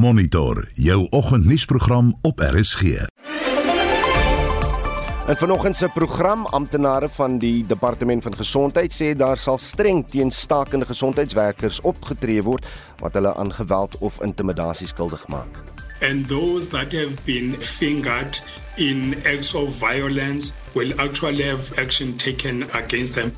Monitor 0.00 0.68
jou 0.72 1.06
oggendnuusprogram 1.10 2.18
op 2.22 2.38
RSG. 2.38 2.82
En 5.26 5.36
vanoggend 5.36 5.76
se 5.76 5.88
program 5.88 6.46
amptenare 6.46 7.08
van 7.08 7.38
die 7.38 7.66
departement 7.66 8.22
van 8.22 8.34
gesondheid 8.34 8.94
sê 8.96 9.10
daar 9.16 9.36
sal 9.36 9.58
streng 9.58 10.08
teen 10.08 10.30
stakende 10.30 10.86
gesondheidswerkers 10.86 11.80
opgetree 11.80 12.40
word 12.42 12.66
wat 13.04 13.12
hulle 13.12 13.34
aan 13.34 13.52
geweld 13.52 13.98
of 13.98 14.22
intimidasie 14.24 14.86
skuldig 14.86 15.26
maak. 15.28 15.60
And 16.00 16.28
those 16.28 16.68
that 16.68 16.92
have 16.92 17.20
been 17.24 17.54
fingered 17.60 18.42
in 18.76 19.14
acts 19.24 19.54
of 19.54 19.78
violence 19.78 20.52
will 20.72 20.92
actually 20.96 21.44
have 21.44 21.76
action 21.76 22.16
taken 22.16 22.64
against 22.72 23.14
them. 23.14 23.36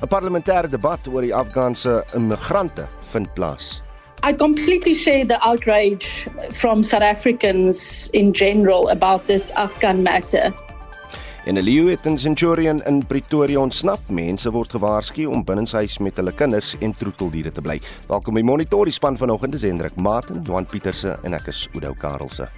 'n 0.00 0.08
Parlementêre 0.08 0.68
debat 0.68 1.06
oor 1.06 1.20
die 1.20 1.34
Afghaanse 1.34 2.04
immigrante 2.14 2.88
vind 3.12 3.34
plaas. 3.34 3.82
I 4.26 4.32
completely 4.32 4.94
share 4.94 5.26
the 5.26 5.38
outrage 5.46 6.26
from 6.50 6.82
South 6.82 7.02
Africans 7.02 8.08
in 8.14 8.32
general 8.32 8.88
about 8.88 9.26
this 9.26 9.50
Afghan 9.50 10.02
matter. 10.02 10.54
En 11.44 11.54
'n 11.54 11.62
leeu 11.62 11.90
het 11.90 12.06
in 12.06 12.18
Centurion 12.18 12.82
in 12.84 13.06
Pretoria 13.06 13.58
ontsnap. 13.58 14.00
Mense 14.08 14.50
word 14.50 14.70
gewaarsku 14.70 15.24
om 15.24 15.44
binnenshuis 15.44 15.98
met 15.98 16.16
hulle 16.16 16.32
kinders 16.32 16.76
en 16.80 16.94
troeteldiere 16.94 17.52
te 17.52 17.60
bly. 17.60 17.80
Welkom 18.08 18.34
by 18.34 18.40
Monitor, 18.40 18.84
die 18.84 18.92
span 18.92 19.16
vanoggend 19.16 19.54
is 19.54 19.62
Hendrik 19.62 19.96
Maten, 19.96 20.42
Johan 20.42 20.66
Pieterse 20.66 21.18
en 21.22 21.34
ek 21.34 21.46
is 21.46 21.68
Oudo 21.74 21.92
Karelse. 21.92 22.48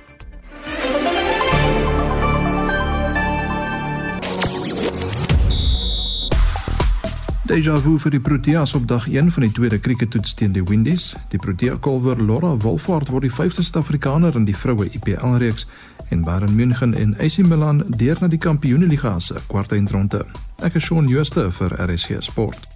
Deja 7.46 7.76
vu 7.78 7.92
vir 8.02 8.10
die 8.10 8.18
Proteas 8.18 8.72
op 8.74 8.88
dag 8.90 9.04
1 9.06 9.28
van 9.30 9.44
die 9.44 9.52
tweede 9.54 9.78
krieketoets 9.78 10.32
teen 10.34 10.50
die 10.50 10.64
Windies. 10.66 11.12
Die 11.30 11.38
Protea 11.38 11.76
kolwer 11.78 12.18
Laura 12.18 12.56
Wolfhard 12.64 13.12
word 13.14 13.22
die 13.22 13.30
vyfde 13.30 13.62
Suid-Afrikaner 13.62 14.34
in 14.34 14.48
die 14.48 14.56
vroue 14.56 14.88
IPL 14.90 15.36
reeks 15.38 15.68
en 16.10 16.24
Bayern 16.26 16.56
München 16.58 16.96
en 16.98 17.14
AC 17.22 17.38
Milan 17.46 17.84
deur 17.86 18.18
na 18.18 18.26
die 18.32 18.40
Kampioenligga 18.42 19.14
se 19.22 19.38
kwartfinale. 19.46 20.24
Ek 20.66 20.80
is 20.80 20.88
Shaun 20.88 21.06
Schuster 21.06 21.52
vir 21.54 21.76
RSG 21.86 22.18
Sport. 22.26 22.66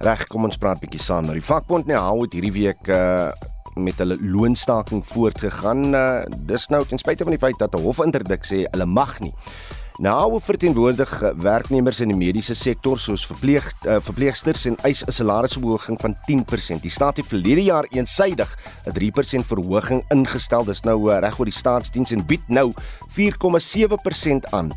Reg, 0.00 0.24
kom 0.32 0.48
ons 0.48 0.56
praat 0.56 0.80
bietjie 0.80 1.04
saam. 1.04 1.28
Nou 1.28 1.36
die 1.36 1.44
vakbond 1.44 1.92
nou 1.92 2.00
hou 2.00 2.22
het 2.24 2.32
hierdie 2.32 2.54
week 2.62 2.88
uh 2.88 3.28
met 3.74 3.98
hulle 3.98 4.14
loonstaking 4.22 5.00
voortgegaan. 5.02 5.88
Uh, 5.98 6.20
dis 6.46 6.68
nou 6.70 6.84
ten 6.86 7.00
spyte 7.02 7.26
van 7.26 7.34
die 7.34 7.42
feit 7.42 7.58
dat 7.58 7.74
'n 7.74 7.82
hofinterdik 7.82 8.46
sê 8.46 8.64
hulle 8.70 8.86
mag 8.86 9.18
nie. 9.20 9.34
Nou 10.02 10.40
verteenwoordig 10.42 11.10
werknemers 11.38 12.00
in 12.02 12.10
die 12.10 12.16
mediese 12.18 12.56
sektor 12.58 12.98
soos 12.98 13.22
verpleeg 13.30 13.68
uh, 13.86 14.00
verpleegsters 14.02 14.64
en 14.66 14.74
eis 14.82 15.04
'n 15.06 15.12
salarisverhoging 15.14 16.00
van 16.00 16.16
10%. 16.26 16.80
Die 16.82 16.90
staat 16.90 17.16
het 17.16 17.26
verlede 17.26 17.62
jaar 17.62 17.86
eensydig 17.90 18.58
'n 18.86 18.90
3% 18.90 19.46
verhoging 19.46 20.02
ingestel. 20.10 20.64
Dis 20.64 20.82
nou 20.82 21.12
uh, 21.12 21.18
reg 21.18 21.38
oor 21.38 21.44
die 21.44 21.54
staatsdiens 21.54 22.10
en 22.10 22.26
bied 22.26 22.42
nou 22.48 22.72
4,7% 23.14 24.50
aan. 24.50 24.74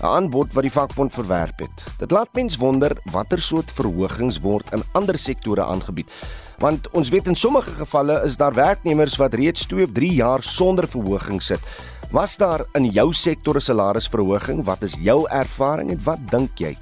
'n 0.00 0.04
aanbod 0.04 0.52
wat 0.52 0.62
die 0.62 0.72
vakbond 0.72 1.12
verwerp 1.12 1.58
het. 1.58 1.84
Dit 1.98 2.10
laat 2.10 2.28
mens 2.32 2.56
wonder 2.56 2.92
watter 3.10 3.40
soort 3.40 3.72
verhogings 3.72 4.40
word 4.40 4.68
in 4.72 4.84
ander 4.92 5.18
sektore 5.18 5.64
aangebied. 5.64 6.10
Want 6.58 6.90
ons 6.90 7.08
weet 7.08 7.28
in 7.30 7.36
sommige 7.38 7.70
gevalle 7.70 8.18
is 8.26 8.36
daar 8.36 8.54
werknemers 8.54 9.16
wat 9.16 9.34
reeds 9.38 9.66
2 9.70 9.84
of 9.86 9.92
3 9.94 10.14
jaar 10.14 10.42
sonder 10.42 10.88
verhoging 10.90 11.42
sit. 11.42 11.60
Was 12.10 12.36
daar 12.36 12.66
in 12.74 12.90
jou 12.90 13.12
sektor 13.12 13.56
'n 13.56 13.60
salarisverhoging? 13.60 14.64
Wat 14.64 14.82
is 14.82 14.96
jou 15.00 15.28
ervaring 15.28 15.90
en 15.90 16.02
wat 16.04 16.18
dink 16.30 16.58
jy? 16.58 16.76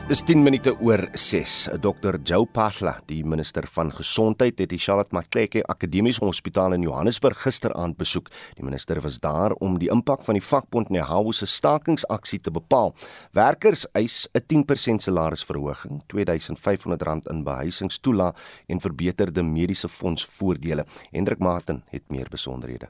Dis 0.10 0.24
10 0.26 0.40
minute 0.42 0.72
oor 0.82 1.04
6. 1.14 1.68
Dr. 1.84 2.16
Joe 2.26 2.48
Pasla, 2.50 2.96
die 3.06 3.20
minister 3.22 3.68
van 3.70 3.92
gesondheid, 3.94 4.58
het 4.58 4.72
die 4.72 4.80
Charlotte 4.82 5.14
Macleke 5.14 5.62
Akademiese 5.70 6.24
Hospitaal 6.26 6.74
in 6.74 6.82
Johannesburg 6.82 7.38
gisteraand 7.44 7.94
besoek. 8.00 8.32
Die 8.58 8.64
minister 8.66 8.98
was 9.06 9.20
daar 9.22 9.54
om 9.62 9.76
die 9.78 9.92
impak 9.94 10.24
van 10.26 10.34
die 10.34 10.42
vakbond 10.42 10.90
NEHAWU 10.90 11.30
se 11.38 11.46
stakingsaksie 11.46 12.40
te 12.42 12.50
bepaal. 12.50 12.96
Werkers 13.38 13.86
eis 13.94 14.26
'n 14.34 14.42
10% 14.48 15.06
salarisverhoging, 15.06 16.02
R2500 16.10 17.30
in 17.30 17.44
behuisingstoela 17.44 18.34
en 18.68 18.82
verbeterde 18.82 19.44
mediese 19.44 19.90
fonds 19.90 20.26
voordele. 20.26 20.86
Hendrik 21.12 21.40
Martin 21.40 21.84
het 21.92 22.10
meer 22.10 22.28
besonderhede. 22.30 22.90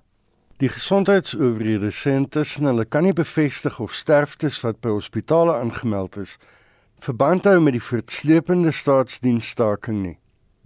Die 0.57 0.69
gesondheidsowerhede 0.69 1.91
sê 1.91 2.15
intussen 2.15 2.65
hulle 2.65 2.85
kan 2.85 3.03
nie 3.03 3.13
bevestig 3.13 3.79
of 3.79 3.93
sterftes 3.93 4.61
wat 4.61 4.79
by 4.79 4.89
hospitale 4.89 5.53
aangemeld 5.53 6.17
is 6.17 6.37
verband 7.03 7.45
hou 7.45 7.59
met 7.61 7.75
die 7.75 7.83
voortsleepende 7.83 8.71
staatsdiensstaking 8.71 10.01
nie. 10.03 10.17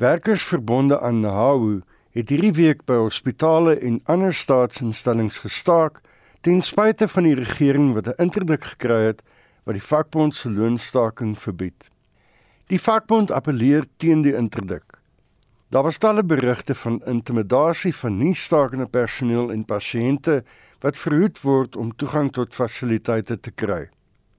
Werkers 0.01 0.43
verbonde 0.43 0.99
aan 1.01 1.19
NAHU 1.21 1.81
het 2.13 2.29
hierdie 2.29 2.53
week 2.53 2.85
by 2.89 2.97
hospitale 3.01 3.75
en 3.79 4.01
ander 4.09 4.33
staatsinstellings 4.33 5.37
gestaak 5.45 6.01
ten 6.41 6.61
spyte 6.61 7.07
van 7.07 7.23
die 7.23 7.35
regering 7.39 7.93
wat 7.93 8.07
'n 8.07 8.21
interdik 8.25 8.63
gekry 8.63 9.01
het 9.05 9.21
wat 9.63 9.75
die 9.75 9.87
vakbond 9.89 10.35
se 10.35 10.51
loonstaking 10.51 11.37
verbied. 11.39 11.89
Die 12.67 12.81
vakbond 12.81 13.31
appeleer 13.31 13.85
teen 13.97 14.21
die 14.21 14.35
interdik. 14.35 14.83
Daar 15.69 15.83
was 15.83 15.97
talle 15.97 16.23
berigte 16.23 16.75
van 16.75 17.01
intimidasie 17.05 17.95
van 17.95 18.17
nie 18.17 18.35
stakende 18.35 18.85
personeel 18.85 19.51
en 19.51 19.65
pasiënte 19.65 20.43
wat 20.79 20.97
verhoed 20.97 21.41
word 21.41 21.75
om 21.75 21.95
toegang 21.95 22.31
tot 22.31 22.55
fasiliteite 22.55 23.39
te 23.39 23.51
kry. 23.51 23.89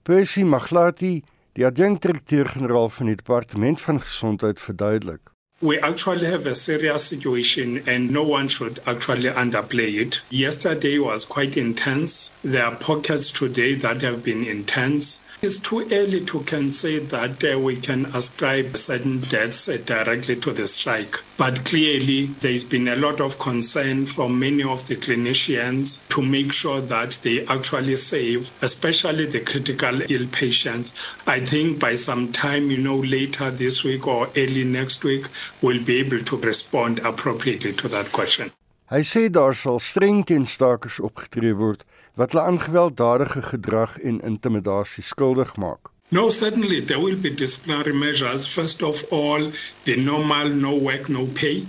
Percy 0.02 0.42
Maglati 0.42 1.22
Die 1.54 1.62
adjunkdirekteur-generaal 1.66 2.88
van 2.90 3.06
die 3.06 3.14
departement 3.14 3.80
van 3.80 4.00
gesondheid 4.02 4.60
verduidelik. 4.60 5.20
We 5.58 5.80
actually 5.80 6.26
have 6.26 6.50
a 6.50 6.54
serious 6.54 7.06
situation 7.06 7.80
and 7.86 8.10
no 8.10 8.22
one 8.22 8.48
should 8.48 8.80
actually 8.84 9.30
underplay 9.30 9.94
it. 10.00 10.22
Yesterday 10.28 10.98
was 10.98 11.26
quite 11.26 11.60
intense. 11.60 12.30
There 12.40 12.64
are 12.64 12.76
pockets 12.76 13.30
today 13.30 13.76
that 13.76 14.02
have 14.02 14.18
been 14.22 14.44
intense. 14.46 15.20
It's 15.44 15.58
too 15.58 15.86
early 15.92 16.24
to 16.24 16.40
can 16.44 16.70
say 16.70 17.00
that 17.00 17.44
uh, 17.44 17.58
we 17.58 17.76
can 17.76 18.06
ascribe 18.06 18.78
certain 18.78 19.20
deaths 19.20 19.68
uh, 19.68 19.76
directly 19.84 20.36
to 20.36 20.52
the 20.52 20.66
strike. 20.66 21.16
But 21.36 21.66
clearly, 21.66 22.28
there's 22.40 22.64
been 22.64 22.88
a 22.88 22.96
lot 22.96 23.20
of 23.20 23.38
concern 23.38 24.06
from 24.06 24.40
many 24.40 24.62
of 24.62 24.86
the 24.88 24.96
clinicians 24.96 26.08
to 26.08 26.22
make 26.22 26.50
sure 26.50 26.80
that 26.80 27.20
they 27.22 27.44
actually 27.44 27.96
save, 27.96 28.52
especially 28.62 29.26
the 29.26 29.40
critical 29.40 30.00
ill 30.10 30.26
patients. 30.32 30.94
I 31.26 31.40
think 31.40 31.78
by 31.78 31.96
some 31.96 32.32
time, 32.32 32.70
you 32.70 32.78
know, 32.78 32.96
later 32.96 33.50
this 33.50 33.84
week 33.84 34.06
or 34.06 34.30
early 34.38 34.64
next 34.64 35.04
week, 35.04 35.26
we'll 35.60 35.84
be 35.84 35.98
able 35.98 36.20
to 36.20 36.36
respond 36.38 37.00
appropriately 37.00 37.74
to 37.74 37.88
that 37.88 38.12
question. 38.12 38.50
Hy 38.88 39.02
sê 39.04 39.28
daar 39.28 39.52
sal 39.52 39.76
streng 39.80 40.24
teen 40.24 40.46
stakers 40.46 41.00
opgetree 41.00 41.52
word 41.52 41.84
wat 42.14 42.32
hulle 42.32 42.44
aan 42.44 42.60
gewelddadige 42.60 43.42
gedrag 43.42 43.98
en 43.98 44.20
intimidasie 44.20 45.02
skuldig 45.02 45.56
maak. 45.56 45.90
No, 46.08 46.30
certainly 46.30 46.84
there 46.84 47.00
will 47.00 47.16
be 47.16 47.34
disciplinary 47.34 47.94
measures. 47.94 48.46
First 48.46 48.82
of 48.82 49.04
all, 49.10 49.50
the 49.82 49.96
normal 49.96 50.54
no 50.54 50.78
work, 50.78 51.08
no 51.08 51.26
pay. 51.26 51.66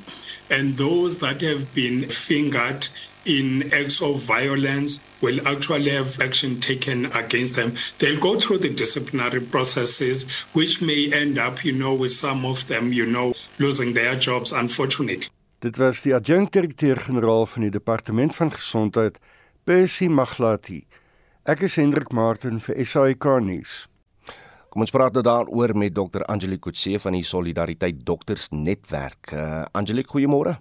And 0.49 0.77
those 0.77 1.17
that 1.17 1.41
have 1.41 1.65
been 1.73 2.09
fingered 2.09 2.89
in 3.25 3.73
acts 3.73 4.01
of 4.01 4.23
violence 4.27 4.99
will 5.21 5.39
actually 5.47 5.89
have 5.89 6.19
action 6.21 6.59
taken 6.59 7.05
against 7.05 7.55
them. 7.55 7.73
They'll 7.97 8.19
go 8.19 8.39
through 8.39 8.59
the 8.59 8.69
disciplinary 8.69 9.41
processes, 9.41 10.45
which 10.53 10.81
may 10.81 11.09
end 11.11 11.39
up, 11.39 11.63
you 11.65 11.73
know, 11.73 11.95
with 11.95 12.13
some 12.13 12.45
of 12.45 12.67
them, 12.67 12.93
you 12.93 13.05
know, 13.05 13.33
losing 13.57 13.93
their 13.93 14.15
jobs, 14.15 14.51
unfortunately. 14.53 15.27
Dit 15.59 15.77
was 15.77 16.01
die 16.01 16.13
adjunkdirekteur-generaal 16.13 17.45
van 17.45 17.61
die 17.61 17.71
Departement 17.71 18.35
van 18.35 18.51
Gesondheid 18.53 19.17
Percy 19.65 20.05
Maglati. 20.13 20.83
Ek 21.49 21.63
is 21.65 21.73
Hendrik 21.79 22.11
Martin 22.13 22.59
vir 22.61 22.77
SAK 22.85 23.25
nuus. 23.41 23.87
Kom 24.69 24.83
ons 24.85 24.91
praat 24.93 25.15
nou 25.17 25.23
daaroor 25.25 25.71
met 25.73 25.95
Dr. 25.97 26.21
Angelique 26.29 26.67
Kutse 26.67 26.99
van 27.01 27.15
die 27.17 27.23
Solidariteit 27.25 28.03
Dokters 28.05 28.51
Netwerk. 28.53 29.31
Uh, 29.33 29.63
Angelique, 29.73 30.11
goeiemôre. 30.13 30.53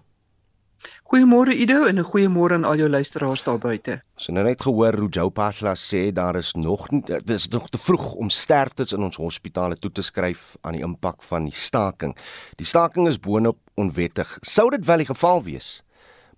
Goeiemôre 1.12 1.52
Ido 1.52 1.84
en 1.84 2.00
'n 2.00 2.08
goeiemôre 2.08 2.56
aan 2.56 2.64
al 2.64 2.80
jou 2.80 2.88
luisteraars 2.88 3.42
daar 3.42 3.58
buite. 3.58 4.00
Ons 4.16 4.26
het 4.26 4.34
nou 4.34 4.46
net 4.46 4.62
gehoor 4.62 4.98
hoe 4.98 5.10
Joe 5.10 5.30
Pasla 5.30 5.74
sê 5.74 6.10
daar 6.10 6.36
is 6.36 6.54
nog 6.54 6.88
dit 6.88 7.30
is 7.30 7.48
nog 7.48 7.68
te 7.68 7.78
vroeg 7.78 8.14
om 8.14 8.30
sterftes 8.30 8.92
in 8.92 9.02
ons 9.02 9.16
hospitale 9.16 9.76
toe 9.76 9.92
te 9.92 10.02
skryf 10.02 10.56
aan 10.62 10.72
die 10.72 10.82
impak 10.82 11.22
van 11.22 11.44
die 11.44 11.54
staking. 11.54 12.16
Die 12.56 12.66
staking 12.66 13.08
is 13.08 13.20
boonop 13.20 13.58
onwettig. 13.74 14.38
Sou 14.40 14.70
dit 14.70 14.84
wel 14.84 14.96
die 14.96 15.12
geval 15.12 15.42
wees? 15.42 15.82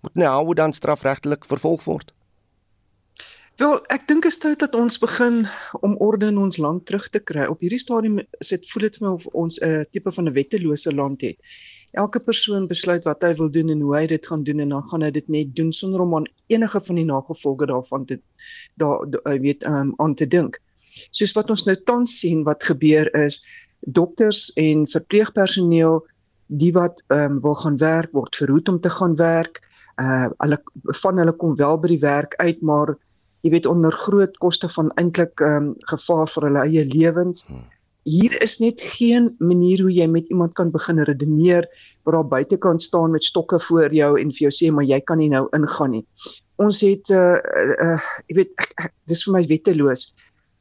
Moet 0.01 0.15
nou 0.15 0.53
dan 0.53 0.73
strafregtelik 0.73 1.45
vervolg 1.45 1.83
word? 1.83 2.16
Wel, 3.57 3.79
ek 3.89 4.03
dink 4.05 4.21
dit 4.21 4.29
is 4.29 4.37
tyd 4.37 4.59
dat 4.61 4.75
ons 4.77 4.99
begin 5.01 5.39
om 5.81 5.95
orde 6.05 6.27
in 6.29 6.35
ons 6.37 6.59
land 6.61 6.83
terug 6.85 7.07
te 7.09 7.17
kry. 7.17 7.47
Op 7.49 7.63
hierdie 7.65 7.81
stadium 7.81 8.19
is 8.37 8.51
dit 8.53 8.67
voel 8.69 8.83
dit 8.85 8.99
vir 8.99 9.05
my 9.07 9.13
of 9.15 9.25
ons 9.33 9.57
'n 9.65 9.87
tipe 9.89 10.11
van 10.13 10.29
'n 10.29 10.33
wettelose 10.35 10.93
land 10.93 11.21
het. 11.25 11.37
elke 11.97 12.19
persoon 12.19 12.67
besluit 12.67 13.05
wat 13.05 13.23
hy 13.23 13.33
wil 13.33 13.49
doen 13.49 13.69
en 13.69 13.79
hoe 13.81 13.95
hy 13.95 14.05
dit 14.07 14.27
gaan 14.27 14.43
doen 14.43 14.59
en 14.59 14.69
dan 14.69 14.83
gaan 14.89 15.01
hy 15.01 15.09
dit 15.11 15.27
net 15.27 15.55
doen 15.55 15.71
sonder 15.73 16.01
om 16.01 16.15
aan 16.15 16.27
enige 16.47 16.81
van 16.81 16.95
die 16.95 17.05
nagevolge 17.05 17.65
daarvan 17.65 18.05
te 18.05 18.19
daar 18.75 19.39
weet 19.41 19.65
um, 19.65 19.93
aan 19.97 20.15
te 20.15 20.27
dink. 20.27 20.59
Soos 21.11 21.33
wat 21.33 21.49
ons 21.49 21.65
nou 21.65 21.75
tans 21.75 22.19
sien 22.19 22.43
wat 22.43 22.63
gebeur 22.63 23.09
is 23.15 23.45
dokters 23.79 24.51
en 24.53 24.85
verpleegpersoneel 24.87 26.05
die 26.47 26.71
wat 26.73 27.03
um, 27.07 27.41
wil 27.41 27.55
gaan 27.55 27.77
werk 27.77 28.11
word 28.11 28.35
verhoed 28.35 28.69
om 28.69 28.79
te 28.79 28.89
gaan 28.89 29.15
werk. 29.15 29.61
Uh 29.97 30.29
hulle 30.37 30.61
van 31.01 31.17
hulle 31.17 31.33
kom 31.33 31.55
wel 31.55 31.79
by 31.79 31.87
die 31.87 32.03
werk 32.05 32.35
uit 32.35 32.61
maar 32.61 32.97
jy 33.47 33.55
weet 33.55 33.71
onder 33.71 33.95
groot 33.95 34.35
koste 34.43 34.69
van 34.75 34.91
eintlik 34.99 35.39
um, 35.39 35.73
gevaar 35.89 36.27
vir 36.35 36.49
hulle 36.49 36.67
eie 36.67 36.85
lewens. 36.91 37.45
Hmm 37.47 37.65
hier 38.07 38.41
is 38.41 38.57
net 38.63 38.81
geen 38.95 39.33
manier 39.43 39.81
hoe 39.83 39.91
jy 39.91 40.05
met 40.07 40.29
iemand 40.31 40.53
kan 40.55 40.71
begin 40.71 41.01
redeneer 41.03 41.67
waar 42.05 42.15
daar 42.15 42.27
buitekant 42.31 42.81
staan 42.81 43.11
met 43.11 43.23
stokke 43.23 43.59
voor 43.59 43.93
jou 43.93 44.13
en 44.19 44.31
vir 44.31 44.47
jou 44.47 44.53
sê 44.55 44.71
maar 44.71 44.87
jy 44.87 44.99
kan 45.03 45.19
nie 45.19 45.29
nou 45.33 45.47
ingaan 45.57 45.97
nie. 45.97 46.05
Ons 46.63 46.79
het 46.85 47.11
uh 47.11 47.35
uh 47.83 47.99
jy 48.29 48.37
weet 48.39 48.53
ek, 48.63 48.71
ek, 48.85 48.93
dis 49.11 49.25
vir 49.27 49.35
my 49.35 49.43
wetteloos. 49.51 50.07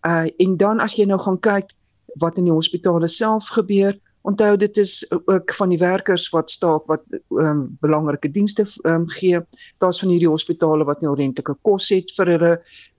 Uh 0.02 0.26
en 0.42 0.56
dan 0.58 0.82
as 0.82 0.98
jy 0.98 1.06
nou 1.06 1.20
gaan 1.22 1.38
kyk 1.38 1.70
wat 2.18 2.38
in 2.40 2.50
die 2.50 2.54
hospitale 2.54 3.08
self 3.08 3.52
gebeur, 3.54 3.94
onthou 4.26 4.56
dit 4.58 4.80
is 4.82 4.98
ook 5.14 5.54
van 5.54 5.70
die 5.70 5.78
werkers 5.78 6.28
wat 6.34 6.50
staak 6.50 6.86
wat 6.90 7.04
um 7.42 7.66
belangrike 7.80 8.30
dienste 8.34 8.66
um 8.84 9.06
gee. 9.18 9.40
Daar's 9.78 10.00
van 10.02 10.10
hierdie 10.14 10.30
hospitale 10.30 10.84
wat 10.84 11.00
nie 11.00 11.10
ordentlike 11.10 11.54
kos 11.62 11.92
het 11.94 12.10
vir 12.18 12.34
hulle 12.34 12.56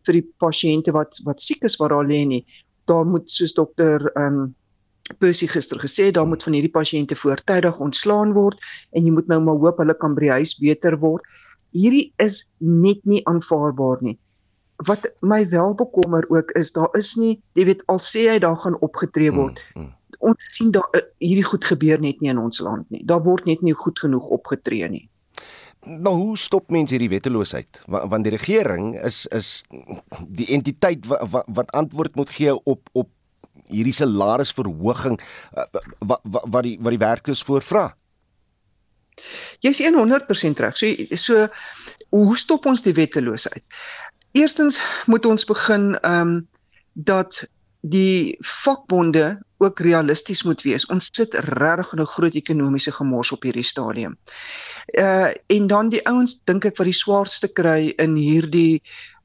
vir 0.07 0.21
die 0.21 0.27
pasiënte 0.39 0.95
wat 0.95 1.19
wat 1.27 1.43
siek 1.43 1.67
is 1.67 1.75
waar 1.81 1.95
daar 1.95 2.07
lê 2.07 2.23
nie 2.25 2.45
daar 2.87 3.05
moet 3.05 3.31
soos 3.31 3.53
dokter 3.53 4.11
ehm 4.13 4.39
um, 4.39 4.55
Percy 5.19 5.47
gister 5.47 5.79
gesê 5.79 6.11
daar 6.11 6.27
moet 6.27 6.43
van 6.43 6.53
hierdie 6.53 6.71
pasiënte 6.71 7.15
voortydig 7.15 7.77
ontslaan 7.79 8.33
word 8.35 8.59
en 8.91 9.05
jy 9.07 9.11
moet 9.15 9.29
nou 9.31 9.37
maar 9.39 9.59
hoop 9.61 9.77
hulle 9.79 9.93
kan 10.01 10.17
by 10.17 10.25
die 10.25 10.33
huis 10.35 10.57
beter 10.59 10.97
word. 10.99 11.23
Hierdie 11.71 12.09
is 12.19 12.41
net 12.59 12.99
nie 13.07 13.21
aanvaarbaar 13.31 14.03
nie. 14.03 14.17
Wat 14.89 15.07
my 15.23 15.39
wel 15.53 15.77
bekommer 15.79 16.27
ook 16.27 16.51
is 16.59 16.73
daar 16.75 16.91
is 16.99 17.13
nie, 17.15 17.37
jy 17.55 17.69
weet 17.69 17.85
al 17.87 18.03
sê 18.03 18.25
hy 18.33 18.35
daar 18.43 18.59
gaan 18.65 18.75
opgetree 18.83 19.31
word. 19.31 19.63
Mm, 19.75 19.85
mm. 19.85 19.93
Ons 20.17 20.47
sien 20.53 20.71
daar 20.71 20.87
eh, 20.97 21.03
hierdie 21.23 21.45
goed 21.45 21.65
gebeur 21.65 22.01
net 22.01 22.21
nie 22.21 22.31
in 22.33 22.41
ons 22.41 22.59
land 22.63 22.89
nie. 22.93 23.03
Daar 23.05 23.23
word 23.25 23.45
net 23.45 23.61
nie 23.61 23.75
goed 23.77 23.99
genoeg 23.99 24.27
opgetree 24.39 24.89
nie. 24.89 25.05
Nou 25.87 26.15
hoe 26.15 26.37
stop 26.37 26.71
mense 26.73 26.95
hierdie 26.95 27.11
wetteloosheid? 27.11 27.81
Want, 27.87 28.23
die 28.25 28.33
regering 28.33 28.95
is 28.97 29.25
is 29.31 29.61
die 30.27 30.49
entiteit 30.55 31.05
wat 31.07 31.23
wat, 31.31 31.45
wat 31.47 31.71
antwoord 31.71 32.15
moet 32.15 32.33
gee 32.33 32.55
op 32.55 32.89
op 32.91 33.11
hierdie 33.67 33.93
salarisverhoging 33.93 35.19
wat 35.53 36.25
wat 36.25 36.43
wat 36.51 36.63
die 36.63 36.77
wat 36.81 36.95
die 36.95 37.03
werkers 37.03 37.43
voorvra. 37.45 37.91
Jy's 39.65 39.81
100% 39.81 40.61
reg. 40.61 40.77
So 40.77 41.15
so 41.15 41.47
hoe 42.09 42.37
stop 42.37 42.65
ons 42.65 42.81
die 42.81 42.93
wetteloosheid? 42.93 43.63
Eerstens 44.37 44.81
moet 45.05 45.25
ons 45.25 45.45
begin 45.45 45.95
ehm 46.01 46.21
um, 46.21 46.47
dat 46.93 47.45
die 47.81 48.37
vakbonde 48.39 49.37
ook 49.57 49.79
realisties 49.79 50.43
moet 50.43 50.61
wees. 50.61 50.85
Ons 50.93 51.09
sit 51.11 51.33
regtig 51.33 51.93
in 51.93 52.01
'n 52.01 52.05
groot 52.05 52.35
ekonomiese 52.35 52.91
gemors 52.91 53.31
op 53.31 53.43
hierdie 53.43 53.63
stadium. 53.63 54.17
Uh 54.97 55.31
en 55.47 55.67
dan 55.67 55.89
die 55.89 56.07
ouens 56.07 56.41
dink 56.45 56.65
ek 56.65 56.77
wat 56.77 56.85
die 56.85 57.01
swaarste 57.03 57.47
kry 57.47 57.93
in 57.97 58.15
hierdie 58.15 58.81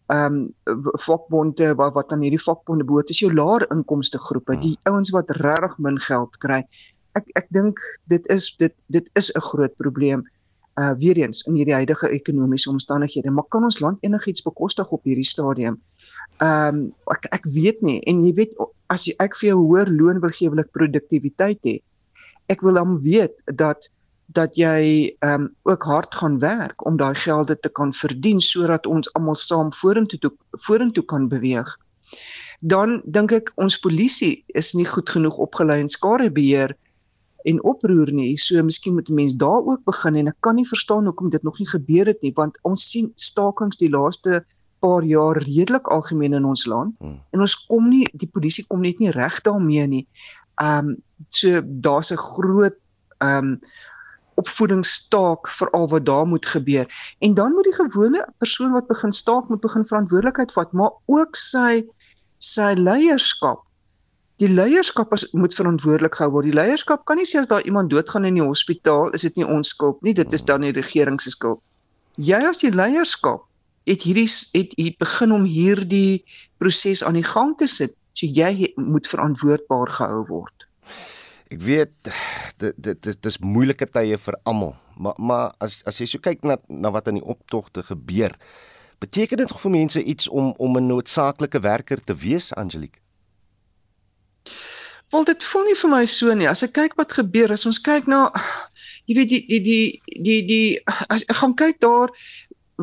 ehm 0.06 0.52
um, 0.66 0.94
vakbonde 1.06 1.74
wat 1.74 1.94
wat 1.94 2.12
aan 2.12 2.20
hierdie 2.20 2.42
vakbonde 2.42 2.84
behoort 2.84 3.10
is 3.10 3.18
jou 3.18 3.32
laer 3.32 3.66
inkomste 3.70 4.18
groepe, 4.18 4.56
die 4.60 4.78
ouens 4.82 5.10
wat 5.10 5.30
regtig 5.30 5.78
min 5.78 5.98
geld 5.98 6.36
kry. 6.38 6.62
Ek 7.14 7.24
ek 7.34 7.46
dink 7.50 7.78
dit 8.04 8.26
is 8.26 8.56
dit 8.56 8.74
dit 8.86 9.10
is 9.14 9.32
'n 9.34 9.40
groot 9.40 9.76
probleem 9.76 10.28
uh 10.80 10.94
weer 10.98 11.18
eens 11.18 11.42
in 11.42 11.54
hierdie 11.54 11.74
huidige 11.74 12.08
ekonomiese 12.08 12.70
omstandighede. 12.70 13.30
Maar 13.30 13.44
kan 13.48 13.64
ons 13.64 13.80
land 13.80 13.98
enigiets 14.00 14.42
bekostig 14.42 14.88
op 14.90 15.04
hierdie 15.04 15.24
stadium? 15.24 15.80
Ehm 16.40 16.76
um, 16.76 16.84
ek 17.12 17.26
ek 17.30 17.44
weet 17.54 17.82
nie 17.82 18.00
en 18.10 18.24
jy 18.24 18.32
weet 18.38 18.54
as 18.92 19.06
jy, 19.06 19.14
ek 19.20 19.36
vir 19.40 19.52
jou 19.52 19.58
hoër 19.60 19.90
loon 19.92 20.20
wil 20.22 20.32
gee 20.34 20.50
wil 20.50 20.62
ek 20.62 20.72
produktiwiteit 20.76 21.60
hê. 21.68 21.76
Ek 22.52 22.62
wil 22.66 22.80
dan 22.80 22.98
weet 23.04 23.42
dat 23.58 23.88
dat 24.32 24.56
jy 24.56 25.12
ehm 25.20 25.46
um, 25.46 25.48
ook 25.68 25.84
hard 25.84 26.14
gaan 26.14 26.38
werk 26.40 26.86
om 26.86 26.96
daai 26.96 27.14
gelde 27.14 27.58
te 27.60 27.68
kan 27.68 27.92
verdien 27.92 28.40
sodat 28.40 28.86
ons 28.86 29.10
almal 29.14 29.36
saam 29.36 29.72
vorentoe 29.72 30.18
toe, 30.18 30.32
vorentoe 30.66 31.04
kan 31.04 31.28
beweeg. 31.28 31.68
Dan 32.60 33.02
dink 33.04 33.32
ek 33.32 33.52
ons 33.56 33.78
polisie 33.78 34.44
is 34.54 34.72
nie 34.78 34.86
goed 34.86 35.10
genoeg 35.10 35.36
opgelei 35.36 35.80
in 35.82 35.90
skadebeheer 35.90 36.76
en 37.44 37.62
oproer 37.66 38.12
nie. 38.14 38.36
So 38.38 38.62
miskien 38.62 38.94
moet 38.94 39.08
mense 39.08 39.36
daar 39.36 39.66
ook 39.66 39.84
begin 39.84 40.16
en 40.16 40.30
ek 40.30 40.38
kan 40.40 40.56
nie 40.56 40.68
verstaan 40.68 41.08
hoekom 41.10 41.30
dit 41.30 41.42
nog 41.42 41.58
nie 41.58 41.68
gebeur 41.68 42.06
het 42.06 42.22
nie 42.22 42.32
want 42.38 42.58
ons 42.62 42.88
sien 42.90 43.12
stakings 43.16 43.80
die 43.82 43.90
laaste 43.90 44.42
paar 44.82 45.06
jaar 45.06 45.38
redelik 45.38 45.88
algemeen 45.94 46.36
in 46.38 46.48
ons 46.48 46.66
land 46.66 46.94
hmm. 46.98 47.20
en 47.30 47.46
ons 47.46 47.56
kom 47.70 47.88
nie 47.88 48.04
die 48.12 48.28
polisie 48.28 48.66
kom 48.68 48.82
net 48.82 49.00
nie 49.02 49.14
reg 49.14 49.40
daarmee 49.46 49.86
nie. 49.86 50.04
Ehm 50.60 50.92
um, 50.92 50.96
so 51.30 51.62
daar's 51.62 52.12
'n 52.12 52.20
groot 52.20 52.76
ehm 53.22 53.52
um, 53.52 53.58
opvoedingsstaak 54.40 55.48
vir 55.58 55.70
al 55.76 55.88
wat 55.88 56.06
daar 56.06 56.26
moet 56.26 56.46
gebeur. 56.46 56.86
En 57.18 57.34
dan 57.34 57.52
moet 57.52 57.68
die 57.68 57.76
gewone 57.76 58.24
persoon 58.38 58.72
wat 58.72 58.86
begin 58.86 59.12
staak 59.12 59.48
moet 59.48 59.60
begin 59.60 59.84
verantwoordelikheid 59.84 60.52
vat, 60.52 60.72
maar 60.72 60.90
ook 61.06 61.36
sy 61.36 61.82
sy 62.38 62.72
leierskap. 62.74 63.60
Die 64.42 64.48
leierskap 64.50 65.12
is, 65.14 65.28
moet 65.32 65.54
verantwoordelik 65.54 66.16
gehou 66.18 66.32
word. 66.32 66.48
Die 66.50 66.56
leierskap 66.56 67.04
kan 67.06 67.20
nie 67.20 67.28
sê 67.28 67.38
as 67.38 67.50
daar 67.50 67.62
iemand 67.68 67.92
doodgaan 67.92 68.24
in 68.26 68.40
die 68.40 68.42
hospitaal, 68.42 69.12
is 69.14 69.22
dit 69.22 69.36
nie 69.38 69.46
ons 69.46 69.70
skuld 69.70 70.00
nie, 70.02 70.14
dit 70.14 70.32
is 70.32 70.42
dan 70.48 70.66
die 70.66 70.74
regering 70.74 71.20
se 71.22 71.30
skuld. 71.30 71.60
Jy 72.18 72.40
as 72.48 72.64
die 72.64 72.72
leierskap 72.74 73.44
het 73.88 74.02
hierdie 74.02 74.28
het 74.52 74.74
hier 74.76 74.94
begin 74.98 75.32
om 75.32 75.44
hierdie 75.44 76.24
proses 76.62 77.02
aan 77.04 77.18
die 77.18 77.26
gang 77.26 77.56
te 77.58 77.66
sit. 77.66 77.96
So 78.12 78.26
jy 78.26 78.72
moet 78.76 79.08
verantwoordbaar 79.08 79.88
gehou 79.88 80.24
word. 80.28 80.66
Ek 81.52 81.60
weet 81.60 82.12
dit 82.60 82.76
dit 82.76 83.02
dit 83.02 83.26
is 83.28 83.38
moeilike 83.38 83.88
tye 83.92 84.18
vir 84.18 84.38
almal, 84.48 84.76
maar 84.96 85.18
maar 85.18 85.54
as 85.60 85.80
as 85.88 86.00
jy 86.00 86.08
so 86.08 86.22
kyk 86.22 86.44
na 86.44 86.58
na 86.68 86.92
wat 86.94 87.08
aan 87.08 87.20
die 87.20 87.30
optogte 87.34 87.82
gebeur, 87.82 88.36
beteken 89.02 89.42
dit 89.42 89.54
vir 89.64 89.74
mense 89.76 90.02
iets 90.02 90.28
om 90.28 90.52
om 90.58 90.76
'n 90.76 90.86
noodsaaklike 90.86 91.60
werker 91.60 92.04
te 92.04 92.14
wees, 92.14 92.52
Angelique? 92.54 93.00
Wel 95.12 95.24
dit 95.24 95.44
voel 95.44 95.62
nie 95.62 95.76
vir 95.76 95.90
my 95.90 96.04
so 96.06 96.34
nie. 96.34 96.48
As 96.48 96.62
ek 96.62 96.72
kyk 96.72 96.94
wat 96.96 97.12
gebeur, 97.12 97.52
as 97.52 97.66
ons 97.66 97.80
kyk 97.80 98.06
na 98.06 98.30
jy 99.06 99.16
weet 99.18 99.28
die 99.28 99.42
die 99.48 99.60
die 99.60 100.00
die 100.28 100.42
die 100.46 100.80
as 101.08 101.26
ek 101.28 101.36
gaan 101.36 101.54
kyk 101.54 101.80
daar 101.84 102.08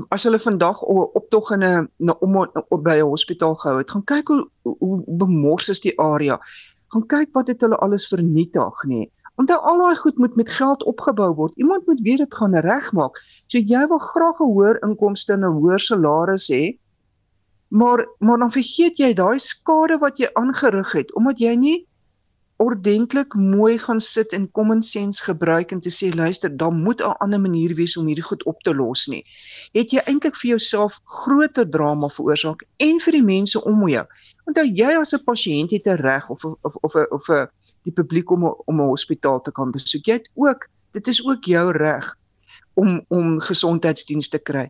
as 0.09 0.23
hulle 0.23 0.39
vandag 0.39 0.81
optog 1.17 1.51
in 1.51 1.63
'n 1.63 1.89
om 2.19 2.35
op 2.69 2.83
by 2.83 2.97
'n 2.97 3.11
hospitaal 3.13 3.55
gehou 3.55 3.77
het, 3.77 3.91
gaan 3.91 4.03
kyk 4.03 4.27
hoe 4.27 4.49
hoe 4.63 5.03
bemors 5.07 5.69
is 5.69 5.79
die 5.79 5.99
area. 5.99 6.39
Gaan 6.87 7.05
kyk 7.05 7.29
wat 7.33 7.47
het 7.47 7.61
hulle 7.61 7.77
alles 7.77 8.07
vernietig 8.07 8.83
nie. 8.83 9.11
Onthou 9.35 9.59
al 9.59 9.77
daai 9.77 9.95
goed 9.95 10.17
moet 10.17 10.35
met 10.35 10.49
geld 10.49 10.83
opgebou 10.83 11.33
word. 11.35 11.55
Iemand 11.55 11.85
moet 11.85 12.01
weer 12.01 12.17
dit 12.17 12.33
gaan 12.33 12.55
regmaak. 12.55 13.21
So 13.47 13.57
jy 13.57 13.87
wil 13.87 13.97
graag 13.97 14.39
'n 14.39 14.51
hoër 14.53 14.81
inkomste 14.83 15.33
en 15.33 15.45
'n 15.45 15.53
hoër 15.59 15.79
salaris 15.79 16.49
hê. 16.51 16.77
Maar 17.67 18.07
maar 18.19 18.37
dan 18.37 18.51
vergeet 18.51 18.97
jy 18.97 19.13
daai 19.13 19.39
skade 19.39 19.97
wat 19.97 20.17
jy 20.17 20.29
aangerig 20.33 20.91
het 20.91 21.13
omdat 21.13 21.39
jy 21.39 21.55
nie 21.55 21.87
ordentlik 22.59 23.33
mooi 23.33 23.77
gaan 23.77 23.99
sit 23.99 24.33
en 24.35 24.51
common 24.51 24.81
sense 24.81 25.23
gebruik 25.23 25.71
en 25.71 25.79
te 25.79 25.89
sê 25.89 26.09
luister, 26.15 26.57
daar 26.57 26.73
moet 26.75 27.01
'n 27.01 27.15
ander 27.23 27.41
manier 27.41 27.75
wees 27.75 27.97
om 27.97 28.05
hierdie 28.05 28.29
goed 28.29 28.43
op 28.43 28.59
te 28.61 28.75
los 28.75 29.07
nie. 29.07 29.23
Het 29.71 29.91
jy 29.91 30.01
eintlik 30.05 30.35
vir 30.35 30.49
jouself 30.49 30.99
groter 31.03 31.69
drama 31.69 32.07
veroorsaak 32.07 32.63
en 32.77 32.99
vir 32.99 33.11
die 33.11 33.23
mense 33.23 33.63
om 33.63 33.87
jou. 33.87 34.05
Onthou 34.45 34.65
jy 34.65 34.91
as 34.99 35.13
'n 35.13 35.23
pasiënt 35.23 35.71
het 35.71 35.87
'n 35.87 36.01
reg 36.01 36.29
of 36.29 36.45
of 36.45 36.75
of 36.81 36.95
of 36.95 37.29
'n 37.29 37.47
die 37.83 37.93
publiek 37.93 38.31
om 38.31 38.43
om 38.65 38.81
'n 38.81 38.91
hospitaal 38.91 39.41
te 39.41 39.51
kan 39.51 39.71
besoek. 39.71 40.05
Jy 40.05 40.13
het 40.13 40.29
ook 40.35 40.67
dit 40.91 41.07
is 41.07 41.25
ook 41.27 41.43
jou 41.43 41.71
reg 41.71 42.15
om 42.73 43.05
om 43.07 43.39
gesondheidsdienste 43.39 44.37
te 44.37 44.43
kry. 44.43 44.69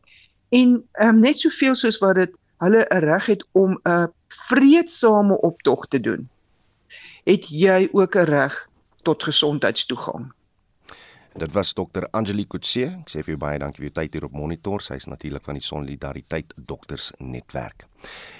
En 0.49 0.83
um, 1.01 1.17
net 1.17 1.39
soveel 1.39 1.75
soos 1.75 1.97
wat 1.97 2.15
dit 2.15 2.31
hulle 2.57 2.85
'n 2.89 2.99
reg 2.99 3.25
het 3.25 3.45
om 3.51 3.79
'n 3.83 4.13
vreedsame 4.27 5.41
optog 5.41 5.87
te 5.87 5.99
doen 5.99 6.29
het 7.25 7.49
jy 7.49 7.89
ook 7.91 8.15
'n 8.15 8.25
reg 8.25 8.69
tot 9.03 9.23
gesondheidstoegang. 9.23 10.33
Dit 11.39 11.53
was 11.53 11.73
dokter 11.73 12.07
Angelie 12.11 12.47
Kutse. 12.49 12.87
Ek 12.89 13.11
sê 13.11 13.21
vir 13.21 13.35
jou 13.35 13.39
baie 13.39 13.59
dankie 13.61 13.83
vir 13.83 13.87
jou 13.91 13.93
tyd 14.01 14.15
hier 14.17 14.25
op 14.25 14.33
monitor. 14.33 14.81
Sy 14.81 14.97
is 14.97 15.05
natuurlik 15.07 15.45
van 15.45 15.59
die 15.59 15.63
Solidariteit 15.63 16.55
Dokters 16.57 17.11
Netwerk. 17.19 17.85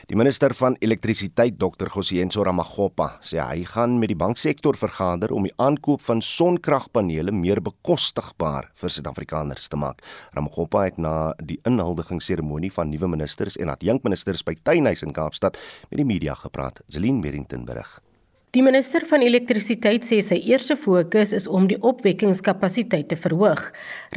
Die 0.10 0.18
minister 0.18 0.56
van 0.58 0.76
elektrisiteit, 0.82 1.60
Dr. 1.62 1.92
Gosienso 1.94 2.44
Ramagopa, 2.44 3.20
sê 3.22 3.38
hy 3.40 3.62
gaan 3.70 4.00
met 4.02 4.10
die 4.10 4.18
banksektor 4.18 4.76
vergader 4.76 5.32
om 5.32 5.46
die 5.46 5.54
aankoop 5.62 6.02
van 6.02 6.24
sonkragpanele 6.26 7.32
meer 7.32 7.62
bekostigbaar 7.62 8.72
vir 8.82 8.96
Suid-Afrikaners 8.98 9.70
te 9.70 9.80
maak. 9.80 10.02
Ramagopa 10.34 10.88
het 10.90 10.98
na 10.98 11.32
die 11.40 11.62
inhuldigingsseremonie 11.70 12.74
van 12.74 12.90
nuwe 12.90 13.14
ministers 13.16 13.60
en 13.62 13.70
adjunkministers 13.70 14.44
by 14.44 14.58
Tuinhuis 14.64 15.06
in 15.06 15.14
Kaapstad 15.14 15.62
met 15.92 16.02
die 16.02 16.10
media 16.10 16.34
gepraat. 16.34 16.82
Zelin 16.90 17.22
Merrington 17.22 17.70
berig. 17.70 18.00
Die 18.58 18.63
minister 18.65 19.03
van 19.06 19.22
elektrisiteit 19.22 20.08
sê 20.08 20.18
sy 20.25 20.39
eerste 20.50 20.74
fokus 20.74 21.36
is 21.38 21.44
om 21.46 21.68
die 21.70 21.75
opwekkingskapasiteit 21.86 23.12
te 23.12 23.18
verhoog. 23.22 23.60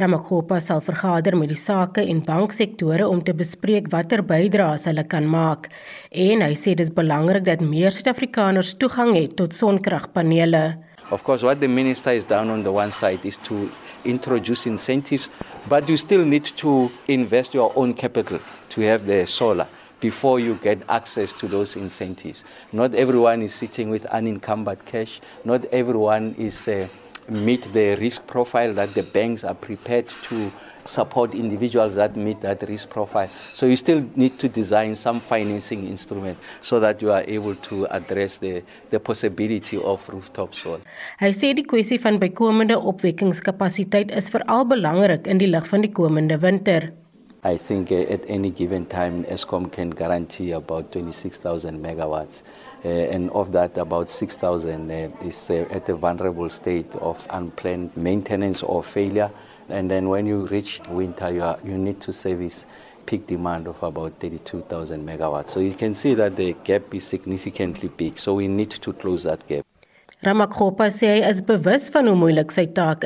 Ramakgopa 0.01 0.57
sal 0.57 0.81
vergader 0.81 1.37
met 1.37 1.51
die 1.51 1.59
sake 1.61 2.01
en 2.01 2.23
banksektore 2.25 3.05
om 3.05 3.21
te 3.21 3.35
bespreek 3.37 3.91
watter 3.93 4.23
bydraes 4.25 4.87
hulle 4.89 5.03
kan 5.11 5.29
maak. 5.29 5.69
En 6.09 6.41
hy 6.41 6.57
sê 6.57 6.73
dis 6.73 6.89
belangrik 6.89 7.45
dat 7.45 7.61
meer 7.61 7.93
Suid-Afrikaners 7.93 8.73
toegang 8.81 9.13
het 9.19 9.37
tot 9.37 9.53
sonkragpanele. 9.53 10.63
Of 11.13 11.21
course 11.21 11.45
what 11.45 11.61
the 11.61 11.69
minister 11.69 12.17
is 12.17 12.25
down 12.25 12.49
on 12.49 12.65
the 12.65 12.73
one 12.73 12.89
side 12.89 13.21
is 13.21 13.37
to 13.45 13.69
introduce 14.03 14.65
incentives 14.65 15.29
but 15.69 15.85
you 15.85 15.95
still 15.95 16.25
need 16.25 16.49
to 16.57 16.89
invest 17.05 17.53
your 17.53 17.69
own 17.77 17.93
capital 17.93 18.41
to 18.73 18.81
have 18.81 19.05
the 19.05 19.27
solar. 19.29 19.69
Before 20.03 20.37
you 20.37 20.55
get 20.55 20.79
access 20.89 21.31
to 21.31 21.47
those 21.47 21.77
incentives. 21.77 22.43
Not 22.73 22.93
everyone 22.93 23.41
is 23.41 23.55
sitting 23.55 23.89
with 23.89 24.05
unencumbered 24.07 24.83
cash. 24.85 25.21
Not 25.45 25.63
everyone 25.71 26.35
is 26.37 26.67
uh, 26.67 26.89
meet 27.29 27.71
the 27.71 27.95
risk 27.95 28.27
profile 28.27 28.73
that 28.73 28.93
the 28.95 29.03
banks 29.03 29.45
are 29.45 29.55
prepared 29.55 30.07
to 30.23 30.51
support 30.83 31.33
individuals 31.33 31.95
that 31.95 32.17
meet 32.17 32.41
that 32.41 32.61
risk 32.67 32.89
profile. 32.89 33.29
So 33.53 33.65
you 33.65 33.77
still 33.77 34.03
need 34.17 34.37
to 34.39 34.49
design 34.49 34.93
some 34.95 35.21
financing 35.21 35.87
instrument 35.87 36.37
so 36.59 36.81
that 36.81 37.01
you 37.01 37.13
are 37.13 37.23
able 37.25 37.55
to 37.55 37.87
address 37.89 38.39
the 38.39 38.61
the 38.89 38.99
possibility 38.99 39.77
of 39.77 40.09
rooftop 40.09 40.53
solar. 40.53 40.81
Hy 41.19 41.27
is 41.29 41.43
in 41.43 41.65
van 45.71 45.93
komende 45.93 46.41
winter. 46.41 47.02
I 47.45 47.57
think 47.57 47.91
uh, 47.91 47.95
at 47.95 48.23
any 48.29 48.51
given 48.51 48.85
time, 48.85 49.25
ESCOM 49.25 49.69
can 49.69 49.89
guarantee 49.89 50.51
about 50.51 50.93
26,000 50.93 51.77
megawatts. 51.83 52.43
Uh, 52.85 52.87
and 52.87 53.29
of 53.31 53.51
that, 53.51 53.77
about 53.77 54.09
6,000 54.09 54.89
uh, 54.89 55.09
is 55.25 55.49
uh, 55.49 55.65
at 55.69 55.89
a 55.89 55.95
vulnerable 55.95 56.49
state 56.49 56.89
of 56.95 57.27
unplanned 57.31 57.95
maintenance 57.97 58.63
or 58.63 58.81
failure. 58.81 59.29
And 59.67 59.91
then 59.91 60.07
when 60.07 60.25
you 60.25 60.45
reach 60.47 60.79
winter, 60.89 61.33
you, 61.33 61.43
are, 61.43 61.59
you 61.65 61.77
need 61.77 61.99
to 62.01 62.13
service 62.13 62.65
peak 63.05 63.27
demand 63.27 63.67
of 63.67 63.81
about 63.83 64.13
32,000 64.21 65.05
megawatts. 65.05 65.49
So 65.49 65.59
you 65.59 65.73
can 65.73 65.93
see 65.95 66.13
that 66.15 66.37
the 66.37 66.53
gap 66.63 66.95
is 66.95 67.03
significantly 67.03 67.89
big. 67.89 68.19
So 68.19 68.35
we 68.35 68.47
need 68.47 68.71
to 68.71 68.93
close 68.93 69.23
that 69.23 69.45
gap. 69.47 69.65
Ramakgopa 70.23 70.87
sê 70.87 71.09
hy 71.17 71.23
is 71.27 71.41
van 71.91 72.07
hoe 72.07 72.15
moeilik 72.15 72.51
sy 72.55 72.63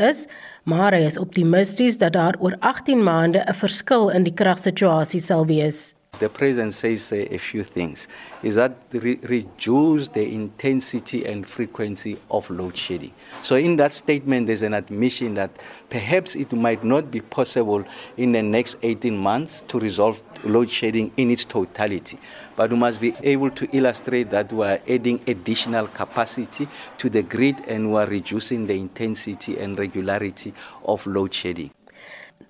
is, 0.07 0.27
maar 0.67 0.91
hy 0.91 1.05
is 1.07 1.17
optimisties 1.17 1.97
dat 1.97 2.13
daar 2.13 2.35
oor 2.43 2.55
18 2.59 3.03
maande 3.03 3.39
'n 3.39 3.53
verskil 3.55 4.09
in 4.11 4.23
die 4.23 4.33
kragsituasie 4.33 5.21
sal 5.21 5.45
wees. 5.45 5.93
The 6.19 6.29
president 6.29 6.73
says 6.73 7.11
uh, 7.11 7.27
a 7.31 7.37
few 7.37 7.63
things. 7.63 8.07
Is 8.41 8.55
that 8.55 8.71
re- 8.89 9.19
reduce 9.21 10.07
the 10.07 10.23
intensity 10.23 11.23
and 11.25 11.45
frequency 11.45 12.17
of 12.27 12.49
load 12.49 12.75
shedding. 12.75 13.11
So, 13.43 13.55
in 13.55 13.75
that 13.75 13.93
statement, 13.93 14.47
there's 14.47 14.63
an 14.63 14.73
admission 14.73 15.35
that 15.35 15.51
perhaps 15.89 16.35
it 16.35 16.51
might 16.53 16.83
not 16.83 17.11
be 17.11 17.21
possible 17.21 17.83
in 18.15 18.31
the 18.31 18.41
next 18.41 18.77
18 18.81 19.15
months 19.15 19.63
to 19.67 19.79
resolve 19.79 20.23
load 20.43 20.69
shedding 20.69 21.11
in 21.17 21.29
its 21.29 21.45
totality. 21.45 22.17
But 22.57 22.71
we 22.71 22.77
must 22.77 22.99
be 22.99 23.13
able 23.23 23.51
to 23.51 23.67
illustrate 23.71 24.31
that 24.31 24.51
we 24.51 24.65
are 24.65 24.81
adding 24.89 25.19
additional 25.27 25.87
capacity 25.87 26.67
to 26.97 27.09
the 27.09 27.21
grid 27.21 27.55
and 27.67 27.91
we 27.91 27.99
are 27.99 28.09
reducing 28.09 28.65
the 28.65 28.73
intensity 28.73 29.59
and 29.59 29.77
regularity 29.77 30.53
of 30.83 31.05
load 31.05 31.33
shedding. 31.33 31.71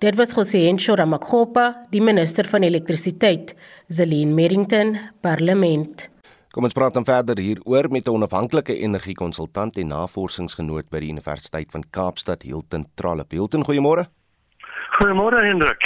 Dit 0.00 0.16
was 0.16 0.32
José 0.32 0.66
Encho 0.68 0.96
Ramakgopa, 0.96 1.84
die 1.90 2.00
minister 2.00 2.48
van 2.48 2.62
elektrisiteit, 2.62 3.54
Zelin 3.88 4.34
Merrington, 4.34 4.96
parlement. 5.20 6.08
Kom 6.54 6.64
ons 6.64 6.76
praat 6.76 6.94
dan 6.96 7.04
verder 7.04 7.38
hieroor 7.38 7.90
met 7.90 8.06
'n 8.06 8.14
onafhanklike 8.16 8.78
energiekonsultant 8.78 9.76
en 9.76 9.88
navorsingsgenoot 9.88 10.88
by 10.90 11.00
die 11.00 11.10
Universiteit 11.10 11.70
van 11.70 11.84
Kaapstad, 11.90 12.42
Hilton 12.42 12.86
Trollip. 12.94 13.30
Hilton, 13.30 13.64
goeiemôre. 13.64 14.06
Goeiemôre 14.98 15.44
Hendrik. 15.44 15.82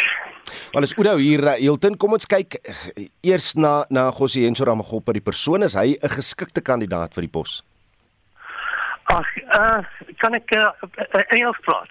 Wel 0.73 0.83
is 0.83 0.95
Oudo 0.99 1.17
hier, 1.17 1.45
eh, 1.47 1.61
Hilton. 1.61 1.97
Kom 1.97 2.13
ons 2.13 2.27
kyk 2.27 2.55
eh, 2.55 3.09
eers 3.23 3.55
na 3.55 3.85
na 3.91 4.11
José 4.11 4.47
Encho 4.47 4.65
Ramakgopa, 4.65 5.13
die 5.13 5.25
persoon 5.25 5.63
is 5.63 5.75
hy 5.75 5.97
'n 6.01 6.09
geskikte 6.09 6.63
kandidaat 6.63 7.15
vir 7.15 7.23
die 7.23 7.33
pos? 7.33 7.63
Ag, 9.13 9.27
uh, 9.59 9.83
kan 10.19 10.35
ek 10.35 10.55
uh, 10.57 11.23
Engels 11.31 11.59
praat? 11.67 11.91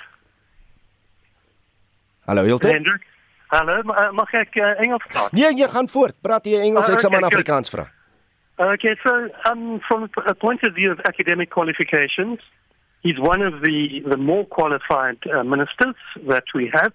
Hallo 2.25 2.43
Hilton. 2.43 2.71
Hendrik. 2.71 3.03
Hallo, 3.51 3.81
mag 4.13 4.33
ek 4.33 4.55
uh, 4.55 4.79
Engels 4.79 5.03
praat? 5.11 5.33
Nee, 5.35 5.51
jy 5.53 5.67
gaan 5.67 5.89
voort. 5.91 6.15
Praat 6.21 6.45
jy 6.45 6.61
Engels, 6.61 6.87
uh, 6.87 6.93
ek 6.93 7.03
sal 7.03 7.11
maar 7.11 7.27
Afrikaans 7.27 7.69
vra. 7.69 7.89
Okay, 8.61 8.95
so 9.03 9.27
um, 9.49 9.79
from 9.87 10.09
a 10.25 10.35
point 10.35 10.63
of 10.63 10.73
view 10.75 10.91
of 10.91 10.99
academic 11.05 11.49
qualifications, 11.49 12.39
he's 13.01 13.19
one 13.19 13.41
of 13.41 13.61
the, 13.61 14.01
the 14.07 14.17
more 14.17 14.45
qualified 14.45 15.17
uh, 15.33 15.43
ministers 15.43 15.95
that 16.27 16.43
we 16.53 16.69
have. 16.71 16.93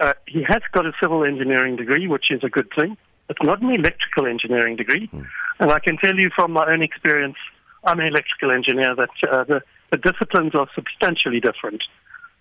Uh, 0.00 0.12
he 0.26 0.42
has 0.42 0.62
got 0.72 0.86
a 0.86 0.92
civil 1.02 1.24
engineering 1.24 1.76
degree, 1.76 2.06
which 2.06 2.26
is 2.30 2.42
a 2.44 2.48
good 2.48 2.68
thing. 2.78 2.96
It's 3.28 3.42
not 3.42 3.60
an 3.60 3.70
electrical 3.70 4.26
engineering 4.26 4.76
degree. 4.76 5.06
Hmm. 5.06 5.22
And 5.58 5.72
I 5.72 5.80
can 5.80 5.98
tell 5.98 6.14
you 6.14 6.30
from 6.34 6.52
my 6.52 6.66
own 6.70 6.82
experience, 6.82 7.36
I'm 7.84 8.00
an 8.00 8.06
electrical 8.06 8.50
engineer, 8.50 8.94
that 8.94 9.10
uh, 9.30 9.44
the, 9.44 9.62
the 9.90 9.98
disciplines 9.98 10.54
are 10.54 10.68
substantially 10.74 11.40
different. 11.40 11.82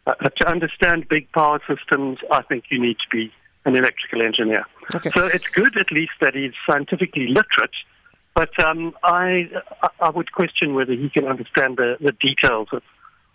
Uh, 0.06 0.14
to 0.14 0.48
understand 0.48 1.10
big 1.10 1.32
power 1.32 1.60
systems, 1.68 2.20
I 2.32 2.42
think 2.44 2.66
you 2.70 2.80
need 2.82 2.98
to 3.00 3.10
be 3.12 3.32
an 3.66 3.76
electrical 3.76 4.22
engineer. 4.22 4.66
Okay. 4.96 5.12
So 5.16 5.26
it's 5.26 5.48
good, 5.48 5.78
at 5.78 5.92
least, 5.92 6.14
that 6.22 6.36
he's 6.36 6.54
scientifically 6.66 7.28
literate. 7.28 7.76
But 8.34 8.58
um, 8.64 8.94
I, 9.04 9.50
I 10.00 10.10
would 10.10 10.32
question 10.32 10.76
whether 10.76 10.94
he 10.94 11.10
can 11.10 11.26
understand 11.26 11.78
the, 11.78 11.98
the 12.00 12.14
details 12.14 12.70
of, 12.72 12.84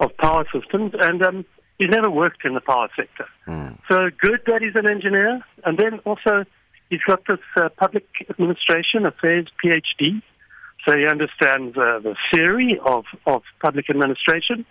of 0.00 0.16
power 0.16 0.46
systems. 0.54 0.92
And 0.98 1.22
um, 1.22 1.44
he's 1.78 1.90
never 1.90 2.10
worked 2.10 2.44
in 2.44 2.54
the 2.54 2.60
power 2.60 2.88
sector. 2.96 3.26
Mm. 3.46 3.78
So 3.90 4.10
good 4.20 4.40
that 4.46 4.62
he's 4.62 4.76
an 4.76 4.86
engineer. 4.86 5.42
And 5.64 5.78
then 5.78 5.98
also, 6.00 6.44
he's 6.90 7.02
got 7.06 7.26
this 7.26 7.38
uh, 7.56 7.68
public 7.70 8.06
administration 8.30 9.06
affairs 9.06 9.48
PhD. 9.64 10.22
So 10.86 10.96
he 10.96 11.06
understands 11.06 11.76
uh, 11.76 12.00
the 12.00 12.16
theory 12.32 12.80
of, 12.84 13.04
of 13.26 13.42
public 13.60 13.88
administration. 13.88 14.66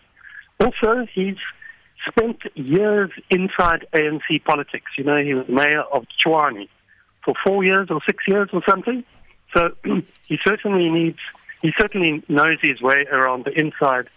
Also, 0.59 1.07
he's 1.13 1.37
spent 2.07 2.41
years 2.55 3.11
inside 3.29 3.85
ANC 3.93 4.43
politics. 4.43 4.91
You 4.97 5.03
know, 5.03 5.23
he 5.23 5.33
was 5.33 5.47
mayor 5.47 5.81
of 5.81 6.05
Chwani 6.25 6.67
for 7.23 7.33
four 7.45 7.63
years 7.63 7.87
or 7.89 8.01
six 8.05 8.23
years 8.27 8.49
or 8.51 8.61
something. 8.67 9.03
So 9.53 9.71
he 10.27 10.37
certainly 10.45 10.89
needs, 10.89 11.19
he 11.61 11.71
certainly 11.79 12.23
knows 12.27 12.57
his 12.61 12.81
way 12.81 13.05
around 13.11 13.45
the 13.45 13.51
inside 13.51 14.09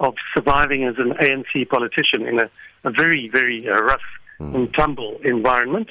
of 0.00 0.14
surviving 0.34 0.84
as 0.84 0.96
an 0.98 1.12
ANC 1.20 1.68
politician 1.68 2.26
in 2.26 2.40
a, 2.40 2.50
a 2.84 2.90
very, 2.90 3.28
very 3.28 3.68
uh, 3.68 3.80
rough 3.80 4.00
mm. 4.40 4.54
and 4.54 4.74
tumble 4.74 5.18
environment. 5.24 5.88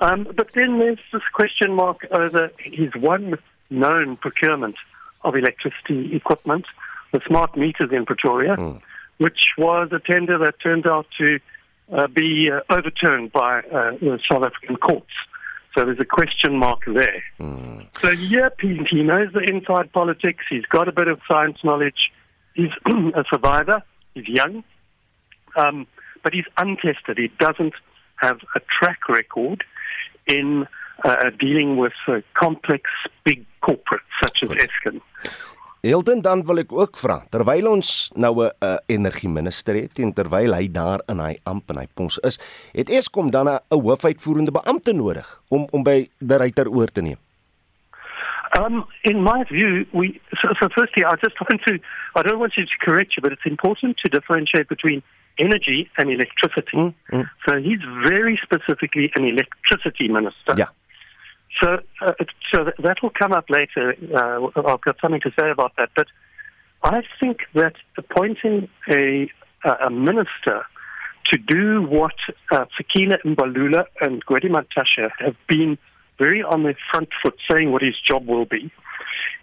Um, 0.00 0.28
but 0.34 0.52
then 0.52 0.78
there's 0.78 0.98
this 1.12 1.22
question 1.34 1.74
mark 1.74 2.06
over 2.12 2.50
his 2.58 2.94
one 2.94 3.34
known 3.68 4.16
procurement 4.16 4.76
of 5.22 5.34
electricity 5.34 6.14
equipment, 6.14 6.64
the 7.12 7.20
smart 7.26 7.56
meters 7.56 7.90
in 7.92 8.06
Pretoria. 8.06 8.56
Mm 8.56 8.80
which 9.20 9.48
was 9.58 9.90
a 9.92 9.98
tender 9.98 10.38
that 10.38 10.54
turned 10.62 10.86
out 10.86 11.06
to 11.18 11.38
uh, 11.92 12.06
be 12.06 12.50
uh, 12.50 12.60
overturned 12.72 13.30
by 13.30 13.58
uh, 13.58 13.92
the 14.00 14.18
South 14.30 14.42
African 14.42 14.76
courts. 14.76 15.12
So 15.74 15.84
there's 15.84 16.00
a 16.00 16.06
question 16.06 16.56
mark 16.56 16.80
there. 16.86 17.22
Mm. 17.38 17.86
So, 18.00 18.10
yeah, 18.10 18.48
he, 18.58 18.80
he 18.90 19.02
knows 19.02 19.30
the 19.34 19.40
inside 19.40 19.92
politics. 19.92 20.44
He's 20.48 20.64
got 20.64 20.88
a 20.88 20.92
bit 20.92 21.06
of 21.06 21.20
science 21.30 21.58
knowledge. 21.62 22.10
He's 22.54 22.72
a 23.14 23.24
survivor. 23.30 23.82
He's 24.14 24.28
young. 24.28 24.64
Um, 25.56 25.86
but 26.22 26.32
he's 26.32 26.46
untested. 26.56 27.18
He 27.18 27.28
doesn't 27.38 27.74
have 28.16 28.38
a 28.54 28.60
track 28.78 29.08
record 29.08 29.64
in 30.26 30.66
uh, 31.04 31.30
dealing 31.38 31.76
with 31.76 31.94
uh, 32.08 32.20
complex, 32.34 32.90
big 33.24 33.44
corporates 33.62 34.12
such 34.22 34.42
as 34.42 34.50
Eskom. 34.50 35.00
Hilton 35.80 36.20
dan 36.20 36.42
wil 36.44 36.60
ek 36.60 36.72
ook 36.76 36.98
vra 37.00 37.22
terwyl 37.32 37.70
ons 37.70 38.10
nou 38.12 38.44
'n 38.44 38.52
uh, 38.52 38.76
energieminister 38.84 39.74
het 39.80 39.96
en 39.98 40.12
terwyl 40.12 40.52
hy 40.52 40.68
daar 40.68 41.00
in 41.08 41.20
hy 41.24 41.38
amp 41.48 41.72
en 41.72 41.80
hy 41.80 41.86
pos 41.96 42.20
is, 42.20 42.36
het 42.76 42.92
Eskom 42.92 43.30
dan 43.32 43.48
'n 43.48 43.64
hoofuitvoerende 43.72 44.52
beampte 44.52 44.92
nodig 44.92 45.24
om 45.48 45.64
om 45.72 45.82
by 45.82 46.04
die 46.20 46.36
ryter 46.36 46.68
oor 46.68 46.92
te 46.92 47.00
neem. 47.00 47.16
Um, 48.58 48.84
in 49.04 49.22
my 49.22 49.44
view, 49.44 49.86
we 49.92 50.20
so, 50.42 50.52
so 50.60 50.68
firstly, 50.76 51.04
I 51.04 51.14
just 51.16 51.36
want 51.40 51.62
to 51.68 51.78
I 52.16 52.22
don't 52.22 52.40
want 52.40 52.54
you 52.56 52.64
to 52.64 52.70
correct 52.80 53.16
you, 53.16 53.22
but 53.22 53.32
it's 53.32 53.46
important 53.46 53.98
to 54.04 54.10
differentiate 54.10 54.68
between 54.68 55.02
energy 55.38 55.88
and 55.96 56.10
electricity. 56.10 56.76
Mm, 56.76 56.94
mm. 57.12 57.30
So 57.46 57.58
he's 57.58 57.80
very 58.06 58.38
specifically 58.42 59.10
an 59.14 59.24
electricity 59.24 60.08
minister. 60.08 60.54
Yeah. 60.56 60.66
So, 61.62 61.78
uh, 62.00 62.12
so 62.52 62.70
that 62.82 63.02
will 63.02 63.10
come 63.10 63.32
up 63.32 63.50
later. 63.50 63.94
Uh, 64.14 64.48
I've 64.56 64.80
got 64.80 64.96
something 65.00 65.20
to 65.22 65.32
say 65.38 65.50
about 65.50 65.72
that. 65.78 65.90
But 65.94 66.06
I 66.82 67.02
think 67.18 67.40
that 67.54 67.74
appointing 67.96 68.68
a, 68.88 69.30
a 69.64 69.90
minister 69.90 70.64
to 71.32 71.38
do 71.38 71.82
what 71.82 72.14
uh, 72.50 72.64
Sakina 72.76 73.18
Mbalula 73.24 73.84
and 74.00 74.24
Gwedi 74.24 74.48
Matasha 74.48 75.10
have 75.18 75.36
been 75.48 75.76
very 76.20 76.42
on 76.42 76.62
the 76.62 76.74
front 76.90 77.08
foot 77.22 77.34
saying 77.50 77.72
what 77.72 77.82
his 77.82 77.94
job 78.06 78.26
will 78.26 78.44
be 78.44 78.70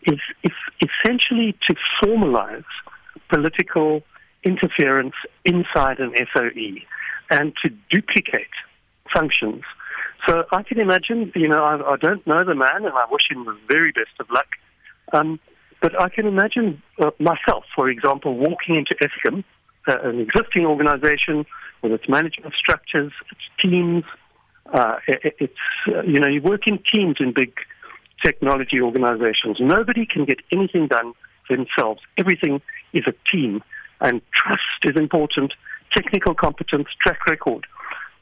is, 0.06 0.20
is 0.44 0.52
essentially 0.88 1.58
to 1.68 1.76
formalize 2.02 2.72
political 3.30 4.04
interference 4.44 5.16
inside 5.44 6.00
an 6.00 6.14
SOE 6.34 6.80
and 7.30 7.54
to 7.64 7.70
duplicate 7.90 8.56
functions. 9.14 9.64
So 10.28 10.44
I 10.52 10.64
can 10.64 10.80
imagine, 10.80 11.32
you 11.36 11.48
know, 11.48 11.64
I, 11.64 11.94
I 11.94 11.98
don't 11.98 12.26
know 12.26 12.44
the 12.44 12.56
man 12.56 12.86
and 12.86 12.94
I 12.94 13.06
wish 13.12 13.24
him 13.30 13.46
the 13.46 13.58
very 13.68 13.92
best 13.92 14.16
of 14.20 14.30
luck. 14.30 14.48
Um, 15.14 15.40
but 15.82 16.00
I 16.02 16.10
can 16.10 16.26
imagine 16.26 16.82
uh, 17.00 17.12
myself, 17.20 17.66
for 17.76 17.90
example, 17.90 18.36
walking 18.36 18.76
into 18.76 18.96
Eskom, 18.96 19.44
uh, 19.88 19.98
an 20.04 20.20
existing 20.20 20.66
organization 20.66 21.46
with 21.82 21.92
its 21.92 22.10
management 22.10 22.54
structures, 22.56 23.12
its 23.32 23.42
teams. 23.62 24.04
Uh, 24.74 24.98
it, 25.08 25.36
it's, 25.40 25.54
uh, 25.88 26.02
you 26.04 26.20
know, 26.20 26.28
you 26.28 26.42
work 26.42 26.68
in 26.68 26.80
teams 26.94 27.18
in 27.20 27.34
big 27.34 27.54
technology 28.24 28.82
organizations. 28.82 29.58
Nobody 29.60 30.06
can 30.06 30.26
get 30.26 30.40
anything 30.52 30.88
done 30.88 31.14
themselves. 31.50 32.02
Everything 32.18 32.62
is 32.94 33.04
a 33.08 33.14
team, 33.30 33.64
and 34.02 34.22
trust 34.34 34.62
is 34.84 34.96
important, 34.96 35.54
technical 35.96 36.34
competence, 36.34 36.88
track 37.02 37.26
record. 37.28 37.66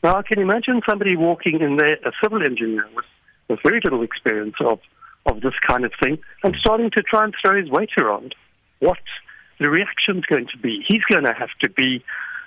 Now, 0.03 0.17
I 0.17 0.21
can 0.21 0.39
imagine 0.39 0.81
somebody 0.87 1.15
walking 1.15 1.61
in 1.61 1.77
there, 1.77 1.97
a 2.05 2.11
civil 2.21 2.43
engineer 2.43 2.87
with, 2.95 3.05
with 3.47 3.59
very 3.63 3.81
little 3.83 4.03
experience 4.03 4.55
of, 4.59 4.79
of 5.25 5.41
this 5.41 5.53
kind 5.65 5.83
of 5.85 5.91
thing, 5.99 6.19
and 6.43 6.55
starting 6.59 6.91
to 6.91 7.01
try 7.01 7.23
and 7.23 7.33
throw 7.41 7.59
his 7.59 7.69
weight 7.69 7.91
around. 7.97 8.35
What 8.79 8.99
the 9.59 9.69
reaction's 9.69 10.25
going 10.25 10.47
to 10.51 10.57
be? 10.57 10.83
He's 10.87 11.01
going 11.09 11.23
to 11.23 11.33
have 11.33 11.49
to 11.61 11.69
be 11.69 12.03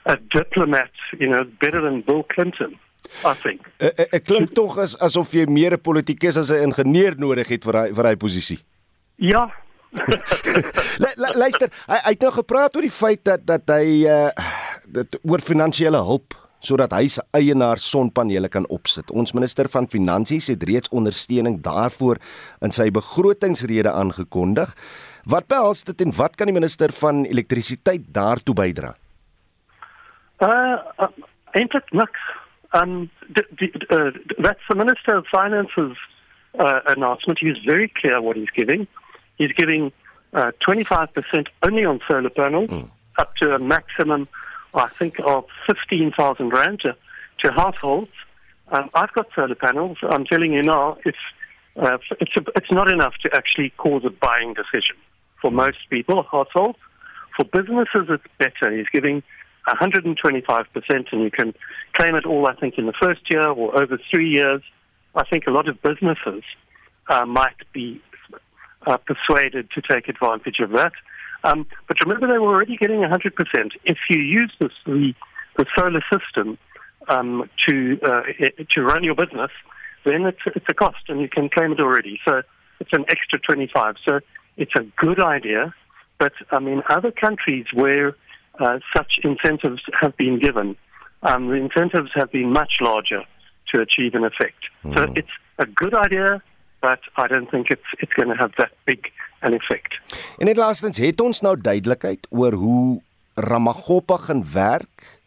a 0.07 0.17
diplomat, 0.17 0.91
you 1.19 1.29
know, 1.29 1.45
better 1.45 1.81
than 1.81 2.03
Bill 2.03 2.23
Clinton. 2.23 2.79
I 3.25 3.35
think. 3.43 3.67
Dit 3.79 4.25
klink 4.25 4.53
tog 4.55 4.79
as 4.79 4.97
asof 4.99 5.33
jy 5.33 5.47
meer 5.47 5.73
'n 5.75 5.81
politikus 5.81 6.37
as 6.37 6.51
'n 6.51 6.63
ingenieur 6.71 7.15
nodig 7.19 7.49
het 7.49 7.65
vir 7.65 7.75
hy 7.75 7.93
vir 7.93 8.05
hy 8.05 8.17
posisie. 8.17 8.59
Ja. 9.17 9.51
Luister, 11.35 11.71
hy, 11.89 11.97
hy 12.05 12.11
het 12.13 12.21
nou 12.21 12.33
gepraat 12.33 12.77
oor 12.77 12.83
die 12.83 12.93
feit 12.93 13.25
dat 13.25 13.47
dat 13.47 13.63
hy 13.67 14.05
uh 14.07 14.31
dit 14.89 15.19
oor 15.23 15.41
finansiële 15.45 16.01
hulp 16.01 16.35
sodat 16.65 16.93
hy 16.97 17.07
se 17.13 17.23
eienaar 17.37 17.79
sonpanele 17.79 18.49
kan 18.51 18.67
opsit. 18.67 19.11
Ons 19.15 19.35
minister 19.37 19.69
van 19.71 19.87
finansies 19.87 20.49
het 20.51 20.65
reeds 20.67 20.91
ondersteuning 20.91 21.61
daarvoor 21.63 22.19
in 22.67 22.75
sy 22.75 22.89
begrotingsrede 22.91 23.93
aangekondig. 23.93 24.75
Wat 25.29 25.47
behels 25.47 25.85
dit 25.85 26.01
en 26.01 26.15
wat 26.19 26.35
kan 26.37 26.51
die 26.51 26.57
minister 26.57 26.93
van 26.99 27.25
elektrisiteit 27.29 28.09
daartoe 28.11 28.57
bydra? 28.59 28.95
Uh, 30.43 30.79
uh 30.99 31.11
eintlik 31.57 31.93
niks. 31.93 32.21
Um 32.73 33.11
the, 33.29 33.45
the, 33.59 33.95
uh, 33.95 34.11
that's 34.39 34.61
the 34.69 34.75
minister 34.75 35.17
of 35.17 35.27
finance's 35.27 35.97
uh, 36.59 36.81
announcement. 36.87 37.39
He's 37.41 37.59
very 37.65 37.93
clear 38.01 38.21
what 38.21 38.37
he's 38.37 38.51
giving. 38.57 38.87
He's 39.37 39.53
giving 39.53 39.93
uh, 40.33 40.53
25% 40.67 41.47
only 41.63 41.85
on 41.85 42.01
solar 42.09 42.31
panels, 42.31 42.71
mm. 42.71 42.91
up 43.17 43.35
to 43.37 43.55
a 43.55 43.59
maximum 43.59 44.29
I 44.75 44.89
think, 44.99 45.17
of 45.25 45.45
15,000 45.67 46.51
rand 46.51 46.81
to, 46.81 46.97
to 47.45 47.53
households. 47.53 48.11
Um, 48.71 48.91
I've 48.95 49.13
got 49.13 49.27
solar 49.35 49.55
panels. 49.55 49.99
I'm 50.03 50.25
telling 50.25 50.53
you 50.53 50.63
now, 50.63 50.99
it's, 51.05 51.19
uh, 51.77 51.99
it's, 52.21 52.37
a, 52.37 52.45
it's 52.55 52.71
not 52.71 52.93
enough 52.93 53.15
to 53.23 53.35
actually 53.35 53.71
cause 53.71 54.03
a 54.05 54.11
buying 54.11 54.55
decision 54.55 54.97
for 55.41 55.51
most 55.51 55.79
people, 55.91 56.23
households. 56.31 56.79
For 57.37 57.45
businesses, 57.45 58.09
it's 58.09 58.25
better. 58.39 58.77
He's 58.77 58.89
giving 58.93 59.23
125%, 59.75 61.13
and 61.13 61.23
you 61.23 61.31
can 61.31 61.55
claim 61.95 62.15
it 62.15 62.25
all, 62.27 62.47
I 62.47 62.55
think, 62.55 62.79
in 62.79 62.87
the 62.87 62.93
first 62.93 63.23
year 63.31 63.47
or 63.49 63.81
over 63.81 63.99
three 64.11 64.29
years. 64.29 64.63
I 65.15 65.25
think 65.25 65.47
a 65.47 65.51
lot 65.51 65.69
of 65.69 65.81
businesses 65.83 66.43
uh, 67.09 67.27
might 67.27 67.57
be 67.73 68.01
uh, 68.87 68.99
persuaded 68.99 69.71
to 69.73 69.83
take 69.83 70.09
advantage 70.09 70.61
of 70.61 70.71
that. 70.71 70.93
Um, 71.45 71.67
but 71.87 71.99
remember, 72.01 72.27
they 72.27 72.39
were 72.39 72.49
already 72.49 72.77
getting 72.77 73.01
100%. 73.01 73.71
If 73.85 73.99
you 74.11 74.21
use 74.21 74.53
the, 74.61 74.71
the 75.57 75.67
solar 75.77 76.03
system 76.13 76.59
um, 77.09 77.49
to 77.67 77.99
uh, 78.03 78.23
to 78.71 78.83
run 78.83 79.03
your 79.03 79.15
business, 79.15 79.51
then 80.05 80.23
it's, 80.27 80.41
it's 80.47 80.67
a 80.69 80.75
cost, 80.75 81.09
and 81.09 81.21
you 81.21 81.29
can 81.29 81.49
claim 81.49 81.73
it 81.73 81.81
already. 81.81 82.21
So 82.25 82.43
it's 82.81 82.93
an 82.93 83.05
extra 83.09 83.39
25. 83.39 83.97
So 84.07 84.21
it's 84.57 84.75
a 84.77 84.85
good 84.97 85.23
idea. 85.23 85.75
But 86.19 86.33
I 86.51 86.59
mean, 86.59 86.83
other 86.91 87.13
countries 87.13 87.67
where 87.73 88.15
uh, 88.59 88.79
such 88.97 89.19
incentives 89.23 89.83
have 90.01 90.15
been 90.17 90.39
given, 90.39 90.77
um, 91.23 91.49
the 91.49 91.55
incentives 91.55 92.11
have 92.15 92.31
been 92.31 92.53
much 92.53 92.75
larger 92.81 93.23
to 93.73 93.81
achieve 93.81 94.15
an 94.15 94.25
effect. 94.25 94.63
Mm. 94.85 94.95
So 94.95 95.13
it's 95.15 95.35
a 95.59 95.67
good 95.67 95.95
idea, 95.95 96.43
but 96.81 97.01
I 97.17 97.27
don't 97.27 97.51
think 97.51 97.71
it's 97.71 97.91
it's 97.99 98.13
going 98.13 98.29
to 98.29 98.39
have 98.43 98.53
that 98.57 98.73
big 98.85 99.13
an 99.41 99.55
effect. 99.55 100.01
En 100.39 100.47
net 100.47 100.57
laastens, 100.57 100.99
het 100.99 101.21
ons 101.21 101.41
nou 101.41 101.55
duidelikheid 101.61 102.27
oor 102.31 102.53
hoe 102.53 103.01
Ramagopa 103.35 104.17
gaan 104.17 104.45
werk 104.53 105.19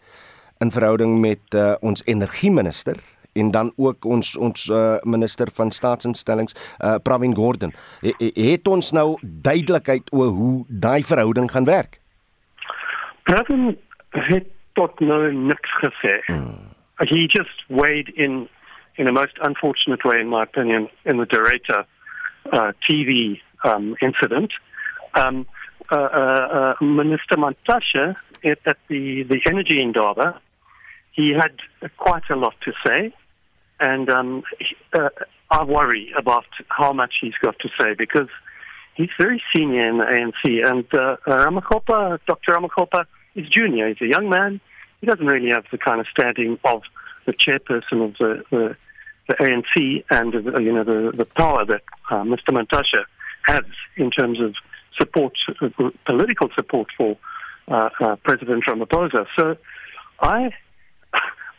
in 0.59 0.71
verhouding 0.71 1.19
met 1.19 1.55
uh, 1.55 1.73
ons 1.79 2.03
energieminister 2.05 2.97
en 3.33 3.51
dan 3.51 3.71
ook 3.75 4.05
ons 4.05 4.35
ons 4.35 4.65
uh, 4.67 4.97
minister 5.01 5.47
van 5.53 5.71
staatsinstellings 5.71 6.55
uh, 6.55 6.95
Pravin 7.03 7.35
Gordhan. 7.35 7.71
He, 8.01 8.31
het 8.51 8.67
ons 8.67 8.91
nou 8.91 9.15
duidelikheid 9.21 10.11
oor 10.11 10.35
hoe 10.35 10.65
daai 10.67 11.03
verhouding 11.03 11.51
gaan 11.51 11.65
werk? 11.65 12.00
Pravin 13.23 13.77
het 14.09 14.47
tot 14.73 14.99
nou 14.99 15.33
niks 15.33 15.71
gesê. 15.83 16.19
Hmm. 16.25 16.69
He 17.09 17.27
just 17.27 17.63
weighed 17.67 18.09
in 18.15 18.47
in 18.95 19.07
a 19.07 19.11
most 19.11 19.37
unfortunate 19.41 20.03
way, 20.03 20.19
in 20.19 20.27
my 20.27 20.43
opinion, 20.43 20.89
in 21.05 21.17
the 21.17 21.25
Derrida 21.25 21.85
uh, 22.51 22.71
TV 22.87 23.39
um, 23.63 23.95
incident. 24.01 24.51
Um, 25.13 25.47
uh, 25.91 25.95
uh, 25.95 26.75
uh 26.79 26.83
Minister 26.83 27.37
Mantashe 27.37 28.15
at, 28.43 28.59
at 28.65 28.77
the, 28.89 29.23
the 29.23 29.39
energy 29.45 29.81
indaba, 29.81 30.39
he 31.11 31.31
had 31.31 31.55
quite 31.97 32.29
a 32.29 32.35
lot 32.35 32.53
to 32.65 32.71
say, 32.85 33.13
and 33.79 34.09
um, 34.09 34.43
he, 34.59 34.75
uh, 34.93 35.09
I 35.49 35.63
worry 35.63 36.13
about 36.17 36.45
how 36.69 36.93
much 36.93 37.15
he's 37.21 37.37
got 37.41 37.59
to 37.59 37.69
say 37.79 37.93
because 37.97 38.29
he's 39.01 39.09
very 39.19 39.41
senior 39.55 39.87
in 39.89 39.97
the 39.97 40.03
ANC, 40.03 40.69
and 40.69 40.85
uh, 40.93 41.17
Ramakopa, 41.27 42.19
Dr. 42.27 42.53
Ramakopa, 42.53 43.05
is 43.35 43.47
junior. 43.49 43.87
He's 43.89 44.01
a 44.01 44.07
young 44.07 44.29
man. 44.29 44.59
He 44.99 45.07
doesn't 45.07 45.25
really 45.25 45.49
have 45.49 45.65
the 45.71 45.77
kind 45.77 45.99
of 45.99 46.07
standing 46.07 46.59
of 46.63 46.83
the 47.25 47.33
chairperson 47.33 48.05
of 48.05 48.15
the, 48.19 48.43
the, 48.51 48.75
the 49.27 49.33
ANC 49.35 50.03
and 50.09 50.35
uh, 50.35 50.59
you 50.59 50.73
know 50.73 50.83
the, 50.83 51.11
the 51.15 51.25
power 51.25 51.65
that 51.65 51.81
uh, 52.09 52.23
Mr. 52.23 52.49
Mantashe 52.49 53.03
has 53.45 53.63
in 53.95 54.11
terms 54.11 54.39
of 54.39 54.55
support, 54.97 55.33
uh, 55.61 55.89
political 56.05 56.49
support 56.55 56.87
for 56.97 57.17
uh, 57.67 57.89
uh, 57.99 58.15
President 58.17 58.63
Ramaphosa. 58.65 59.25
So 59.37 59.55
I, 60.19 60.51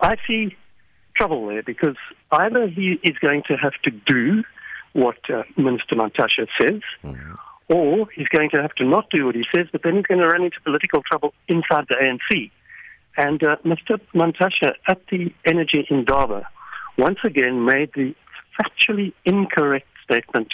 I 0.01 0.17
see 0.27 0.57
trouble 1.17 1.47
there 1.49 1.63
because 1.63 1.97
either 2.31 2.69
he 2.69 3.01
is 3.03 3.17
going 3.19 3.43
to 3.49 3.55
have 3.55 3.75
to 3.85 3.91
do 3.91 4.45
what 4.93 5.19
uh, 5.31 5.43
Minister 5.57 5.97
Mantashe 5.97 6.47
says, 6.61 6.81
mm-hmm. 7.03 7.35
or 7.69 8.09
he's 8.15 8.29
going 8.29 8.51
to 8.51 8.61
have 8.61 8.75
to 8.75 8.85
not 8.85 9.11
do 9.11 9.27
what 9.27 9.35
he 9.35 9.45
says, 9.55 9.67
but 9.73 9.83
then 9.83 9.97
he's 9.97 10.07
going 10.07 10.21
to 10.21 10.27
run 10.27 10.43
into 10.43 10.61
political 10.63 11.03
trouble 11.03 11.33
inside 11.49 11.87
the 11.89 11.97
ANC. 11.97 12.51
And 13.17 13.43
uh, 13.43 13.57
Mr. 13.65 14.01
Mantashe 14.15 14.73
at 14.89 15.01
the 15.11 15.33
Energy 15.45 15.87
Indaba 15.91 16.47
once 16.99 17.19
again 17.25 17.65
made 17.65 17.91
the 17.95 18.15
factually 18.59 19.13
incorrect 19.25 19.87
statement 20.05 20.49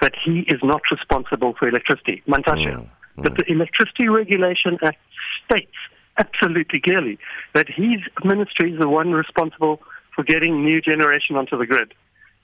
that 0.00 0.12
he 0.24 0.40
is 0.48 0.60
not 0.62 0.82
responsible 0.90 1.54
for 1.58 1.68
electricity. 1.68 2.22
Mantashe. 2.28 2.72
Mm, 2.72 2.80
mm. 2.80 2.88
But 3.16 3.36
the 3.36 3.44
Electricity 3.50 4.08
Regulation 4.08 4.78
Act 4.82 4.98
states 5.44 5.74
absolutely 6.18 6.80
clearly 6.80 7.18
that 7.54 7.66
his 7.68 8.00
ministry 8.24 8.72
is 8.72 8.80
the 8.80 8.88
one 8.88 9.12
responsible 9.12 9.80
for 10.14 10.24
getting 10.24 10.64
new 10.64 10.80
generation 10.80 11.36
onto 11.36 11.56
the 11.56 11.66
grid. 11.66 11.94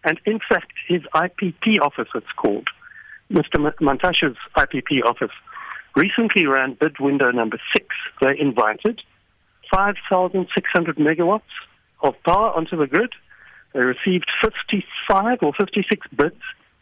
And 0.05 0.21
in 0.27 0.39
fact, 0.39 0.73
his 0.87 1.03
IPP 1.15 1.81
office, 1.81 2.09
it's 2.15 2.33
called, 2.37 2.69
Mr. 3.33 3.73
Mantashe's 3.81 4.37
IPP 4.57 5.03
office, 5.05 5.33
recently 5.97 6.47
ran 6.47 6.77
bid 6.79 6.99
window 7.01 7.31
number 7.31 7.59
six. 7.75 7.87
They 8.21 8.39
invited 8.39 9.01
5,600 9.75 10.97
megawatts 10.97 11.43
of 12.03 12.15
power 12.25 12.51
onto 12.55 12.77
the 12.77 12.87
grid. 12.87 13.13
They 13.73 13.81
received 13.81 14.27
55 14.43 15.39
or 15.43 15.53
56 15.59 16.07
bids 16.17 16.37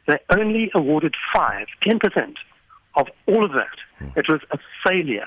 they 0.07 0.19
only 0.31 0.71
awarded 0.75 1.15
five, 1.35 1.67
10% 1.87 2.35
of 2.97 3.07
all 3.27 3.45
of 3.45 3.53
that. 3.53 3.77
Mm. 4.01 4.17
It 4.17 4.27
was 4.29 4.41
a 4.51 4.59
failure. 4.87 5.27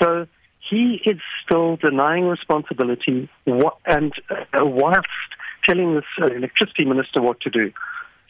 So 0.00 0.26
he 0.68 1.00
is 1.04 1.18
still 1.44 1.76
denying 1.76 2.24
responsibility 2.24 3.28
and 3.46 4.12
uh, 4.30 4.64
whilst 4.64 5.08
telling 5.64 5.94
this 5.94 6.10
uh, 6.20 6.26
electricity 6.26 6.84
minister 6.84 7.22
what 7.22 7.40
to 7.40 7.50
do. 7.50 7.70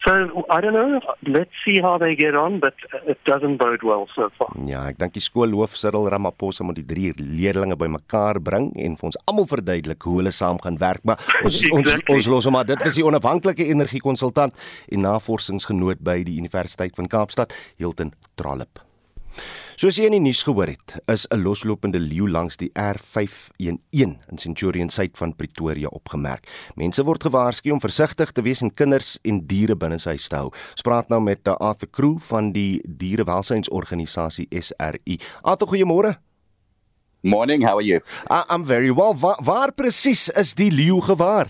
So 0.03 0.45
I 0.49 0.61
don't 0.61 0.73
know. 0.73 0.99
Let's 1.27 1.53
see 1.63 1.79
how 1.79 1.99
they 1.99 2.15
get 2.15 2.33
on, 2.33 2.59
but 2.59 2.73
it 3.05 3.19
doesn't 3.25 3.57
bode 3.57 3.83
well 3.83 4.07
so 4.15 4.31
far. 4.37 4.49
Ja, 4.65 4.81
ek 4.89 4.97
dink 4.97 5.13
die 5.13 5.21
skoolhoof 5.21 5.75
Cyril 5.77 6.09
Ramaphosa 6.09 6.65
moet 6.65 6.79
die 6.79 6.87
drie 6.89 7.11
leerdlinge 7.19 7.77
bymekaar 7.77 8.41
bring 8.41 8.71
en 8.81 8.97
vir 8.97 9.09
ons 9.11 9.19
almal 9.29 9.45
verduidelik 9.51 10.01
hoe 10.09 10.17
hulle 10.23 10.33
saam 10.33 10.57
gaan 10.63 10.81
werk. 10.81 11.05
Maar 11.05 11.21
ons 11.45 11.61
exactly. 11.61 11.75
ons, 11.77 12.15
ons 12.17 12.31
los 12.33 12.49
hom 12.49 12.57
maar 12.57 12.69
dit 12.69 12.81
was 12.81 12.97
die 12.97 13.05
onafhanklike 13.05 13.67
energiekonsultant 13.75 14.57
en 14.89 15.05
navorsingsgenoot 15.05 16.01
by 16.01 16.23
die 16.25 16.39
Universiteit 16.41 16.97
van 16.97 17.11
Kaapstad, 17.11 17.53
Hilton 17.77 18.15
Trollip. 18.41 18.81
Soos 19.81 19.97
jy 19.97 20.05
in 20.05 20.13
die 20.13 20.21
nuus 20.21 20.43
gehoor 20.45 20.69
het, 20.69 20.93
is 21.09 21.23
'n 21.33 21.41
loslopende 21.41 21.97
leeu 21.97 22.27
langs 22.29 22.55
die 22.55 22.69
R511 22.77 23.79
in 24.29 24.37
Centurion 24.37 24.89
suid 24.89 25.17
van 25.17 25.33
Pretoria 25.35 25.87
opgemerk. 25.87 26.45
Mense 26.75 27.03
word 27.03 27.23
gewaarsku 27.23 27.71
om 27.71 27.79
versigtig 27.79 28.31
te 28.31 28.43
wees 28.43 28.61
en 28.61 28.69
kinders 28.69 29.17
en 29.23 29.47
diere 29.47 29.75
binne 29.75 29.97
sy 29.97 30.09
huis 30.09 30.27
te 30.27 30.35
hou. 30.35 30.51
Ons 30.71 30.81
praat 30.83 31.09
nou 31.09 31.19
met 31.19 31.47
uh, 31.47 31.55
Arthur 31.59 31.89
Crew 31.89 32.19
van 32.19 32.51
die 32.51 32.79
dierewelsynsorganisasie 32.85 34.47
SRI. 34.51 35.19
Arthur, 35.41 35.67
goeiemôre. 35.67 36.19
Morning, 37.23 37.63
how 37.63 37.77
are 37.77 37.85
you? 37.85 38.01
I, 38.29 38.43
I'm 38.49 38.63
very 38.63 38.91
well. 38.91 39.15
Waar, 39.15 39.39
waar 39.41 39.71
presies 39.71 40.29
is 40.29 40.53
die 40.53 40.69
leeu 40.69 41.01
gewaar? 41.01 41.47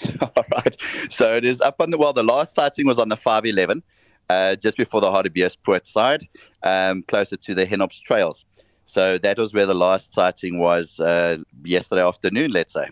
All 0.20 0.44
right. 0.56 0.76
So 1.10 1.34
it 1.36 1.44
is 1.44 1.60
up 1.60 1.82
on 1.82 1.90
the 1.90 1.98
well 1.98 2.14
the 2.14 2.24
last 2.24 2.54
sighting 2.54 2.86
was 2.86 2.98
on 2.98 3.10
the 3.10 3.16
511 3.16 3.82
uh, 4.30 4.52
just 4.64 4.76
before 4.76 5.00
the 5.00 5.10
Hartbeespoort 5.10 5.86
side. 5.86 6.22
um, 6.62 7.02
closer 7.04 7.36
to 7.36 7.54
the 7.54 7.66
Henops 7.66 8.00
trails. 8.02 8.44
So 8.84 9.18
that 9.18 9.38
was 9.38 9.54
where 9.54 9.66
the 9.66 9.74
last 9.74 10.14
sighting 10.14 10.58
was 10.58 10.98
uh, 11.00 11.38
yesterday 11.64 12.02
afternoon, 12.02 12.50
let's 12.50 12.72
say. 12.72 12.88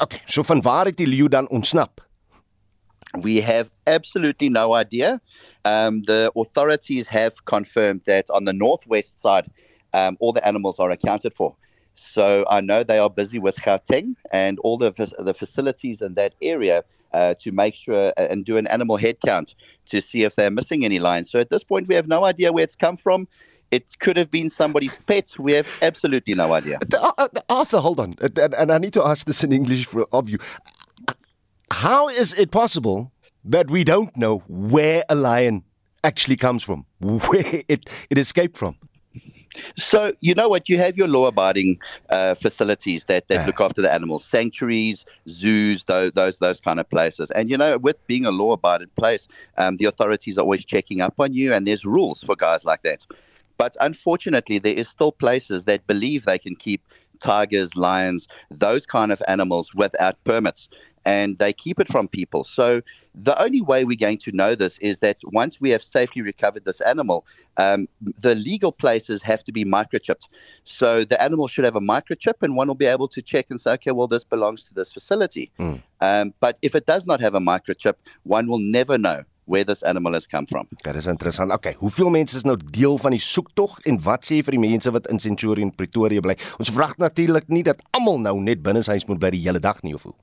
Okay, 0.00 0.20
so 0.26 0.42
van 0.42 0.62
waar 0.62 0.86
het 0.86 0.96
die 0.96 1.06
leeu 1.06 1.28
dan 1.28 1.48
ontsnap? 1.48 2.00
We 3.20 3.40
have 3.42 3.70
absolutely 3.86 4.48
no 4.48 4.74
idea. 4.74 5.20
Um, 5.64 6.02
the 6.02 6.32
authorities 6.34 7.08
have 7.08 7.44
confirmed 7.44 8.02
that 8.06 8.30
on 8.30 8.44
the 8.44 8.52
northwest 8.52 9.20
side, 9.20 9.50
um, 9.92 10.16
all 10.20 10.32
the 10.32 10.44
animals 10.46 10.78
are 10.78 10.90
accounted 10.90 11.34
for. 11.34 11.54
So 11.94 12.44
I 12.48 12.60
know 12.60 12.82
they 12.82 12.98
are 12.98 13.10
busy 13.10 13.38
with 13.38 13.56
Gauteng 13.56 14.16
and 14.32 14.58
all 14.60 14.78
the 14.78 14.90
the 15.18 15.34
facilities 15.34 16.00
in 16.00 16.14
that 16.14 16.34
area 16.40 16.82
uh, 17.14 17.34
to 17.40 17.52
make 17.52 17.74
sure 17.74 18.12
uh, 18.16 18.26
and 18.30 18.44
do 18.44 18.56
an 18.56 18.66
animal 18.66 18.96
head 18.96 19.16
count 19.24 19.54
to 19.86 20.00
see 20.00 20.24
if 20.24 20.36
they're 20.36 20.50
missing 20.50 20.84
any 20.84 20.98
lions. 20.98 21.30
So 21.30 21.38
at 21.38 21.50
this 21.50 21.64
point, 21.64 21.88
we 21.88 21.94
have 21.94 22.08
no 22.08 22.24
idea 22.24 22.52
where 22.52 22.64
it's 22.64 22.76
come 22.76 22.96
from. 22.96 23.28
It 23.70 23.96
could 24.00 24.16
have 24.16 24.30
been 24.30 24.50
somebody's 24.50 24.96
pet. 25.06 25.34
We 25.38 25.52
have 25.52 25.68
absolutely 25.80 26.34
no 26.34 26.52
idea. 26.52 26.78
Uh, 26.92 27.12
uh, 27.16 27.28
Arthur, 27.48 27.78
hold 27.78 28.00
on. 28.00 28.14
And, 28.20 28.54
and 28.54 28.72
I 28.72 28.78
need 28.78 28.92
to 28.94 29.06
ask 29.06 29.26
this 29.26 29.42
in 29.44 29.52
English 29.52 29.86
for, 29.86 30.06
of 30.12 30.28
you. 30.28 30.38
How 31.70 32.08
is 32.08 32.34
it 32.34 32.50
possible 32.50 33.12
that 33.44 33.70
we 33.70 33.84
don't 33.84 34.16
know 34.16 34.38
where 34.48 35.02
a 35.08 35.14
lion 35.14 35.64
actually 36.02 36.36
comes 36.36 36.62
from, 36.62 36.84
where 37.00 37.62
it, 37.68 37.88
it 38.10 38.18
escaped 38.18 38.56
from? 38.56 38.76
So 39.76 40.12
you 40.20 40.34
know 40.34 40.48
what? 40.48 40.68
You 40.68 40.78
have 40.78 40.96
your 40.96 41.08
law-abiding 41.08 41.78
uh, 42.10 42.34
facilities 42.34 43.04
that, 43.06 43.28
that 43.28 43.46
look 43.46 43.60
after 43.60 43.82
the 43.82 43.92
animals, 43.92 44.24
sanctuaries, 44.24 45.04
zoos, 45.28 45.84
those 45.84 46.12
those 46.12 46.38
those 46.38 46.60
kind 46.60 46.80
of 46.80 46.88
places. 46.88 47.30
And 47.30 47.50
you 47.50 47.56
know, 47.56 47.78
with 47.78 48.04
being 48.06 48.24
a 48.24 48.30
law-abiding 48.30 48.90
place, 48.96 49.28
um, 49.58 49.76
the 49.76 49.86
authorities 49.86 50.38
are 50.38 50.42
always 50.42 50.64
checking 50.64 51.00
up 51.00 51.14
on 51.18 51.32
you, 51.34 51.52
and 51.52 51.66
there's 51.66 51.84
rules 51.84 52.22
for 52.22 52.36
guys 52.36 52.64
like 52.64 52.82
that. 52.82 53.06
But 53.56 53.76
unfortunately, 53.80 54.58
there 54.58 54.74
is 54.74 54.88
still 54.88 55.12
places 55.12 55.64
that 55.66 55.86
believe 55.86 56.24
they 56.24 56.38
can 56.38 56.56
keep 56.56 56.82
tigers, 57.20 57.76
lions, 57.76 58.26
those 58.50 58.84
kind 58.84 59.12
of 59.12 59.22
animals 59.28 59.72
without 59.74 60.22
permits 60.24 60.68
and 61.04 61.38
they 61.38 61.52
keep 61.52 61.80
it 61.80 61.88
from 61.88 62.08
people. 62.08 62.44
So 62.44 62.82
the 63.14 63.40
only 63.40 63.60
way 63.60 63.84
we're 63.84 63.96
going 63.96 64.18
to 64.18 64.32
know 64.32 64.54
this 64.54 64.78
is 64.78 64.98
that 64.98 65.18
once 65.24 65.60
we 65.60 65.70
have 65.70 65.82
safely 65.82 66.22
recovered 66.22 66.64
this 66.64 66.80
animal, 66.80 67.24
um, 67.56 67.88
the 68.20 68.34
legal 68.34 68.72
places 68.72 69.22
have 69.22 69.44
to 69.44 69.52
be 69.52 69.64
microchipped. 69.64 70.28
So 70.64 71.04
the 71.04 71.20
animal 71.22 71.46
should 71.46 71.64
have 71.64 71.76
a 71.76 71.80
microchip, 71.80 72.34
and 72.42 72.56
one 72.56 72.66
will 72.68 72.74
be 72.74 72.86
able 72.86 73.08
to 73.08 73.22
check 73.22 73.46
and 73.50 73.60
say, 73.60 73.72
okay, 73.72 73.92
well, 73.92 74.08
this 74.08 74.24
belongs 74.24 74.64
to 74.64 74.74
this 74.74 74.92
facility. 74.92 75.50
Mm. 75.58 75.82
Um, 76.00 76.34
but 76.40 76.58
if 76.62 76.74
it 76.74 76.86
does 76.86 77.06
not 77.06 77.20
have 77.20 77.34
a 77.34 77.40
microchip, 77.40 77.94
one 78.24 78.48
will 78.48 78.58
never 78.58 78.98
know 78.98 79.22
where 79.46 79.64
this 79.64 79.82
animal 79.82 80.12
has 80.14 80.26
come 80.26 80.46
from. 80.46 80.66
Dit 80.82 80.94
is 80.94 81.06
interessant. 81.06 81.52
Okay, 81.52 81.74
hoeveel 81.78 82.10
mense 82.10 82.36
is 82.36 82.44
nou 82.48 82.56
deel 82.56 82.98
van 82.98 83.12
die 83.12 83.20
soektog 83.20 83.78
en 83.84 84.00
wat 84.02 84.24
sê 84.24 84.40
vir 84.44 84.56
die 84.56 84.62
mense 84.62 84.90
wat 84.90 85.06
in 85.12 85.20
Centurion 85.20 85.72
Pretoria 85.74 86.24
bly? 86.24 86.38
Ons 86.58 86.72
verwag 86.72 86.96
natuurlik 86.96 87.50
nie 87.52 87.62
dat 87.66 87.82
almal 87.92 88.22
nou 88.24 88.38
net 88.40 88.64
binne 88.64 88.82
huis 88.84 89.04
moet 89.10 89.20
bly 89.20 89.34
die 89.36 89.44
hele 89.44 89.60
dag 89.60 89.82
nie 89.84 89.94
of 89.94 90.08
hoe. 90.08 90.16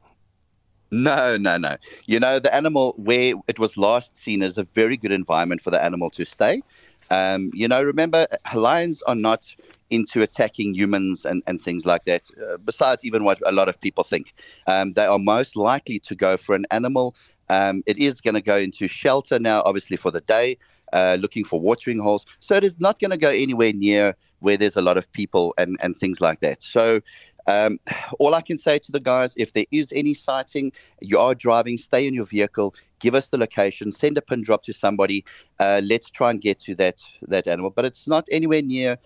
No, 0.91 1.38
no, 1.38 1.58
no. 1.58 1.77
You 2.06 2.19
know, 2.19 2.39
the 2.39 2.54
animal 2.54 2.93
where 2.97 3.34
it 3.47 3.60
was 3.60 3.77
last 3.77 4.17
seen 4.17 4.41
is 4.41 4.58
a 4.58 4.63
very 4.65 4.97
good 4.97 5.12
environment 5.12 5.62
for 5.62 5.71
the 5.71 5.82
animal 5.82 6.10
to 6.12 6.25
stay. 6.25 6.62
Um, 7.10 7.49
you 7.54 7.67
know, 7.67 7.82
remember, 7.84 8.27
lions 8.54 9.01
are 9.04 9.15
not 9.15 9.54
into 9.89 10.21
attacking 10.21 10.73
humans 10.73 11.25
and, 11.25 11.43
and 11.47 11.62
things 11.62 11.86
like 11.86 12.06
that, 12.06 12.23
uh, 12.41 12.58
besides 12.58 13.04
even 13.06 13.23
what 13.23 13.39
a 13.45 13.51
lot 13.51 13.69
of 13.69 13.80
people 13.80 14.04
think. 14.04 14.34
Um, 14.67 14.93
they 14.93 15.06
are 15.06 15.19
most 15.19 15.56
likely 15.56 15.99
to 15.99 16.15
go 16.15 16.38
for 16.38 16.56
an 16.56 16.65
animal. 16.71 17.15
Um, 17.49 17.84
it 17.86 17.97
is 17.97 18.21
going 18.21 18.36
to 18.36 18.41
go 18.41 18.58
into 18.58 18.88
shelter 18.88 19.39
now, 19.39 19.62
obviously, 19.65 19.97
for 19.97 20.12
the 20.12 20.21
day, 20.21 20.58
uh, 20.93 21.17
looking 21.19 21.43
for 21.43 21.60
watering 21.60 21.99
holes. 21.99 22.25
So 22.39 22.56
it 22.56 22.63
is 22.63 22.80
not 22.80 22.99
going 22.99 23.12
to 23.12 23.17
go 23.17 23.30
anywhere 23.30 23.73
near 23.73 24.15
where 24.39 24.58
there's 24.58 24.75
a 24.77 24.82
lot 24.82 24.97
of 24.97 25.12
people 25.12 25.54
and, 25.58 25.77
and 25.82 25.95
things 25.95 26.19
like 26.19 26.39
that. 26.39 26.63
So 26.63 27.01
um, 27.47 27.80
all 28.19 28.34
I 28.34 28.41
can 28.41 28.58
say 28.58 28.80
to 28.80 28.91
the 28.91 28.99
guys, 28.99 29.34
if 29.38 29.54
there 29.54 29.65
is 29.71 29.91
any 29.93 30.13
sighting, 30.13 30.71
you 31.01 31.19
are 31.19 31.36
driving, 31.36 31.77
stay 31.77 32.08
in 32.08 32.13
your 32.13 32.25
vehicle, 32.25 32.75
give 32.99 33.15
us 33.15 33.30
the 33.30 33.38
location, 33.38 33.91
send 33.91 34.17
a 34.17 34.21
pin 34.21 34.41
drop 34.41 34.63
to 34.63 34.73
somebody. 34.73 35.25
Uh, 35.60 35.82
let's 35.84 36.10
try 36.10 36.32
and 36.32 36.41
get 36.41 36.60
to 36.62 36.75
that 36.75 37.01
that 37.27 37.47
animal. 37.47 37.71
But 37.71 37.86
it's 37.86 38.08
not 38.08 38.27
anywhere 38.32 38.62
near 38.62 38.97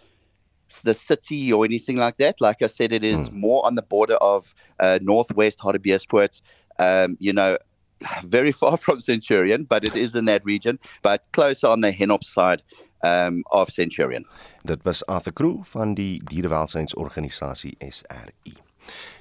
the 0.84 0.94
city 0.94 1.54
or 1.54 1.64
anything 1.66 1.98
like 1.98 2.18
that. 2.18 2.42
Like 2.42 2.62
I 2.62 2.68
said, 2.68 2.92
it 2.92 3.04
is 3.04 3.30
mm. 3.30 3.34
more 3.34 3.66
on 3.66 3.76
the 3.76 3.82
border 3.82 4.16
of 4.16 4.54
uh, 4.80 5.00
northwest 5.02 5.60
Hartbeespoort. 5.60 6.42
Um, 6.80 7.18
you 7.20 7.34
know, 7.34 7.58
very 8.24 8.52
far 8.52 8.78
from 8.78 9.02
Centurion, 9.02 9.64
but 9.64 9.84
it 9.84 9.96
is 9.96 10.16
in 10.16 10.26
that 10.26 10.44
region, 10.46 10.80
but 11.02 11.24
closer 11.32 11.68
on 11.68 11.82
the 11.82 11.92
Henop 11.92 12.24
side 12.24 12.64
um, 13.04 13.44
of 13.52 13.70
Centurion. 13.70 14.26
Dit 14.64 14.84
was 14.84 15.04
Arthur 15.08 15.34
Crew 15.34 15.64
van 15.64 15.94
die 15.96 16.22
Dierewelsynsorganisasie 16.24 17.76
SRI. 17.80 18.54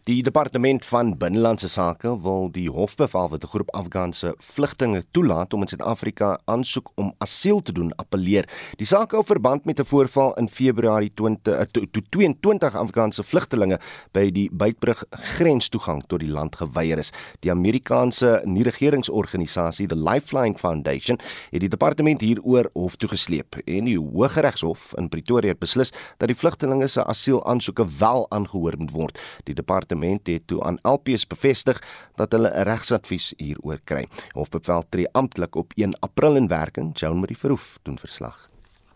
Die 0.05 0.21
departement 0.21 0.85
van 0.85 1.15
binnelandse 1.17 1.69
sake 1.73 2.11
wil 2.21 2.51
die 2.53 2.67
hof 2.69 2.93
bevel 3.01 3.29
wat 3.33 3.45
'n 3.45 3.49
groep 3.49 3.71
Afghaanse 3.73 4.35
vlugtinge 4.39 5.05
toelaat 5.11 5.55
om 5.55 5.61
in 5.61 5.69
Suid-Afrika 5.69 6.39
aansoek 6.45 6.91
om 6.95 7.15
asiel 7.19 7.63
te 7.63 7.73
doen 7.73 7.95
appeleer. 7.97 8.45
Die 8.77 8.87
saak 8.87 9.13
hou 9.13 9.25
verband 9.25 9.65
met 9.65 9.81
'n 9.81 9.85
voorval 9.85 10.35
in 10.35 10.49
Februarie 10.49 11.11
20 11.15 11.55
eh, 11.55 11.65
toe 11.91 12.03
22 12.11 12.75
Afghaanse 12.75 13.23
vlugtelinge 13.23 13.79
by 14.13 14.31
die 14.31 14.51
Beitbrug 14.53 15.05
grenstoegang 15.11 16.03
tot 16.07 16.21
die 16.21 16.29
land 16.29 16.57
geweier 16.57 16.99
is. 16.99 17.13
Die 17.41 17.51
Amerikaanse 17.51 18.43
nie-regeringsorganisasie 18.45 19.87
The 19.87 19.97
Lifeline 19.97 20.59
Foundation 20.59 21.19
het 21.51 21.61
die 21.61 21.69
departement 21.69 22.21
hieroor 22.21 22.71
hof 22.75 22.97
toe 22.97 23.09
gesleep 23.09 23.57
en 23.65 23.85
die 23.85 23.99
Hooggeregshof 23.99 24.93
in 24.97 25.09
Pretoria 25.09 25.49
het 25.49 25.59
beslis 25.59 25.93
dat 26.19 26.29
die 26.29 26.37
vlugtelinge 26.37 26.87
se 26.87 27.05
asielaansoeke 27.05 27.87
wel 27.99 28.27
aangehoor 28.31 28.75
moet 28.77 28.91
word. 28.91 29.19
Die 29.45 29.55
departement 29.55 29.94
departement 29.95 30.27
het 30.27 30.47
toe 30.47 30.63
aan 30.63 30.79
LPS 30.83 31.27
bevestig 31.27 31.83
dat 32.17 32.33
hulle 32.33 32.51
'n 32.51 32.63
regsadvies 32.63 33.35
hieroor 33.37 33.81
kry. 33.85 34.07
Hofbevel 34.35 34.85
tree 34.89 35.09
amptelik 35.13 35.57
op 35.57 35.73
1 35.77 35.99
April 36.01 36.37
in 36.37 36.49
werking. 36.49 36.99
Joan 36.99 37.19
Marie 37.19 37.39
Verhoef 37.39 37.79
doen 37.83 37.99
verslag. 37.99 38.49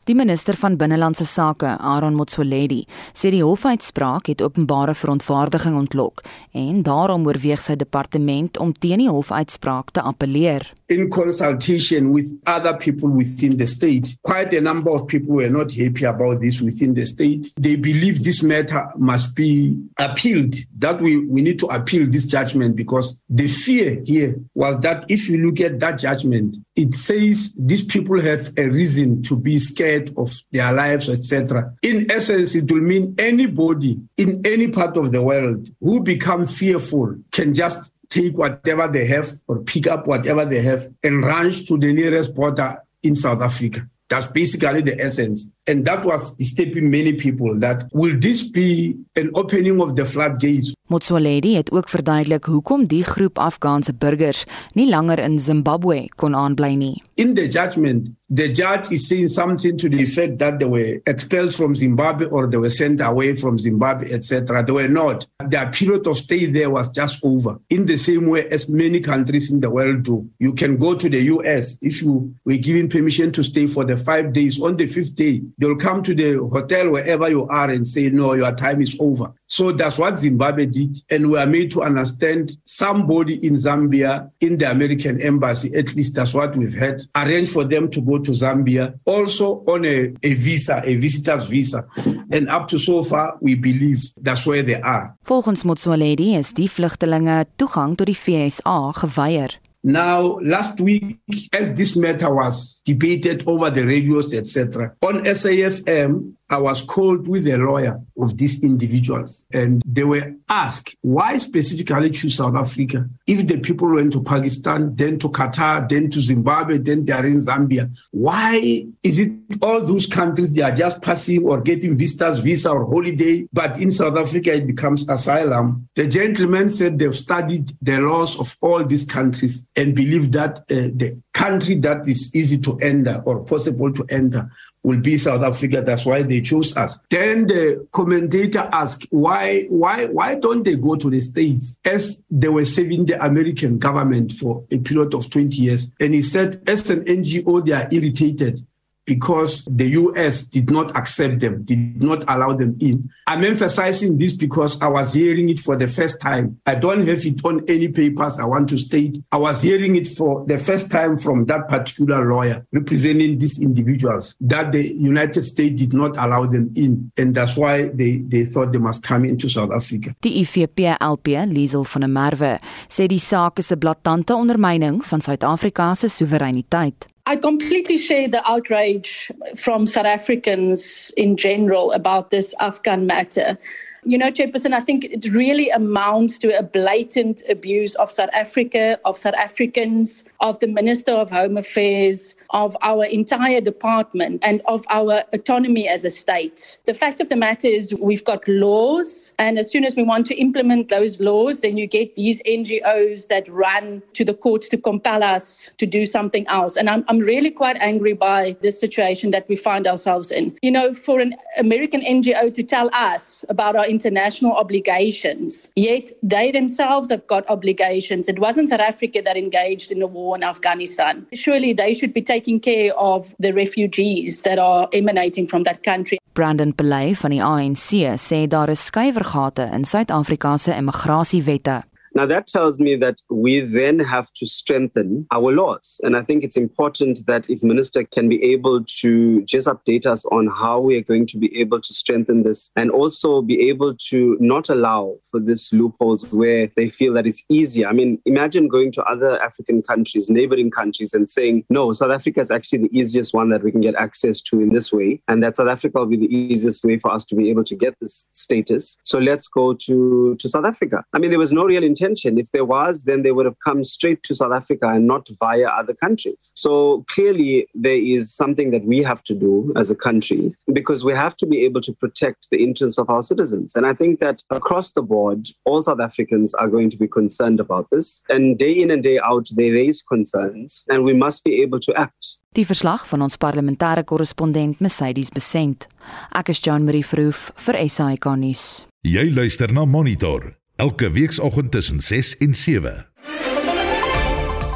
Die 0.05 0.15
minister 0.15 0.57
van 0.57 0.77
binnelandse 0.77 1.25
sake, 1.25 1.67
Aaron 1.67 2.15
Motsoaledi, 2.15 2.87
sê 3.13 3.31
die 3.31 3.43
hofuitspraak 3.43 4.27
het 4.27 4.43
openbare 4.43 4.95
verontwaardiging 4.95 5.77
ontlok 5.77 6.23
en 6.53 6.83
daarom 6.83 7.27
oorweeg 7.27 7.61
sy 7.61 7.77
departement 7.77 8.59
om 8.59 8.73
teen 8.73 8.99
die 8.99 9.11
hofuitspraak 9.11 9.91
te 9.91 10.01
appeleer. 10.01 10.73
In 10.89 11.11
consultation 11.11 12.13
with 12.13 12.41
other 12.47 12.75
people 12.75 13.11
within 13.11 13.59
the 13.59 13.67
state, 13.67 14.17
quite 14.23 14.55
a 14.55 14.61
number 14.61 14.91
of 14.91 15.07
people 15.07 15.35
were 15.35 15.51
not 15.51 15.71
happy 15.71 16.05
about 16.05 16.41
this 16.41 16.63
within 16.63 16.95
the 16.95 17.05
state. 17.05 17.53
They 17.57 17.77
believe 17.77 18.25
this 18.25 18.43
matter 18.43 18.89
must 18.97 19.35
be 19.35 19.79
appealed, 19.99 20.55
that 20.79 21.01
we, 21.03 21.19
we 21.27 21.43
need 21.43 21.59
to 21.59 21.67
appeal 21.67 22.07
this 22.11 22.25
judgment 22.25 22.75
because 22.75 23.21
the 23.29 23.49
fear 23.49 24.03
here 24.07 24.37
was 24.55 24.81
that 24.81 25.05
if 25.11 25.29
you 25.29 25.45
look 25.45 25.61
at 25.61 25.79
that 25.81 25.99
judgment, 25.99 26.57
it 26.75 26.95
says 26.95 27.53
these 27.59 27.85
people 27.85 28.19
have 28.21 28.51
a 28.57 28.69
reason 28.69 29.23
to 29.25 29.37
be 29.37 29.59
scared 29.59 30.11
of 30.17 30.33
their 30.53 30.73
lives, 30.73 31.11
etc. 31.11 31.75
In 31.83 32.11
essence, 32.11 32.55
it 32.55 32.71
will 32.71 32.81
mean 32.81 33.15
anybody 33.19 34.01
in 34.17 34.41
any 34.47 34.69
part 34.69 34.97
of 34.97 35.13
the 35.13 35.21
world 35.21 35.69
who 35.81 36.03
become 36.03 36.47
fearful 36.47 37.17
can 37.31 37.53
just 37.53 37.93
take 38.11 38.37
whatever 38.37 38.89
they 38.89 39.07
have 39.07 39.31
or 39.47 39.61
pick 39.63 39.87
up 39.87 40.07
whatever 40.07 40.45
they 40.45 40.63
have 40.63 40.87
and 41.03 41.25
rush 41.25 41.65
to 41.67 41.79
the 41.79 41.93
nearest 41.93 42.35
border 42.35 42.79
in 43.03 43.15
South 43.15 43.43
Africa. 43.43 43.89
That's 44.09 44.27
basically 44.27 44.81
the 44.81 44.99
essence. 44.99 45.51
And 45.67 45.85
that 45.85 46.05
was 46.05 46.35
disturbing 46.37 46.91
many 46.91 47.13
people 47.13 47.55
that 47.59 47.85
will 47.93 48.19
this 48.19 48.49
be 48.49 48.97
an 49.17 49.31
opening 49.35 49.81
of 49.81 49.97
the 49.97 50.07
floodgates 50.07 50.73
Motsoaledi 50.89 51.55
het 51.57 51.71
ook 51.73 51.89
verduidelik 51.89 52.45
hoekom 52.45 52.87
die 52.87 53.05
groep 53.05 53.39
Afghaanse 53.39 53.93
burgers 53.95 54.45
nie 54.73 54.89
langer 54.89 55.19
in 55.19 55.39
Zimbabwe 55.39 56.09
kon 56.17 56.35
aanbly 56.35 56.75
nie. 56.75 57.03
In 57.15 57.35
the 57.35 57.47
judgment, 57.47 58.09
the 58.35 58.49
judge 58.53 58.93
is 58.93 59.07
saying 59.09 59.29
something 59.29 59.77
to 59.77 59.89
the 59.89 60.01
effect 60.01 60.39
that 60.39 60.59
they 60.59 60.69
were 60.69 61.01
expelled 61.05 61.55
from 61.55 61.75
Zimbabwe 61.75 62.27
or 62.27 62.47
they 62.47 62.59
were 62.59 62.71
sent 62.71 63.01
away 63.01 63.35
from 63.35 63.59
Zimbabwe, 63.59 64.13
etc. 64.13 64.65
They 64.65 64.73
were 64.73 64.89
not. 64.89 65.27
Their 65.49 65.71
period 65.71 66.07
of 66.07 66.17
stay 66.17 66.47
there 66.47 66.71
was 66.71 66.91
just 66.91 67.25
over. 67.25 67.59
In 67.69 67.87
the 67.87 67.97
same 67.97 68.29
way 68.29 68.47
as 68.49 68.69
many 68.69 69.01
countries 69.01 69.51
in 69.51 69.61
the 69.61 69.71
world 69.71 70.05
do. 70.05 70.29
You 70.39 70.55
can 70.55 70.77
go 70.79 70.95
to 70.95 71.09
the 71.09 71.21
US 71.35 71.79
if 71.83 72.03
you 72.03 72.35
were 72.45 72.57
given 72.57 72.89
permission 72.89 73.33
to 73.33 73.43
stay 73.43 73.67
for 73.67 73.85
the 73.85 73.97
five 73.97 74.33
days. 74.33 74.61
On 74.61 74.77
the 74.77 74.87
fifth 74.87 75.17
day, 75.17 75.43
they'll 75.59 75.77
come 75.77 76.03
to 76.03 76.15
the 76.15 76.35
hotel 76.35 76.91
wherever 76.91 77.29
you 77.29 77.47
are 77.49 77.71
and 77.71 77.87
say, 77.87 78.09
No, 78.11 78.35
your 78.35 78.53
time 78.53 78.81
is 78.81 78.97
over. 79.01 79.35
So 79.49 79.73
that's 79.73 79.99
what 79.99 80.19
Zimbabwe 80.19 80.67
did. 80.67 80.99
And 81.11 81.31
we 81.31 81.39
are 81.39 81.47
made 81.47 81.71
to 81.73 81.83
understand 81.83 82.53
somebody 82.65 83.45
in 83.45 83.55
Zambia, 83.55 84.31
in 84.41 84.59
the 84.59 84.71
American 84.71 85.21
embassy, 85.21 85.75
at 85.75 85.95
least 85.95 86.15
that's 86.15 86.35
what 86.35 86.55
we've 86.55 86.75
had, 86.75 87.03
arrange 87.17 87.49
for 87.49 87.65
them 87.65 87.91
to 87.91 88.01
go 88.03 88.19
to 88.19 88.33
Zambia, 88.33 88.99
also 89.07 89.65
on 89.67 89.87
a, 89.87 90.13
a 90.23 90.35
visa, 90.35 90.83
a 90.85 90.97
visitor's 90.97 91.47
visa. 91.47 91.87
And 92.31 92.49
up 92.51 92.69
to 92.69 92.79
so 92.79 93.03
far, 93.03 93.39
we 93.41 93.55
believe 93.55 94.03
that's 94.21 94.47
where 94.47 94.63
they 94.63 94.81
are. 94.81 95.17
Volgens 95.25 95.65
Motsoaledi 95.65 96.35
is 96.37 96.53
die 96.53 96.69
vlugtelinge 96.69 97.47
toegang 97.57 97.97
tot 97.97 98.07
die 98.07 98.17
FSA 98.17 98.93
geweier. 99.01 99.57
Now, 99.83 100.39
last 100.43 100.81
week, 100.81 101.21
as 101.53 101.73
this 101.75 101.97
matter 101.97 102.35
was 102.35 102.81
debated 102.85 103.45
over 103.47 103.71
the 103.71 103.87
radios, 103.87 104.35
etc., 104.35 104.95
on 105.03 105.23
SAFM, 105.25 106.35
I 106.51 106.59
was 106.59 106.81
called 106.81 107.29
with 107.29 107.47
a 107.47 107.59
lawyer 107.59 108.01
of 108.19 108.37
these 108.37 108.63
individuals, 108.63 109.47
and 109.53 109.83
they 109.85 110.05
were 110.05 110.35
asked 110.49 110.97
why 111.03 111.37
specifically 111.39 112.11
choose 112.11 112.37
South 112.37 112.55
Africa 112.55 113.09
if 113.27 113.47
the 113.47 113.61
people 113.61 113.93
went 113.95 114.13
to 114.15 114.23
Pakistan, 114.23 114.95
then 114.95 115.19
to 115.19 115.29
Qatar, 115.29 115.87
then 115.87 116.11
to 116.11 116.23
Zimbabwe, 116.23 116.79
then 116.79 117.05
they 117.05 117.13
are 117.13 117.27
in 117.27 117.41
Zambia. 117.41 117.95
Why 118.11 118.87
is 119.03 119.19
it 119.19 119.33
all 119.61 119.85
those 119.85 120.07
countries 120.07 120.55
they 120.55 120.63
are 120.63 120.75
just 120.75 121.03
passing 121.03 121.45
or 121.45 121.61
getting 121.61 121.97
visitors, 121.97 122.39
visa 122.39 122.71
or 122.71 122.87
holiday, 122.87 123.47
but 123.53 123.79
in 123.79 123.91
South 123.91 124.17
Africa 124.17 124.55
it 124.55 124.67
becomes 124.67 125.07
asylum? 125.09 125.89
The 125.95 126.09
gentleman 126.09 126.71
said 126.71 126.99
they've 126.99 127.15
studied 127.15 127.73
the 127.83 128.01
laws 128.01 128.41
of 128.41 128.57
all 128.63 128.85
these 128.85 129.05
countries 129.05 129.67
and 129.77 129.95
believe 129.95 130.33
that 130.33 130.59
uh, 130.59 130.89
the 130.95 131.21
country 131.35 131.75
that 131.77 132.09
is 132.09 132.35
easy 132.35 132.59
to 132.59 132.79
enter 132.79 133.23
or 133.25 133.45
possible 133.45 133.93
to 133.93 134.05
enter 134.09 134.51
will 134.83 135.01
be 135.01 135.19
South 135.19 135.43
Africa. 135.43 135.83
That's 135.83 136.07
why 136.07 136.23
they 136.23 136.41
chose 136.41 136.77
us. 136.77 136.99
Then 137.11 137.47
the 137.47 137.87
commentator 137.93 138.69
asked, 138.73 139.07
why, 139.11 139.65
why, 139.69 140.07
why 140.07 140.35
don't 140.37 140.63
they 140.63 140.77
go 140.77 140.97
to 140.97 141.11
the 141.11 141.21
States 141.21 141.77
as 141.85 142.23
they 142.31 142.49
were 142.49 142.65
saving 142.65 143.07
the 143.07 143.23
American 143.25 143.79
government 143.79 144.33
for 144.33 144.65
a 144.71 144.79
period 144.79 145.15
of 145.15 145.31
20 145.31 145.57
years? 145.57 145.93
And 146.01 146.15
he 146.15 146.23
said, 146.23 146.63
as 146.69 146.89
an 146.91 147.05
NGO, 147.05 147.65
they 147.65 147.73
are 147.73 147.89
irritated 147.91 148.67
because 149.09 149.65
the 149.65 149.89
US 150.03 150.43
did 150.43 150.71
not 150.71 150.95
accept 150.95 151.41
them, 151.41 151.65
did 151.65 152.03
not 152.03 152.23
allow 152.29 152.53
them 152.53 152.77
in. 152.79 153.09
I'm 153.27 153.43
emphasizing 153.43 154.19
this 154.19 154.35
because 154.37 154.81
I 154.83 154.89
was 154.89 155.15
hearing 155.15 155.49
it 155.49 155.59
for 155.59 155.77
the 155.77 155.87
first 155.87 156.21
time. 156.21 156.61
I 156.67 156.75
don't 156.75 157.07
have 157.09 157.25
it 157.25 157.41
on 157.45 157.65
any 157.69 157.89
papers 157.89 158.39
I 158.39 158.45
want 158.45 158.69
to 158.69 158.79
state. 158.79 159.19
I 159.33 159.39
was 159.39 159.63
hearing 159.63 159.97
it 159.97 160.07
for 160.07 160.45
the 160.47 160.59
first 160.59 160.91
time 160.91 161.17
from 161.17 161.47
that 161.47 161.69
particular 161.69 162.25
lawyer 162.25 162.67
representing 162.73 163.39
these 163.39 163.61
individuals 163.61 164.37
that 164.41 164.73
the 164.73 164.85
United 164.85 165.45
States 165.45 165.81
did 165.81 165.95
not 165.95 166.17
allow 166.19 166.45
them 166.45 166.71
in. 166.77 167.11
And 167.17 167.35
that's 167.35 167.57
why 167.57 167.89
they, 167.89 168.19
they 168.29 168.45
thought 168.45 168.73
they 168.73 168.79
must 168.79 169.03
come 169.03 169.25
into 169.25 169.49
South 169.49 169.73
Africa. 169.73 170.15
Die 170.21 170.45
IFP-LP, 170.45 171.47
Liesel 171.49 171.85
van 171.85 172.05
der 172.05 172.13
Merwe, 172.13 172.59
sê 172.89 173.09
die 173.09 173.19
saak 173.19 173.59
is 173.59 173.73
'n 173.73 173.79
blaatante 173.79 174.35
ondermyning 174.35 175.01
van 175.05 175.21
Suid-Afrika 175.21 175.95
se 175.95 176.09
soewereiniteit. 176.09 177.07
I 177.29 177.37
completely 177.37 177.99
share 177.99 178.27
the 178.27 178.41
outrage 178.51 179.31
from 179.55 179.87
South 179.87 180.07
Africans 180.07 181.13
in 181.15 181.37
general 181.37 181.93
about 181.93 182.31
this 182.31 182.55
Afghan 182.59 183.07
matter. 183.07 183.59
You 184.03 184.17
know, 184.17 184.31
Chairperson, 184.31 184.73
I 184.73 184.81
think 184.81 185.05
it 185.05 185.35
really 185.35 185.69
amounts 185.69 186.39
to 186.39 186.59
a 186.59 186.63
blatant 186.63 187.43
abuse 187.47 187.95
of 187.97 188.11
South 188.11 188.31
Africa, 188.33 188.99
of 189.05 189.19
South 189.19 189.35
Africans, 189.35 190.25
of 190.41 190.59
the 190.61 190.69
Minister 190.69 191.13
of 191.13 191.29
Home 191.29 191.59
Affairs, 191.59 192.35
of 192.51 192.77
our 192.83 193.05
entire 193.05 193.61
department, 193.61 194.43
and 194.45 194.63
of 194.67 194.85
our 194.91 195.25
autonomy 195.33 195.87
as 195.89 196.05
a 196.05 196.11
state. 196.11 196.79
The 196.87 196.95
fact 196.95 197.21
of 197.21 197.29
the 197.29 197.37
matter 197.37 197.69
is, 197.69 197.95
we've 197.95 198.25
got 198.25 198.47
laws, 198.49 199.35
and 199.39 199.59
as 199.59 199.71
soon 199.71 199.85
as 199.85 199.95
we 199.95 200.03
want 200.03 200.27
to 200.27 200.35
implement 200.37 200.89
those 200.89 201.21
laws, 201.21 201.61
then 201.61 201.77
you 201.77 201.87
get 201.87 202.15
these 202.15 202.43
NGOs 202.45 203.29
that 203.29 203.49
run 203.49 204.03
to 204.15 204.25
the 204.25 204.35
courts 204.35 204.69
to 204.71 204.79
compel 204.79 205.23
us 205.23 205.71
to 205.79 205.87
do 205.87 206.07
something 206.07 206.47
else. 206.49 206.77
And 206.77 206.89
I'm, 206.89 207.05
I'm 207.09 207.19
really 207.19 207.51
quite 207.51 207.77
angry 207.81 208.15
by 208.15 208.57
this 208.63 208.81
situation 208.81 209.31
that 209.33 209.49
we 209.49 209.57
find 209.57 209.87
ourselves 209.87 210.31
in. 210.31 210.57
You 210.63 210.71
know, 210.71 210.95
for 210.95 211.21
an 211.21 211.35
American 211.57 212.01
NGO 212.01 212.53
to 212.55 212.63
tell 212.63 212.89
us 212.95 213.45
about 213.49 213.77
our 213.77 213.87
international 213.87 214.53
obligations, 214.53 215.71
yet 215.77 216.11
they 216.23 216.51
themselves 216.51 217.11
have 217.11 217.27
got 217.27 217.49
obligations. 217.49 218.29
It 218.29 218.39
wasn't 218.39 218.71
South 218.71 218.81
Africa 218.81 219.21
that 219.25 219.37
engaged 219.37 219.93
in 219.93 219.99
the 219.99 220.07
war 220.07 220.37
in 220.37 220.43
Afghanistan. 220.43 221.27
Surely 221.35 221.73
they 221.73 221.93
should 221.95 222.15
be 222.15 222.23
taking 222.23 222.38
care 222.61 222.93
of 222.95 223.35
the 223.39 223.53
refugees 223.53 224.41
that 224.41 224.59
are 224.59 224.87
emanating 224.91 225.49
from 225.49 225.63
that 225.63 225.83
country. 225.83 226.19
Brandon 226.33 226.75
Pelay 226.75 227.15
van 227.15 227.31
die 227.31 227.43
ANC 227.43 228.19
sê 228.19 228.47
daar 228.47 228.69
is 228.69 228.85
skuiwergate 228.87 229.69
in 229.73 229.85
Suid-Afrika 229.85 230.57
se 230.57 230.75
immigrasiewette. 230.75 231.83
Now, 232.19 232.27
that 232.27 232.49
tells 232.49 232.81
me 232.81 232.97
that 232.97 233.23
we 233.31 233.61
then 233.61 234.01
have 234.01 234.33
to 234.33 234.45
strengthen 234.45 235.29
our 235.31 235.53
laws. 235.53 236.01
And 236.03 236.17
I 236.17 236.25
think 236.25 236.43
it's 236.43 236.57
important 236.57 237.25
that 237.29 237.49
if 237.49 237.63
Minister 237.63 238.03
can 238.03 238.29
be 238.29 238.43
able 238.43 238.83
to 239.03 239.45
just 239.45 239.69
update 239.69 240.05
us 240.05 240.25
on 240.33 240.49
how 240.49 240.81
we 240.81 240.97
are 240.97 241.03
going 241.03 241.27
to 241.27 241.39
be 241.39 241.57
able 241.61 241.81
to 241.81 241.95
strengthen 241.95 242.43
this 242.43 242.73
and 242.75 242.91
also 242.91 243.41
be 243.41 243.69
able 243.69 243.95
to 244.09 244.37
not 244.41 244.69
allow 244.69 245.15
for 245.31 245.39
this 245.39 245.73
loopholes 245.73 246.25
where 246.33 246.69
they 246.75 246.89
feel 246.89 247.13
that 247.13 247.25
it's 247.25 247.45
easier. 247.49 247.87
I 247.87 247.93
mean, 247.93 248.21
imagine 248.27 248.67
going 248.67 248.91
to 248.95 249.03
other 249.05 249.41
African 249.41 249.81
countries, 249.81 250.29
neighboring 250.29 250.73
countries, 250.73 251.15
and 251.15 251.31
saying, 251.31 251.67
no, 251.71 251.93
South 251.93 252.11
Africa 252.11 252.41
is 252.41 252.51
actually 252.51 252.81
the 252.81 252.99
easiest 252.99 253.33
one 253.33 253.51
that 253.51 253.63
we 253.63 253.71
can 253.71 253.81
get 253.81 253.95
access 253.95 254.43
to 254.43 254.61
in 254.61 254.71
this 254.71 254.93
way. 254.93 255.23
And 255.29 255.41
that 255.45 255.55
South 255.55 255.69
Africa 255.69 256.01
will 256.01 256.07
be 256.07 256.17
the 256.17 256.35
easiest 256.35 256.83
way 256.83 256.99
for 256.99 257.13
us 257.13 257.25
to 257.27 257.37
be 257.37 257.49
able 257.49 257.63
to 257.63 257.77
get 257.77 257.95
this 258.01 258.29
status. 258.33 258.99
So 259.05 259.21
let's 259.21 259.47
go 259.47 259.73
to, 259.73 260.35
to 260.37 260.49
South 260.49 260.65
Africa. 260.65 261.05
I 261.13 261.21
mean, 261.21 261.31
there 261.31 261.39
was 261.39 261.53
no 261.53 261.63
real 261.63 261.85
intention 261.85 262.08
intention. 262.09 262.39
If 262.39 262.51
there 262.53 262.65
was, 262.65 263.05
then 263.05 263.23
they 263.23 263.33
would 263.33 263.47
have 263.47 263.59
come 263.65 263.85
straight 263.85 264.23
to 264.25 264.35
South 264.35 264.53
Africa 264.53 264.89
and 264.89 265.07
not 265.07 265.29
via 265.39 265.67
other 265.81 265.95
countries. 265.95 266.51
So 266.55 267.05
clearly, 267.09 267.67
there 267.75 268.01
is 268.17 268.35
something 268.35 268.71
that 268.71 268.85
we 268.85 268.99
have 269.03 269.23
to 269.25 269.35
do 269.35 269.73
as 269.77 269.91
a 269.91 269.95
country 269.95 270.55
because 270.73 271.05
we 271.05 271.15
have 271.15 271.37
to 271.37 271.47
be 271.47 271.65
able 271.65 271.81
to 271.83 271.93
protect 271.93 272.49
the 272.51 272.63
interests 272.63 272.99
of 272.99 273.11
our 273.11 273.23
citizens. 273.23 273.75
And 273.77 273.87
I 273.87 273.95
think 273.95 274.21
that 274.21 274.43
across 274.51 274.93
the 274.93 275.03
board, 275.03 275.49
all 275.65 275.83
South 275.83 276.01
Africans 276.01 276.55
are 276.55 276.69
going 276.69 276.91
to 276.91 276.97
be 276.97 277.09
concerned 277.09 277.61
about 277.61 277.87
this. 277.91 278.23
And 278.29 278.59
day 278.59 278.73
in 278.83 278.91
and 278.91 279.03
day 279.03 279.19
out, 279.19 279.47
they 279.55 279.71
raise 279.71 280.03
concerns, 280.03 280.85
and 280.89 281.05
we 281.05 281.15
must 281.15 281.45
be 281.45 281.63
able 281.63 281.81
to 281.81 281.93
act. 281.97 282.39
Die 282.57 282.65
verslag 282.67 283.05
van 283.07 283.23
ons 283.23 283.37
parlementêre 283.37 284.03
korrespondent 284.09 284.81
Mercedes 284.81 285.29
Besent. 285.31 285.87
Ek 286.33 286.49
is 286.49 286.63
Jean 286.65 286.85
Marie 286.85 287.05
Verhoef 287.05 287.51
vir 287.67 287.77
SAK 287.87 288.33
nuus. 288.41 288.65
Jy 289.07 289.29
luister 289.31 289.71
na 289.73 289.85
Monitor 289.85 290.58
elke 290.79 291.11
weekoggend 291.11 291.71
tussen 291.71 292.01
6 292.01 292.37
en 292.37 292.55
7. 292.55 293.07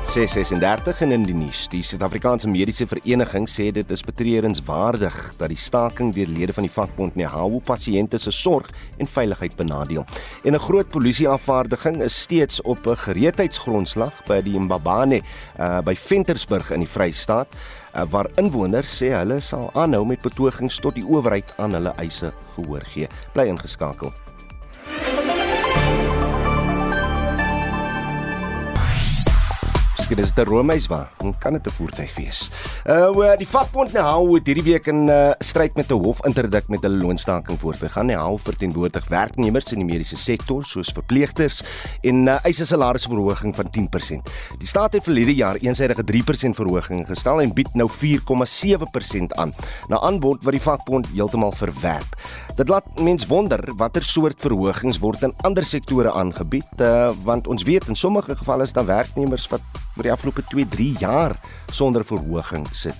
636 0.05 1.01
in 1.01 1.13
in 1.13 1.23
die 1.23 1.35
nuus. 1.35 1.69
Die 1.71 1.83
Suid-Afrikaanse 1.83 2.49
Mediese 2.49 2.87
Vereniging 2.91 3.47
sê 3.49 3.69
dit 3.71 3.91
is 3.95 4.03
betreurenswaardig 4.03 5.15
dat 5.39 5.49
die 5.49 5.57
staking 5.57 6.11
deur 6.15 6.27
lede 6.27 6.53
van 6.53 6.67
die 6.67 6.73
vakbond 6.75 7.15
NEHAWU 7.15 7.61
pasiënte 7.65 8.19
se 8.19 8.35
sorg 8.35 8.67
en 8.99 9.07
veiligheid 9.07 9.55
benadeel. 9.57 10.05
En 10.45 10.55
'n 10.55 10.59
groot 10.59 10.89
polisieafvaardiging 10.89 12.03
is 12.03 12.21
steeds 12.21 12.61
op 12.63 12.87
'n 12.87 12.97
gereedheidsgrondslag 12.97 14.25
by 14.27 14.41
die 14.43 14.59
Mbabane 14.59 15.23
uh, 15.59 15.81
by 15.81 15.95
Ventersburg 15.95 16.71
in 16.71 16.81
die 16.81 16.89
Vrystaat 16.89 17.49
uh, 17.95 18.03
waar 18.11 18.27
inwoners 18.37 19.03
sê 19.03 19.15
hulle 19.15 19.41
sal 19.41 19.71
aanhou 19.75 20.05
met 20.05 20.21
betogings 20.21 20.81
tot 20.81 20.95
die 20.95 21.07
owerheid 21.07 21.55
aan 21.57 21.73
hulle 21.73 21.95
eise 21.97 22.33
gehoor 22.55 22.83
gee. 22.85 23.09
Bly 23.33 23.47
ingeskakel. 23.47 24.22
Miskien 30.13 30.29
is 30.29 30.35
dit 30.37 30.45
'n 30.45 30.51
roomhuis 30.51 30.87
waar. 30.87 31.09
Kan 31.39 31.53
dit 31.53 31.67
'n 31.67 31.71
voertuig 31.71 32.15
wees? 32.17 32.51
Uh 32.85 33.37
die 33.37 33.49
vakbond 33.49 33.93
nou 33.93 34.35
het 34.35 34.47
hierdie 34.47 34.65
week 34.65 34.87
in 34.87 35.09
uh, 35.09 35.33
stryd 35.39 35.75
met 35.77 35.89
'n 35.89 36.05
hofinterdik 36.05 36.69
met 36.69 36.83
hulle 36.83 37.01
loonstaking 37.01 37.59
voortgegaan. 37.59 38.07
Die 38.07 38.17
hou 38.17 38.39
verteenwoordig 38.39 39.09
werknemers 39.09 39.73
in 39.73 39.79
die 39.79 39.87
mediese 39.87 40.17
sektor 40.17 40.65
soos 40.65 40.93
verpleegsters 40.93 41.63
en 42.03 42.27
uh, 42.27 42.45
eis 42.45 42.61
'n 42.61 42.65
salarisverhoging 42.65 43.55
van 43.55 43.71
10%. 43.71 44.23
Die 44.59 44.69
staat 44.69 44.93
het 44.93 45.03
verlede 45.03 45.35
jaar 45.35 45.57
eensydige 45.57 46.05
3% 46.05 46.57
verhoging 46.57 47.07
gestel 47.07 47.41
en 47.41 47.55
bied 47.55 47.75
nou 47.75 47.89
4,7% 47.89 49.33
aan. 49.35 49.53
Na 49.89 50.01
aanbod 50.01 50.45
wat 50.45 50.53
die 50.53 50.63
vakbond 50.63 51.07
heeltemal 51.15 51.53
verwerp. 51.53 52.17
Dit 52.57 52.69
laat 52.69 53.01
mens 53.01 53.27
wonder 53.27 53.61
watter 53.77 54.03
soort 54.03 54.41
verhogings 54.41 54.99
word 54.99 55.23
in 55.23 55.33
ander 55.41 55.65
sektore 55.65 56.13
aangebied, 56.13 56.81
uh, 56.81 57.11
want 57.25 57.47
ons 57.47 57.63
weet 57.63 57.89
in 57.89 57.97
sommige 57.97 58.37
gevalle 58.37 58.63
is 58.63 58.73
daar 58.73 58.87
werknemers 58.87 59.49
wat 59.49 59.61
vir 60.03 60.11
die 60.11 60.17
afgelope 60.17 60.43
2-3 60.51 60.89
jaar 60.99 61.37
sonder 61.71 62.03
verhoging 62.03 62.67
sit. 62.75 62.99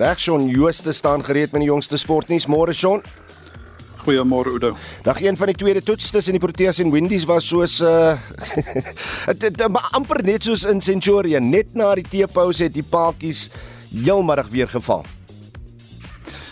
Reaksie 0.01 0.49
Jooste 0.49 0.91
staan 0.91 1.23
gereed 1.23 1.51
met 1.51 1.61
die 1.61 1.69
jongste 1.69 1.97
sportnuus. 1.97 2.47
Môre 2.47 2.73
Shaun. 2.73 3.01
Goeiemôre 4.01 4.49
Oudo. 4.49 4.75
Dag 5.05 5.21
een 5.21 5.37
van 5.37 5.51
die 5.51 5.55
tweede 5.55 5.83
toets 5.83 6.09
tussen 6.09 6.33
die 6.33 6.41
Proteas 6.41 6.79
en 6.79 6.91
Windies 6.91 7.25
was 7.29 7.47
soos 7.47 7.79
uh 7.85 8.17
dit 9.37 9.61
amper 9.91 10.23
net 10.25 10.43
soos 10.43 10.65
in 10.65 10.81
Centurion, 10.81 11.49
net 11.49 11.73
na 11.73 11.93
die 11.95 12.07
teepause 12.09 12.63
het 12.63 12.73
die 12.73 12.85
paadjies 12.85 13.49
heelmiddag 13.93 14.49
weer 14.49 14.69
geval. 14.69 15.05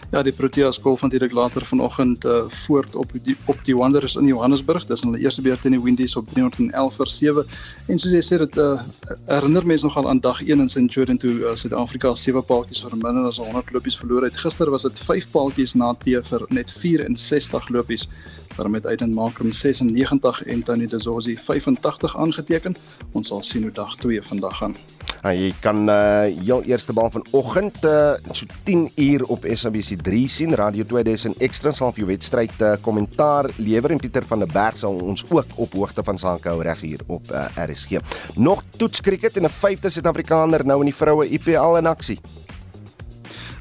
Ja, 0.10 0.24
die 0.26 0.32
Proteas 0.34 0.80
golf 0.82 1.02
natuurlik 1.02 1.32
later 1.32 1.66
vanoggend 1.66 2.26
uh, 2.26 2.48
voort 2.48 2.96
op 2.96 3.12
die 3.24 3.36
op 3.46 3.60
die 3.64 3.76
Wanderers 3.78 4.16
in 4.16 4.26
Johannesburg. 4.26 4.88
Dis 4.90 5.04
hulle 5.06 5.20
eerste 5.22 5.44
beurt 5.46 5.66
in 5.70 5.76
die 5.76 5.82
Windies 5.84 6.16
op 6.18 6.28
311 6.28 6.96
vir 6.98 7.12
7. 7.14 7.44
En 7.94 8.02
soos 8.02 8.16
jy 8.16 8.22
sê 8.26 8.40
dit 8.42 8.58
uh, 8.58 8.82
herinner 9.28 9.68
mense 9.70 9.86
nogal 9.86 10.10
aan 10.10 10.22
dag 10.26 10.42
1 10.42 10.66
in 10.66 10.74
Centurion 10.74 11.22
toe 11.22 11.36
uh, 11.36 11.54
Suid-Afrika 11.54 12.16
sewe 12.18 12.42
paaltjies 12.42 12.82
vir 12.88 12.98
minder 12.98 13.30
as 13.30 13.38
100 13.38 13.70
lopies 13.76 14.00
verloor 14.02 14.26
het. 14.26 14.42
Gister 14.42 14.74
was 14.74 14.88
dit 14.90 15.04
5 15.12 15.30
paaltjies 15.36 15.78
na 15.78 15.94
tee 15.94 16.24
vir 16.32 16.48
net 16.58 16.74
64 16.74 17.70
lopies 17.70 18.10
vir 18.60 18.70
met 18.70 18.86
Aiden 18.86 19.14
Markham 19.14 19.52
96 19.54 20.44
en 20.44 20.64
Tony 20.64 20.88
Dezosi 20.88 21.36
85 21.40 22.16
aangeteken. 22.18 22.76
Ons 23.16 23.32
sal 23.32 23.44
sien 23.46 23.64
hoe 23.64 23.72
dag 23.72 23.96
2 24.02 24.22
vandag 24.24 24.58
gaan. 24.60 24.76
Ja, 25.20 25.32
jy 25.36 25.52
kan 25.64 25.88
uh 25.90 26.28
jou 26.48 26.60
eerste 26.68 26.94
bal 26.96 27.12
vanoggend 27.12 27.80
uh 27.88 28.16
so 28.32 28.48
10 28.68 28.90
uur 28.96 29.26
op 29.36 29.48
SABC 29.48 30.02
3 30.04 30.28
sien. 30.30 30.56
Radio 30.60 30.84
2000 30.88 31.40
ekstra 31.44 31.72
sal 31.76 31.94
vir 31.96 32.04
jou 32.04 32.10
wedstryd 32.12 32.60
uh 32.62 32.76
kommentaar 32.84 33.50
lewer 33.58 33.96
en 33.96 34.04
Pieter 34.04 34.28
van 34.28 34.44
der 34.44 34.52
Berg 34.52 34.80
sal 34.80 35.00
ons 35.00 35.24
ook 35.30 35.56
op 35.56 35.80
hoogte 35.80 36.04
van 36.04 36.20
sake 36.20 36.52
hou 36.52 36.62
reg 36.64 36.84
hier 36.84 37.04
op 37.08 37.32
uh, 37.32 37.48
RSG. 37.56 38.04
Nog 38.36 38.64
toets 38.78 39.02
cricket 39.02 39.38
en 39.38 39.48
'n 39.48 39.56
vyfde 39.62 39.90
Suid-Afrikaner 39.90 40.66
nou 40.66 40.80
in 40.80 40.92
die 40.92 40.96
vroue 40.96 41.28
IPL 41.28 41.80
in 41.80 41.88
aksie. 41.88 42.20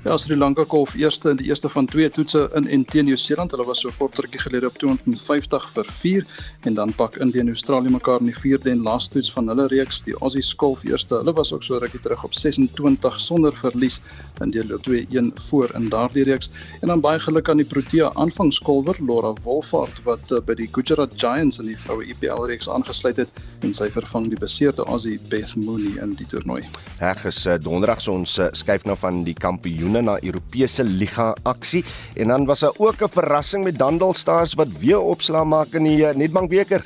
Ja, 0.04 0.14
Sri 0.16 0.36
Lanka 0.36 0.62
kolf 0.62 0.92
eerste 0.94 1.32
in 1.32 1.40
die 1.40 1.48
eerste 1.48 1.66
van 1.68 1.86
twee 1.90 2.06
toetse 2.08 2.44
in 2.54 2.68
en 2.70 2.84
teen 2.86 3.08
Nieu-Seeland. 3.08 3.50
Hulle 3.50 3.64
was 3.66 3.80
so 3.82 3.90
kort 3.98 4.14
rukkie 4.22 4.38
gelede 4.38 4.68
op 4.70 4.76
250 4.78 5.64
vir 5.74 5.88
4 5.90 6.26
en 6.70 6.76
dan 6.76 6.92
pak 6.94 7.16
Indië 7.18 7.42
en 7.42 7.48
Australië 7.50 7.90
mekaar 7.90 8.22
in 8.22 8.30
die 8.30 8.36
vierde 8.36 8.70
en 8.70 8.84
laaste 8.86 9.16
toets 9.16 9.32
van 9.34 9.50
hulle 9.50 9.66
reeks. 9.72 10.04
Die 10.06 10.14
Aussies 10.22 10.52
kolf 10.54 10.84
eerste. 10.86 11.18
Hulle 11.18 11.34
was 11.34 11.50
ook 11.52 11.66
so 11.66 11.80
rukkie 11.82 11.98
terug 12.00 12.22
op 12.24 12.34
26 12.34 13.18
sonder 13.20 13.56
verlies 13.58 13.98
in 14.44 14.54
die 14.54 14.62
loop 14.68 14.86
2-1 14.86 15.32
voor 15.48 15.74
in 15.74 15.88
daardie 15.90 16.24
reeks. 16.30 16.50
En 16.80 16.94
dan 16.94 17.02
baie 17.02 17.18
geluk 17.18 17.50
aan 17.50 17.58
die 17.58 17.66
Protea 17.66 18.12
aanvangskolwer 18.14 19.02
Laura 19.02 19.34
Wolfhard 19.42 20.02
wat 20.06 20.30
uh, 20.30 20.38
by 20.38 20.54
die 20.62 20.70
Gujarat 20.70 21.18
Giants 21.18 21.58
in 21.58 21.72
die 21.72 21.78
vroue 21.78 22.06
IPL 22.06 22.46
reeks 22.46 22.70
aangesluit 22.70 23.18
het 23.24 23.42
en 23.66 23.74
sy 23.74 23.90
vervang 23.90 24.30
die 24.30 24.38
beseerde 24.38 24.86
Aussie 24.86 25.18
Beth 25.28 25.56
Mooney 25.58 25.98
in 25.98 26.14
die 26.14 26.26
toernooi. 26.30 26.62
Reg 27.02 27.26
is 27.26 27.42
uh, 27.46 27.58
donderdag 27.58 28.04
so 28.04 28.14
ons 28.14 28.38
uh, 28.38 28.46
skuif 28.54 28.86
nou 28.86 28.94
van 29.02 29.24
die 29.26 29.34
kampioen 29.34 29.87
kampioene 29.88 30.02
na 30.02 30.18
Europese 30.22 30.84
liga 30.84 31.34
aksie 31.44 31.84
en 32.16 32.28
dan 32.28 32.46
was 32.46 32.60
daar 32.60 32.76
ook 32.76 33.02
'n 33.02 33.08
verrassing 33.08 33.64
met 33.64 33.78
Dandal 33.78 34.14
Stars 34.14 34.54
wat 34.54 34.68
weer 34.80 35.00
opslaa 35.00 35.44
maak 35.44 35.74
in 35.74 35.84
die 35.84 36.06
eh, 36.06 36.14
Nedbank 36.14 36.50
beker. 36.50 36.84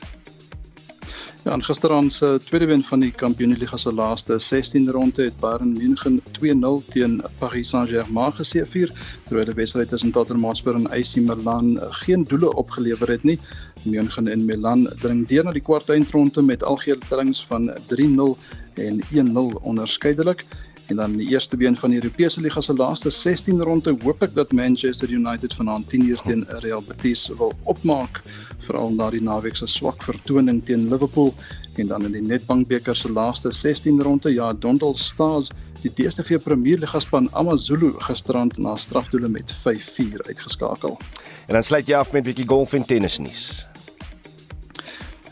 Ja, 1.44 1.58
gisteraand 1.58 2.12
se 2.12 2.40
tweede 2.44 2.66
wen 2.66 2.82
van 2.82 3.00
die 3.00 3.10
Kampioenliga 3.10 3.76
se 3.76 3.92
laaste 3.92 4.38
16 4.38 4.90
ronde 4.90 5.24
het 5.24 5.40
Bayern 5.40 5.72
München 5.72 6.22
2-0 6.38 6.88
teen 6.88 7.22
Paris 7.38 7.68
Saint-Germain 7.68 8.32
geseëvier, 8.32 8.92
terwyl 9.24 9.44
die 9.44 9.54
wedstryd 9.54 9.88
tussen 9.88 10.12
Tottenham 10.12 10.44
Hotspur 10.44 10.74
en 10.74 10.86
AC 10.90 11.16
Milan 11.16 11.78
eh, 11.78 11.86
geen 11.90 12.24
doele 12.24 12.54
opgelewer 12.54 13.08
het 13.08 13.22
nie. 13.22 13.38
München 13.84 14.28
en 14.28 14.44
Milan 14.44 14.88
dring 15.00 15.26
deur 15.26 15.44
na 15.44 15.52
die 15.52 15.62
kwart 15.62 15.90
eindronde 15.90 16.42
met 16.42 16.62
algehele 16.62 17.00
tellings 17.08 17.46
van 17.46 17.70
3-0 17.88 18.36
en 18.74 19.02
1-0 19.10 19.62
onderskeidelik. 19.62 20.44
En 20.90 20.96
dan 20.96 21.16
die 21.16 21.28
eerste 21.28 21.56
been 21.56 21.76
van 21.76 21.90
die 21.90 22.00
Europese 22.02 22.40
liga 22.40 22.60
se 22.60 22.74
laaste 22.74 23.10
16 23.10 23.60
ronde 23.62 23.94
hoop 24.02 24.22
ek 24.22 24.34
dat 24.34 24.52
Manchester 24.52 25.10
United 25.10 25.54
vanaand 25.54 25.88
10 25.88 26.06
uur 26.08 26.20
teen 26.26 26.44
Real 26.64 26.82
Betis 26.82 27.28
wil 27.38 27.52
opmaak 27.62 28.20
veral 28.58 28.92
na 28.94 29.10
die 29.10 29.22
naweek 29.22 29.56
se 29.56 29.66
swak 29.66 30.02
vertoning 30.02 30.62
teen 30.64 30.88
Liverpool 30.90 31.34
en 31.76 31.86
dan 31.86 32.04
in 32.04 32.12
die 32.12 32.22
Nedbank 32.22 32.68
beker 32.68 32.96
se 32.96 33.10
laaste 33.12 33.52
16 33.52 34.02
ronde 34.02 34.32
ja 34.34 34.52
Dondel 34.52 34.94
Stars 34.94 35.50
die 35.82 35.90
DStv 35.90 36.42
Premier 36.42 36.78
Liga 36.78 37.00
span 37.00 37.28
AmaZulu 37.32 37.94
gisterand 38.06 38.58
na 38.58 38.76
strafdoele 38.76 39.28
met 39.28 39.54
5-4 39.64 40.26
uitgeskakel. 40.28 40.98
En 41.46 41.54
dan 41.54 41.62
sluit 41.62 41.86
jy 41.86 41.94
af 41.94 42.12
met 42.12 42.22
'n 42.22 42.26
bietjie 42.30 42.46
golf 42.46 42.72
en 42.72 42.84
tennis 42.84 43.18
nuus. 43.18 43.71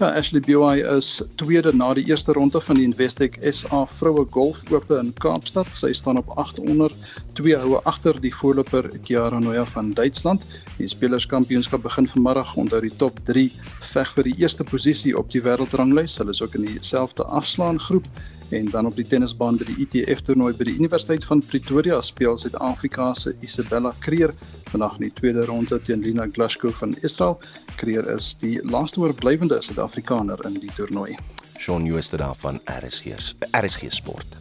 Ja, 0.01 0.15
Ashley 0.17 0.41
Buy 0.41 0.81
is 0.97 1.23
tweede 1.37 1.75
na 1.77 1.91
die 1.93 2.07
eerste 2.09 2.33
ronde 2.33 2.61
van 2.65 2.79
die 2.79 2.87
Investec 2.89 3.35
SA 3.45 3.83
Vroue 3.85 4.25
Golf 4.33 4.63
Ope 4.73 4.97
in 4.97 5.11
Kaapstad. 5.21 5.69
Sy 5.77 5.91
staan 5.93 6.17
op 6.17 6.31
800, 6.41 6.95
twee 7.35 7.57
houe 7.57 7.81
agter 7.85 8.17
die 8.21 8.33
voorloper 8.35 8.89
Chiara 9.03 9.39
Noya 9.39 9.65
van 9.73 9.91
Duitsland. 9.97 10.43
Die 10.79 10.89
spelerskampioenskap 10.89 11.83
begin 11.83 12.09
vanmiddag 12.09 12.55
onder 12.57 12.81
die 12.81 12.93
top 12.97 13.19
3 13.29 13.47
veg 13.93 14.13
vir 14.17 14.29
die 14.29 14.35
eerste 14.43 14.65
posisie 14.65 15.17
op 15.19 15.31
die 15.33 15.43
wêreldranglys. 15.45 16.19
Hulle 16.21 16.35
is 16.35 16.43
ook 16.43 16.55
in 16.59 16.67
dieselfde 16.67 17.25
afslaan 17.25 17.81
groep 17.81 18.07
en 18.51 18.71
dan 18.71 18.87
op 18.87 18.97
die 18.99 19.07
tennisbaan 19.07 19.59
by 19.61 19.69
die 19.69 19.87
ITF 19.87 20.25
toernooi 20.27 20.53
by 20.59 20.67
die 20.67 20.77
Universiteit 20.79 21.25
van 21.29 21.43
Pretoria 21.47 22.01
speel 22.03 22.39
Suid-Afrika 22.39 23.13
se 23.15 23.35
Isabella 23.47 23.93
Creer 24.03 24.35
vandag 24.73 24.99
in 24.99 25.07
die 25.09 25.15
tweede 25.21 25.47
ronde 25.47 25.81
teen 25.81 26.03
Lina 26.03 26.27
Glashko 26.33 26.73
van 26.83 26.97
Israel. 27.03 27.39
Creer 27.77 28.09
is 28.17 28.35
die 28.43 28.59
laaste 28.67 29.01
oorblywende 29.05 29.61
Suid-Afrikaner 29.63 30.43
in 30.51 30.59
die 30.61 30.73
toernooi. 30.75 31.17
Shaun 31.61 31.85
Jooste 31.85 32.17
daar 32.17 32.35
van 32.39 32.61
RSG 32.65 33.17
RSG 33.53 33.93
Sport. 33.93 34.41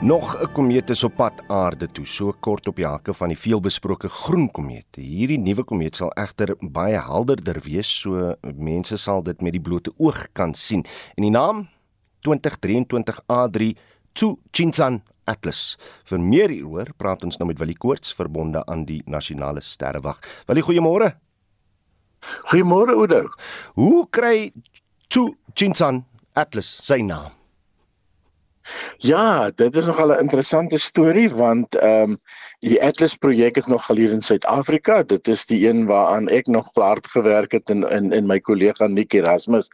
Nog 0.00 0.38
'n 0.40 0.52
komeet 0.52 0.90
is 0.90 1.04
op 1.04 1.14
pad 1.14 1.42
aarde 1.46 1.86
toe, 1.86 2.06
so 2.06 2.32
kort 2.40 2.66
op 2.66 2.76
die 2.76 2.86
hakke 2.86 3.14
van 3.14 3.28
die 3.28 3.38
veelbesproke 3.38 4.08
groen 4.08 4.50
komeet. 4.50 4.86
Hierdie 4.90 5.38
nuwe 5.38 5.64
komeet 5.64 5.96
sal 5.96 6.10
egter 6.10 6.54
baie 6.60 7.00
helderder 7.00 7.60
wees, 7.62 8.00
so 8.00 8.34
mense 8.56 8.96
sal 8.96 9.22
dit 9.22 9.40
met 9.40 9.52
die 9.52 9.60
blote 9.60 9.92
oog 9.96 10.26
kan 10.32 10.54
sien. 10.54 10.84
En 11.14 11.22
die 11.22 11.30
naam 11.30 11.68
2023 12.20 13.20
A3 13.26 13.76
Tsuchinshan 14.12 15.02
Atlas. 15.24 15.76
Vir 16.04 16.20
meer 16.20 16.48
hieroor 16.48 16.92
praat 16.96 17.24
ons 17.24 17.36
nou 17.36 17.48
met 17.48 17.58
Willie 17.58 17.78
Koorts 17.78 18.14
verbonde 18.14 18.66
aan 18.66 18.84
die 18.84 19.02
Nasionale 19.06 19.60
Sterrewag. 19.60 20.20
Willie, 20.46 20.62
goeiemôre. 20.62 21.12
Goeiemôre 22.20 22.94
Oudo. 22.94 23.28
Hoe 23.74 24.06
kry 24.10 24.52
Chu 25.08 25.34
Chinsan 25.54 26.04
Atlas 26.34 26.78
sy 26.82 27.02
naam? 27.02 27.38
Ja, 28.96 29.50
dit 29.54 29.76
is 29.76 29.86
nogal 29.86 30.12
'n 30.12 30.20
interessante 30.20 30.78
storie 30.78 31.30
want 31.30 31.74
ehm 31.74 32.10
um, 32.10 32.18
die 32.58 32.82
Atlas 32.82 33.14
projek 33.14 33.56
is 33.56 33.66
nog 33.66 33.84
geleer 33.86 34.10
in 34.10 34.22
Suid-Afrika. 34.22 35.02
Dit 35.02 35.28
is 35.28 35.44
die 35.46 35.68
een 35.68 35.86
waaraan 35.86 36.28
ek 36.28 36.46
nog 36.46 36.70
hard 36.74 37.06
gewerk 37.06 37.52
het 37.52 37.70
in 37.70 37.88
in 37.90 38.12
in 38.12 38.26
my 38.26 38.40
kollega 38.40 38.86
Nick 38.86 39.12
Erasmus 39.12 39.68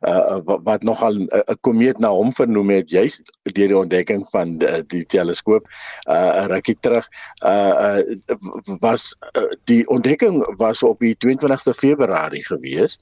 uh 0.00 0.38
wat, 0.44 0.60
wat 0.64 0.82
nogal 0.82 1.14
'n 1.14 1.58
komeet 1.60 1.98
na 1.98 2.08
hom 2.08 2.32
vernoem 2.32 2.70
het 2.70 2.90
juis 2.90 3.20
deur 3.42 3.68
die 3.68 3.78
ontdekking 3.78 4.26
van 4.30 4.58
die, 4.58 4.86
die 4.86 5.06
teleskoop 5.06 5.66
uh 6.08 6.44
rukkie 6.46 6.76
terug. 6.80 7.08
Uh, 7.44 7.98
uh 7.98 8.78
was 8.80 9.16
uh, 9.36 9.42
die 9.64 9.88
ontdekking 9.88 10.56
was 10.56 10.82
op 10.82 10.98
die 10.98 11.16
22ste 11.26 11.74
Februarie 11.76 12.44
gewees 12.46 12.98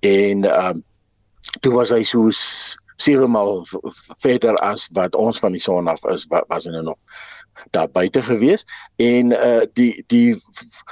en 0.00 0.44
ehm 0.44 0.76
um, 0.76 0.84
toe 1.60 1.72
was 1.74 1.90
hy 1.90 2.02
soos 2.06 2.40
sewe 3.00 3.28
maal 3.28 3.62
verder 4.20 4.58
as 4.64 4.88
wat 4.96 5.16
ons 5.16 5.40
van 5.42 5.56
die 5.56 5.62
son 5.62 5.88
af 5.88 6.04
is 6.12 6.26
was 6.30 6.66
hy 6.68 6.74
nou 6.74 6.84
nog 6.92 7.20
daar 7.70 7.88
buite 7.90 8.22
gewees 8.22 8.64
en 8.96 9.32
uh 9.32 9.62
die 9.72 10.04
die 10.06 10.36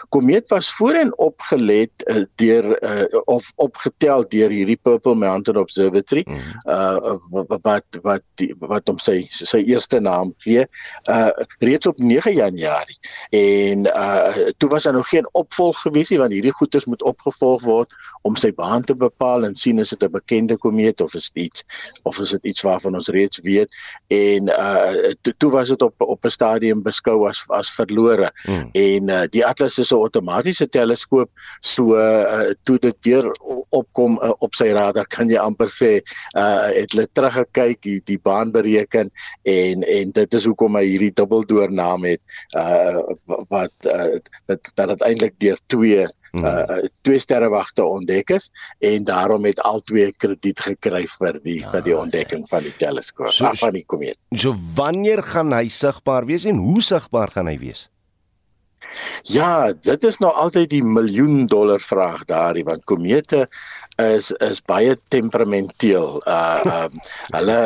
komeet 0.09 0.49
was 0.49 0.71
voorheen 0.75 1.19
opgelet 1.19 1.91
uh, 2.07 2.25
deur 2.35 2.83
uh, 2.83 3.21
of 3.25 3.53
opgetel 3.57 4.25
deur 4.29 4.51
hierdie 4.51 4.79
Purple 4.83 5.15
Mountain 5.15 5.59
Observatory 5.59 6.25
mm 6.29 6.35
-hmm. 6.35 6.71
uh 6.71 7.59
wat 7.63 7.85
wat 8.03 8.23
die, 8.35 8.55
wat 8.59 8.89
hom 8.89 8.99
sy 8.99 9.27
sy 9.29 9.59
eerste 9.59 10.01
naam 10.01 10.35
gee 10.39 10.67
uh 11.11 11.31
reeds 11.59 11.87
op 11.87 11.99
9 11.99 12.33
Januarie 12.33 12.99
en 13.31 13.87
uh 13.87 14.51
toe 14.57 14.69
was 14.69 14.83
daar 14.83 14.93
nog 14.93 15.09
geen 15.09 15.29
opvolg 15.33 15.81
gewees 15.81 16.09
nie 16.09 16.19
want 16.19 16.33
hierdie 16.33 16.53
goeters 16.53 16.85
moet 16.85 17.03
opgevolg 17.03 17.63
word 17.63 17.95
om 18.23 18.37
sy 18.37 18.53
baan 18.53 18.85
te 18.85 18.97
bepaal 18.97 19.45
en 19.45 19.57
sien 19.57 19.79
is 19.79 19.89
dit 19.89 20.03
'n 20.03 20.11
bekende 20.11 20.57
komeet 20.57 21.01
of 21.01 21.15
is 21.15 21.31
dit 21.31 21.45
iets 21.45 21.65
of 22.03 22.19
is 22.19 22.31
dit 22.31 22.45
iets 22.45 22.61
waarvan 22.61 22.95
ons 22.95 23.09
reeds 23.09 23.41
weet 23.41 23.69
en 24.07 24.49
uh 24.49 25.13
toe, 25.21 25.35
toe 25.37 25.51
was 25.51 25.69
dit 25.69 25.83
op 25.83 25.95
op 25.99 26.25
'n 26.25 26.31
stadium 26.49 26.83
beskou 26.83 27.27
as 27.29 27.45
as 27.53 27.69
verlore 27.77 28.31
hmm. 28.47 28.71
en 28.75 29.11
uh, 29.13 29.25
die 29.33 29.45
Atlas 29.45 29.79
is 29.79 29.93
'n 29.93 30.01
outomatiese 30.01 30.67
teleskoop 30.67 31.31
so 31.61 31.97
uh, 31.97 32.55
toe 32.65 32.79
dit 32.79 32.97
weer 33.05 33.25
opkom 33.71 34.19
uh, 34.23 34.33
op 34.41 34.55
sy 34.55 34.73
radar 34.73 35.07
kan 35.07 35.29
jy 35.29 35.39
amper 35.39 35.69
sê 35.69 35.93
uh, 36.37 36.69
het 36.73 36.93
hulle 36.93 37.07
teruggekyk 37.13 37.83
die, 37.83 38.01
die 38.05 38.19
baan 38.19 38.53
bereken 38.53 39.11
en 39.45 39.85
en 39.85 40.13
dit 40.13 40.35
is 40.35 40.45
hoekom 40.49 40.77
hy 40.77 40.85
hierdie 40.87 41.13
dubbeldoor 41.13 41.73
naam 41.73 42.05
het 42.09 42.21
uh, 42.57 43.03
wat 43.53 43.73
uh, 43.85 44.17
dat 44.47 44.71
dat 44.75 44.89
dit 44.89 45.05
eintlik 45.09 45.37
deur 45.43 45.59
twee. 45.67 46.07
Uh 46.33 46.81
twee 47.07 47.19
sterrewagte 47.19 47.85
ontdek 47.85 48.31
is 48.37 48.51
en 48.85 49.05
daarom 49.05 49.45
het 49.49 49.61
al 49.61 49.81
twee 49.81 50.13
krediet 50.13 50.61
gekry 50.61 51.05
vir 51.19 51.39
die 51.43 51.61
ja, 51.61 51.71
vir 51.73 51.83
die 51.83 51.97
ontdekking 51.97 52.45
ja. 52.45 52.51
van 52.57 52.67
die 52.67 52.75
teleskoop 52.77 53.33
so, 53.33 53.53
van 53.61 53.73
die 53.73 53.85
komeet. 53.87 54.19
So 54.37 54.57
wanneer 54.75 55.23
gaan 55.23 55.53
hy 55.57 55.69
sigbaar 55.73 56.27
wees 56.29 56.45
en 56.45 56.61
hoe 56.63 56.83
sigbaar 56.83 57.33
gaan 57.35 57.49
hy 57.51 57.59
wees? 57.59 57.89
Ja, 59.23 59.73
dit 59.73 60.05
is 60.05 60.19
nou 60.19 60.33
altyd 60.33 60.71
die 60.71 60.85
miljoen 60.85 61.47
dollar 61.47 61.81
vraag 61.81 62.25
daarin 62.25 62.65
want 62.65 62.85
komete 62.85 63.49
is 63.99 64.31
is 64.31 64.61
baie 64.63 64.95
temperamenteel. 65.11 66.23
Uh 66.27 66.63
um 66.85 66.99
hulle 67.35 67.59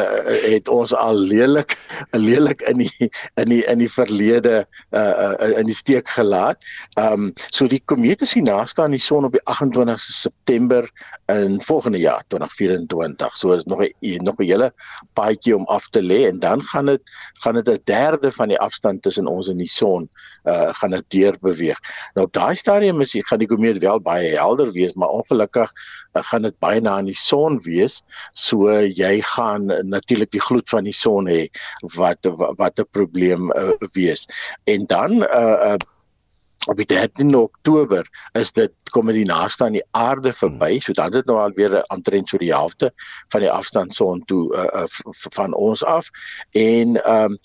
het 0.46 0.68
ons 0.68 0.94
al 0.96 1.16
lelik 1.16 1.76
lelik 2.16 2.62
in 2.70 2.80
die 2.84 3.10
in 3.36 3.52
die 3.52 3.60
in 3.68 3.82
die 3.82 3.90
verlede 3.90 4.64
uh, 4.90 5.34
uh 5.40 5.58
in 5.60 5.68
die 5.68 5.76
steek 5.76 6.08
gelaat. 6.08 6.64
Um 7.00 7.32
so 7.50 7.68
die 7.68 7.82
komeet 7.84 8.24
is 8.24 8.32
die 8.38 8.44
naaste 8.46 8.82
aan 8.82 8.96
die 8.96 9.02
son 9.02 9.28
op 9.28 9.36
die 9.36 9.44
28ste 9.44 10.16
September 10.24 10.88
in 11.32 11.60
volgende 11.62 12.00
jaar 12.00 12.24
2024. 12.28 13.36
So 13.36 13.52
is 13.52 13.64
nog 13.64 13.84
'n 13.84 14.24
nog 14.24 14.38
'n 14.38 14.48
hele 14.48 14.72
paadjie 15.12 15.56
om 15.56 15.66
af 15.66 15.88
te 15.88 16.02
lê 16.02 16.26
en 16.28 16.38
dan 16.38 16.62
gaan 16.62 16.86
dit 16.86 17.02
gaan 17.42 17.54
dit 17.54 17.68
'n 17.68 17.80
derde 17.84 18.32
van 18.32 18.48
die 18.48 18.58
afstand 18.58 19.02
tussen 19.02 19.26
ons 19.26 19.48
en 19.48 19.56
die 19.56 19.68
son 19.68 20.08
uh 20.44 20.72
gaan 20.72 20.90
dit 20.90 21.04
deur 21.12 21.38
beweeg. 21.40 21.78
Nou 22.16 22.26
op 22.26 22.32
daai 22.36 22.56
stadium 22.56 23.00
is 23.04 23.14
gaan 23.28 23.42
die 23.42 23.50
komeet 23.50 23.78
wel 23.82 24.00
baie 24.00 24.32
helder 24.36 24.72
wees, 24.72 24.96
maar 24.98 25.12
ongelukkig 25.20 25.72
uh, 25.72 26.22
gaan 26.30 26.48
dit 26.48 26.58
baie 26.58 26.80
na 26.80 26.98
aan 26.98 27.10
die 27.10 27.18
son 27.18 27.60
wees. 27.64 28.00
So 28.32 28.72
jy 28.80 29.20
gaan 29.34 29.68
natuurlik 29.88 30.32
die 30.32 30.44
gloed 30.44 30.68
van 30.72 30.88
die 30.88 30.96
son 30.96 31.30
hê 31.30 31.46
wat 31.96 32.28
wat 32.58 32.80
'n 32.80 32.88
probleem 32.90 33.50
uh, 33.52 33.76
wees. 33.92 34.26
En 34.64 34.86
dan 34.86 35.22
uh, 35.22 35.74
uh 35.74 35.80
op 36.66 36.76
die 36.76 36.86
13 36.86 37.34
Oktober 37.34 38.06
is 38.38 38.52
dit 38.52 38.72
kom 38.92 39.08
dit 39.08 39.26
naaste 39.26 39.64
aan 39.64 39.76
die 39.76 39.84
aarde 39.96 40.32
verby 40.36 40.76
so 40.80 40.92
dat 40.92 41.14
dit 41.16 41.26
nou 41.26 41.38
al 41.40 41.54
weer 41.56 41.78
aantrent 41.94 42.28
so 42.28 42.38
die 42.38 42.52
helfte 42.52 42.92
van 43.32 43.40
die 43.40 43.50
afstand 43.50 43.94
son 43.96 44.20
toe 44.30 44.44
uh, 44.54 44.82
uh, 44.82 45.14
van 45.34 45.54
ons 45.54 45.84
af 45.84 46.10
en 46.58 46.98
um, 47.08 47.38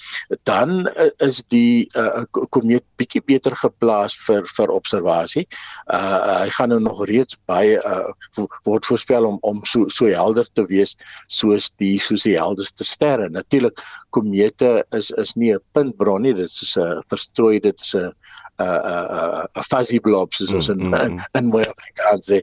dan 0.49 0.88
uh, 0.88 1.09
is 1.24 1.39
die 1.53 1.88
uh, 1.95 2.26
komeet 2.32 2.84
bietjie 2.99 3.24
beter 3.26 3.55
geplaas 3.57 4.15
vir 4.26 4.45
vir 4.57 4.74
observasie. 4.74 5.45
Uh, 5.93 6.43
hy 6.43 6.49
gaan 6.55 6.74
nou 6.74 6.80
nog 6.84 7.03
reeds 7.09 7.38
baie 7.49 7.78
uh, 7.78 8.11
word 8.68 8.86
voorspel 8.89 9.28
om 9.30 9.38
om 9.47 9.63
so 9.65 9.88
so 9.93 10.09
helder 10.11 10.47
te 10.53 10.65
wees 10.70 10.95
soos 11.32 11.70
die 11.82 11.95
soos 12.01 12.26
die 12.28 12.38
helderste 12.38 12.86
sterre. 12.88 13.30
Natuurlik 13.30 13.82
komete 14.15 14.84
is 14.91 15.11
is 15.11 15.36
nie 15.36 15.53
'n 15.53 15.63
puntbron 15.74 16.22
nie, 16.22 16.34
dit 16.34 16.49
is 16.49 16.78
'n 16.78 17.01
verstrooi 17.07 17.59
dit 17.59 17.82
is 17.82 17.95
'n 17.95 18.09
'n 18.09 18.11
uh, 18.65 19.05
'n 19.05 19.07
uh, 19.10 19.43
uh, 19.43 19.64
fuzzy 19.64 19.99
blob 19.99 20.34
soos 20.34 20.53
ons 20.53 20.70
in 20.74 20.82
mm 20.88 20.93
-hmm. 20.93 21.26
in 21.39 21.49
mooi 21.53 21.64
Afrikaans 21.64 22.32
sê 22.32 22.41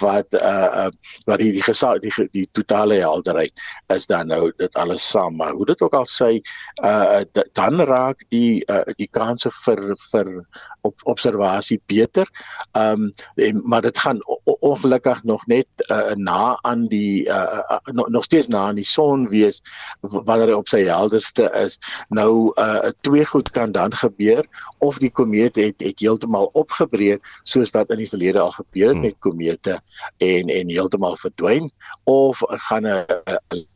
wat 0.00 0.32
uh, 0.32 0.68
uh 0.84 0.90
wat 1.26 1.38
die 1.38 1.52
die, 1.52 1.62
gesa, 1.62 1.98
die 1.98 2.12
die 2.32 2.48
totale 2.52 2.94
helderheid 2.94 3.52
is 3.94 4.06
dan 4.06 4.26
nou 4.26 4.52
dit 4.56 4.74
alles 4.74 5.10
saam 5.10 5.36
maar 5.36 5.52
hoe 5.52 5.66
dit 5.66 5.82
ook 5.82 5.94
al 5.94 6.06
sê 6.06 6.40
uh 6.84 7.20
dan 7.52 7.80
raak 7.80 8.24
die 8.28 8.62
uh, 8.70 8.84
die 8.96 9.08
kanse 9.10 9.50
vir 9.50 9.96
vir 10.10 10.46
op 10.80 10.94
observasie 11.04 11.80
beter. 11.86 12.28
Ehm 12.72 13.10
um, 13.34 13.62
maar 13.64 13.82
dit 13.82 13.98
gaan 13.98 14.20
ongelukkig 14.46 15.22
nog 15.22 15.46
net 15.46 15.66
uh, 15.90 16.14
na 16.14 16.58
aan 16.62 16.86
die 16.86 17.28
uh, 17.28 17.58
uh, 17.70 17.78
nog, 17.92 18.08
nog 18.08 18.24
steeds 18.24 18.48
na 18.48 18.66
aan 18.66 18.74
die 18.74 18.86
son 18.86 19.28
wees 19.28 19.62
wanneer 20.00 20.52
hy 20.52 20.58
op 20.58 20.68
sy 20.68 20.84
helderste 20.86 21.50
is. 21.58 21.78
Nou 22.08 22.52
uh 22.54 22.90
twee 23.00 23.24
goed 23.26 23.50
kan 23.50 23.72
dan 23.72 23.94
gebeur 23.94 24.46
of 24.78 24.98
die 24.98 25.10
komeet 25.10 25.56
het 25.56 25.82
het 25.82 26.00
heeltemal 26.00 26.50
opgebreek 26.52 27.24
soos 27.42 27.70
wat 27.74 27.90
in 27.90 28.02
die 28.02 28.08
verlede 28.08 28.40
al 28.40 28.54
gebeur 28.54 28.88
het 28.88 28.96
hmm. 28.96 29.04
met 29.04 29.18
komete 29.18 29.80
en 30.22 30.48
en 30.48 30.70
heeltemal 30.70 31.16
verdwyn 31.16 31.70
of 32.04 32.42
gaan 32.46 32.86
'n 32.86 33.04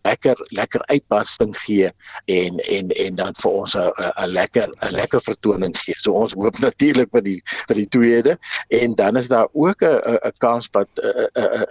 lekker 0.02 0.36
lekker 0.50 0.82
uitbarsting 0.86 1.56
gee 1.58 1.90
en 2.24 2.58
en 2.58 2.88
en 2.88 3.14
dan 3.14 3.34
vir 3.34 3.50
ons 3.50 3.76
'n 3.76 3.90
'n 4.22 4.28
lekker 4.28 4.68
'n 4.68 4.94
lekker 4.94 5.20
vertoning 5.20 5.76
gee. 5.78 5.94
So 5.98 6.12
ons 6.12 6.32
hoop 6.32 6.58
natuurlik 6.68 7.10
vir 7.10 7.22
die 7.22 7.40
vir 7.68 7.76
die 7.76 7.88
tweede 7.88 8.38
en 8.68 8.94
dan 8.94 9.16
is 9.16 9.28
daar 9.28 9.48
ook 9.52 9.82
'n 9.82 10.00
'n 10.24 10.32
kans 10.38 10.59
wat 10.72 10.88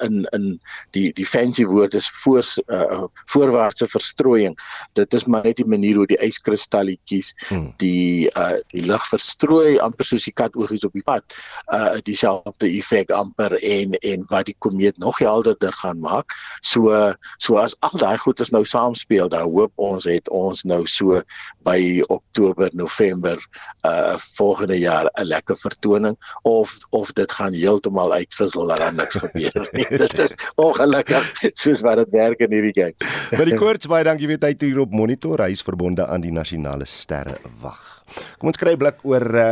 in 0.05 0.25
in 0.31 0.59
die 0.95 1.09
die 1.13 1.25
fancy 1.25 1.65
woord 1.65 1.93
is 1.93 2.09
voor 2.09 2.43
uh, 2.67 3.03
voorwaartse 3.25 3.87
verstrooiing. 3.87 4.57
Dit 4.93 5.13
is 5.13 5.25
maar 5.25 5.43
net 5.43 5.57
die 5.57 5.67
manier 5.67 5.95
hoe 5.95 6.07
die 6.07 6.19
yskristalletjies 6.25 7.33
hmm. 7.47 7.73
die 7.77 8.29
uh, 8.37 8.59
die 8.73 8.83
lig 8.85 9.05
verstrooi 9.09 9.77
amper 9.83 10.07
soos 10.07 10.27
die 10.27 10.35
katoogies 10.35 10.85
op 10.87 10.95
die 10.97 11.05
pad. 11.05 11.25
Uh 11.73 11.97
dieselfde 12.03 12.69
effek 12.69 13.11
amper 13.15 13.57
en 13.59 13.97
en 13.99 14.25
wat 14.29 14.49
die 14.49 14.55
komeet 14.57 14.97
nog 14.97 15.19
helderder 15.19 15.73
gaan 15.81 15.99
maak. 15.99 16.33
So 16.61 17.13
so 17.37 17.59
as 17.61 17.75
al 17.85 17.97
daai 17.99 18.17
goeders 18.17 18.53
nou 18.55 18.63
saamspeel, 18.65 19.29
dan 19.29 19.49
hoop 19.49 19.73
ons 19.75 20.07
het 20.09 20.29
ons 20.29 20.63
nou 20.63 20.85
so 20.87 21.21
by 21.67 22.01
Oktober, 22.07 22.69
November 22.73 23.37
uh 23.85 24.17
volgende 24.35 24.79
jaar 24.79 25.09
'n 25.13 25.27
lekker 25.27 25.57
vertoning 25.57 26.17
of 26.43 26.77
of 26.89 27.11
dit 27.13 27.31
gaan 27.31 27.53
heeltemal 27.53 28.13
uitvissel 28.13 28.67
daar 28.79 28.95
niks 28.95 29.19
gebeur 29.21 29.69
nie. 29.75 29.85
dit 30.05 30.19
is 30.25 30.35
ongelukkig 30.59 31.33
soos 31.53 31.83
wat 31.85 32.01
dit 32.03 32.15
werk 32.17 32.45
in 32.47 32.55
hierdie 32.55 32.75
game. 32.75 33.11
Vir 33.35 33.51
die 33.51 33.59
koorts 33.59 33.89
baie 33.91 34.07
dankie 34.07 34.29
weet 34.31 34.47
hy 34.47 34.53
hier 34.63 34.81
op 34.85 34.95
monitor, 34.95 35.43
hy 35.43 35.53
is 35.55 35.65
verbonde 35.65 36.07
aan 36.07 36.23
die 36.25 36.33
nasionale 36.35 36.87
sterre 36.89 37.37
wag. 37.63 37.83
Kom 38.39 38.51
ons 38.51 38.59
kry 38.59 38.73
'n 38.73 38.81
blik 38.81 39.03
oor 39.05 39.25
uh, 39.35 39.49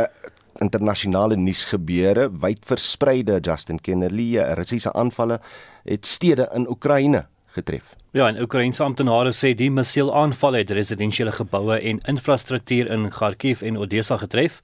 internasionale 0.64 1.36
nuusgebeure 1.38 2.28
wyd 2.42 2.64
verspreide 2.66 3.38
Justin 3.44 3.78
Kennerly 3.78 4.36
Russiese 4.58 4.92
aanvalle 4.92 5.40
het 5.84 6.06
stede 6.06 6.48
in 6.54 6.68
Oekraïne 6.68 7.26
getref. 7.54 7.97
Ja, 8.16 8.24
en 8.24 8.38
Oekraïense 8.40 8.80
amptenare 8.80 9.34
sê 9.36 9.50
die 9.52 9.66
missielaanval 9.68 10.54
het 10.56 10.70
residensiële 10.72 11.32
geboue 11.36 11.74
en 11.90 11.98
infrastruktuur 12.08 12.88
in 12.88 13.02
Kharkiv 13.12 13.60
en 13.60 13.76
Odessa 13.76 14.16
getref. 14.16 14.62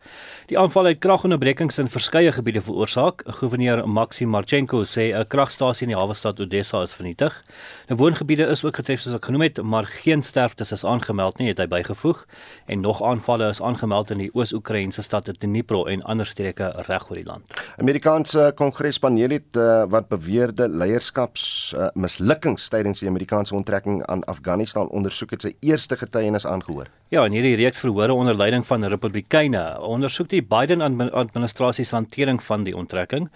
Die 0.49 0.57
aanval 0.57 0.88
het 0.88 1.03
kragonderbrekings 1.05 1.76
in 1.82 1.90
verskeie 1.92 2.32
gebiede 2.32 2.62
veroorsaak. 2.64 3.20
Gouverneur 3.40 3.82
Maxim 3.84 4.32
Marchenko 4.32 4.80
sê 4.88 5.12
'n 5.12 5.28
kragstasie 5.28 5.84
in 5.84 5.92
die 5.92 6.01
hawe 6.01 6.14
stad 6.14 6.40
Odessa 6.40 6.80
is 6.82 6.95
vernietig. 6.95 7.45
Nou 7.88 7.99
woongebiede 7.99 8.47
is 8.47 8.64
ook 8.64 8.76
getref 8.76 9.01
soos 9.01 9.14
ek 9.14 9.24
genoem 9.24 9.42
het, 9.42 9.62
maar 9.62 9.84
geen 9.84 10.22
sterftes 10.22 10.72
is 10.72 10.84
aangemeld 10.84 11.38
nie, 11.38 11.49
het 11.49 11.59
hy 11.59 11.66
bygevoeg. 11.66 12.24
En 12.66 12.80
nog 12.80 13.03
aanvalle 13.03 13.49
is 13.49 13.61
aangemeld 13.61 14.11
in 14.11 14.18
die 14.18 14.30
Oos-Oekraïense 14.32 15.03
stad 15.03 15.28
Dnipro 15.38 15.84
en 15.84 16.03
ander 16.03 16.26
streke 16.26 16.72
reg 16.88 17.11
oor 17.11 17.16
die 17.16 17.26
land. 17.26 17.45
Amerikaanse 17.76 18.53
Kongrespaneel 18.55 19.30
het 19.30 19.57
uh, 19.57 19.84
wat 19.88 20.09
beweerde 20.09 20.68
leierskaps 20.68 21.74
uh, 21.76 21.88
mislukkings 21.95 22.68
tydens 22.68 23.01
die 23.01 23.09
Amerikaanse 23.09 23.34
Amerikaanse 23.35 23.55
onttrekking 23.55 24.07
aan 24.07 24.24
Afghanistan 24.24 24.89
ondersoek 24.89 25.32
het 25.35 25.43
sy 25.43 25.51
eerste 25.66 25.97
getuienis 25.99 26.47
aangehoor. 26.47 26.87
Ja, 27.11 27.24
in 27.26 27.35
hierdie 27.35 27.57
reeks 27.59 27.80
verhore 27.82 28.14
onder 28.14 28.37
leiding 28.37 28.62
van 28.66 28.85
Republikeine 28.85 29.80
ondersoek 29.82 30.28
die 30.30 30.43
Biden 30.43 30.80
administrasie 31.11 31.85
se 31.85 31.97
hantering 31.97 32.43
van 32.43 32.64
die 32.64 32.76
onttrekking. 32.76 33.26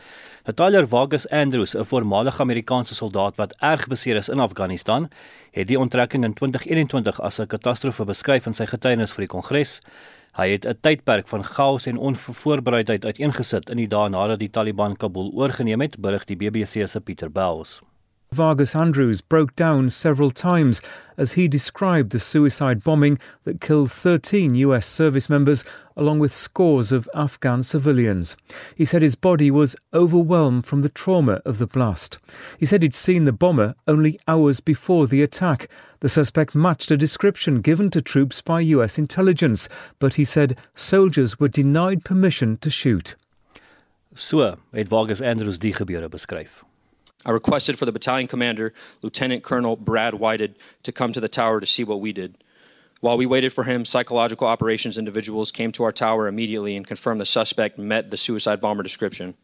Natalia 0.46 0.86
Vargas 0.86 1.26
Andrews, 1.28 1.74
'n 1.74 1.84
voormalige 1.84 2.42
Amerikaanse 2.42 2.94
soldaat 2.94 3.36
wat 3.36 3.56
erg 3.60 3.86
beseer 3.86 4.16
is 4.16 4.28
in 4.28 4.40
Afghanistan, 4.40 5.10
het 5.50 5.68
die 5.68 5.78
onttrekking 5.78 6.24
in 6.24 6.34
2021 6.34 7.20
as 7.20 7.40
'n 7.40 7.46
katastrofe 7.46 8.04
beskryf 8.04 8.46
in 8.46 8.54
sy 8.54 8.66
getuienis 8.66 9.12
vir 9.12 9.26
die 9.26 9.34
Kongres. 9.34 9.80
Hy 10.36 10.50
het 10.50 10.66
'n 10.66 10.78
tydperk 10.80 11.28
van 11.28 11.42
chaos 11.42 11.86
en 11.86 11.98
onvoorbereidheid 11.98 13.04
uiteengesit 13.04 13.70
in 13.70 13.76
die 13.76 13.88
dae 13.88 14.08
nadat 14.08 14.38
die 14.38 14.50
Taliban 14.50 14.96
Kabul 14.96 15.32
oorgeneem 15.34 15.80
het, 15.80 16.00
berig 16.00 16.24
die 16.24 16.36
BBC 16.36 16.86
se 16.88 17.00
Pieter 17.00 17.30
Bells. 17.30 17.82
Vargas 18.32 18.76
Andrews 18.76 19.22
broke 19.22 19.56
down 19.56 19.88
several 19.88 20.30
times 20.30 20.82
as 21.16 21.32
he 21.32 21.48
described 21.48 22.10
the 22.10 22.20
suicide 22.20 22.84
bombing 22.84 23.18
that 23.44 23.60
killed 23.60 23.90
13 23.90 24.54
US 24.54 24.86
service 24.86 25.30
members 25.30 25.64
along 25.96 26.18
with 26.18 26.34
scores 26.34 26.92
of 26.92 27.08
Afghan 27.14 27.62
civilians. 27.62 28.36
He 28.76 28.84
said 28.84 29.00
his 29.00 29.16
body 29.16 29.50
was 29.50 29.76
overwhelmed 29.94 30.66
from 30.66 30.82
the 30.82 30.90
trauma 30.90 31.40
of 31.46 31.56
the 31.56 31.66
blast. 31.66 32.18
He 32.58 32.66
said 32.66 32.82
he'd 32.82 32.94
seen 32.94 33.24
the 33.24 33.32
bomber 33.32 33.74
only 33.86 34.20
hours 34.28 34.60
before 34.60 35.06
the 35.06 35.22
attack. 35.22 35.68
The 36.00 36.08
suspect 36.08 36.54
matched 36.54 36.90
a 36.90 36.96
description 36.96 37.62
given 37.62 37.90
to 37.90 38.02
troops 38.02 38.42
by 38.42 38.60
US 38.60 38.98
intelligence, 38.98 39.70
but 39.98 40.14
he 40.14 40.24
said 40.26 40.58
soldiers 40.74 41.40
were 41.40 41.48
denied 41.48 42.04
permission 42.04 42.58
to 42.58 42.68
shoot. 42.68 43.16
So, 44.14 44.56
het 44.72 44.88
Vargas 44.88 45.22
Andrews 45.22 45.58
die 45.58 45.72
gebeure 45.72 46.08
beskryf. 46.08 46.67
I 47.26 47.30
requested 47.30 47.78
for 47.78 47.84
the 47.84 47.92
battalion 47.92 48.28
commander, 48.28 48.72
Lieutenant 49.02 49.42
Colonel 49.42 49.76
Brad 49.76 50.14
Whited, 50.14 50.56
to 50.84 50.92
come 50.92 51.12
to 51.12 51.20
the 51.20 51.28
tower 51.28 51.60
to 51.60 51.66
see 51.66 51.84
what 51.84 52.00
we 52.00 52.12
did. 52.12 52.42
While 53.00 53.16
we 53.16 53.26
waited 53.26 53.52
for 53.52 53.64
him, 53.64 53.84
psychological 53.84 54.46
operations 54.46 54.98
individuals 54.98 55.52
came 55.52 55.70
to 55.72 55.84
our 55.84 55.92
tower 55.92 56.26
immediately 56.26 56.76
and 56.76 56.86
confirmed 56.86 57.20
the 57.20 57.26
suspect 57.26 57.78
met 57.78 58.10
the 58.10 58.16
suicide 58.16 58.60
bomber 58.60 58.82
description. 58.82 59.34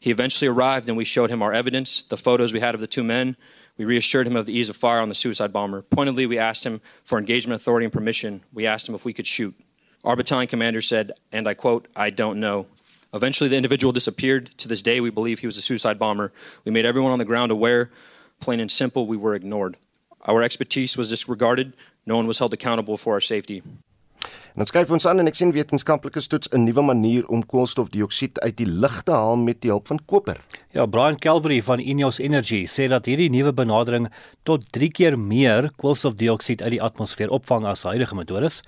He 0.00 0.10
eventually 0.10 0.48
arrived 0.48 0.88
and 0.88 0.96
we 0.96 1.04
showed 1.04 1.30
him 1.30 1.42
our 1.42 1.52
evidence, 1.52 2.04
the 2.08 2.16
photos 2.16 2.52
we 2.52 2.60
had 2.60 2.74
of 2.74 2.80
the 2.80 2.86
two 2.86 3.02
men. 3.02 3.36
We 3.76 3.84
reassured 3.84 4.26
him 4.26 4.36
of 4.36 4.46
the 4.46 4.52
ease 4.52 4.68
of 4.68 4.76
fire 4.76 5.00
on 5.00 5.08
the 5.08 5.14
suicide 5.14 5.52
bomber. 5.52 5.82
Pointedly, 5.82 6.26
we 6.26 6.38
asked 6.38 6.64
him 6.64 6.80
for 7.04 7.18
engagement 7.18 7.60
authority 7.60 7.84
and 7.84 7.92
permission. 7.92 8.42
We 8.52 8.66
asked 8.66 8.88
him 8.88 8.94
if 8.94 9.04
we 9.04 9.12
could 9.12 9.26
shoot. 9.26 9.58
Our 10.04 10.16
battalion 10.16 10.48
commander 10.48 10.82
said, 10.82 11.12
and 11.32 11.48
I 11.48 11.54
quote, 11.54 11.88
I 11.96 12.10
don't 12.10 12.40
know. 12.40 12.66
Eventually, 13.14 13.48
the 13.48 13.56
individual 13.56 13.92
disappeared. 13.92 14.50
To 14.58 14.68
this 14.68 14.82
day, 14.82 15.00
we 15.00 15.10
believe 15.10 15.38
he 15.38 15.46
was 15.46 15.56
a 15.56 15.62
suicide 15.62 15.98
bomber. 15.98 16.32
We 16.64 16.72
made 16.72 16.84
everyone 16.84 17.12
on 17.12 17.18
the 17.18 17.24
ground 17.24 17.50
aware. 17.50 17.90
Plain 18.40 18.60
and 18.60 18.70
simple, 18.70 19.06
we 19.06 19.16
were 19.16 19.34
ignored. 19.34 19.76
Our 20.22 20.42
expertise 20.42 20.96
was 20.96 21.08
disregarded. 21.08 21.74
No 22.04 22.16
one 22.16 22.26
was 22.26 22.38
held 22.38 22.52
accountable 22.52 22.96
for 22.96 23.14
our 23.14 23.20
safety. 23.20 23.62
En 24.58 24.64
ons 24.64 24.72
kyk 24.74 24.90
ons 24.90 25.04
aan 25.06 25.22
en 25.22 25.30
ek 25.30 25.36
sien 25.38 25.52
wetenskaplikes 25.54 26.26
toets 26.26 26.48
'n 26.50 26.64
nuwe 26.66 26.82
manier 26.82 27.26
om 27.30 27.44
koolstofdioksied 27.46 28.40
uit 28.40 28.56
die 28.56 28.66
lug 28.66 29.02
te 29.02 29.12
haal 29.12 29.36
met 29.36 29.60
die 29.60 29.70
hulp 29.70 29.86
van 29.86 30.00
koper. 30.06 30.40
Ja, 30.74 30.86
Brian 30.86 31.18
Calvary 31.18 31.62
van 31.62 31.78
Ineos 31.78 32.18
Energy 32.18 32.66
sê 32.66 32.88
dat 32.88 33.06
hierdie 33.06 33.30
nuwe 33.30 33.52
benadering 33.52 34.08
tot 34.42 34.72
3 34.72 34.90
keer 34.90 35.18
meer 35.18 35.70
koolstofdioksied 35.76 36.62
uit 36.62 36.70
die 36.70 36.82
atmosfeer 36.82 37.30
opvang 37.30 37.66
as 37.66 37.82
huidige 37.82 38.14
metodes. 38.14 38.62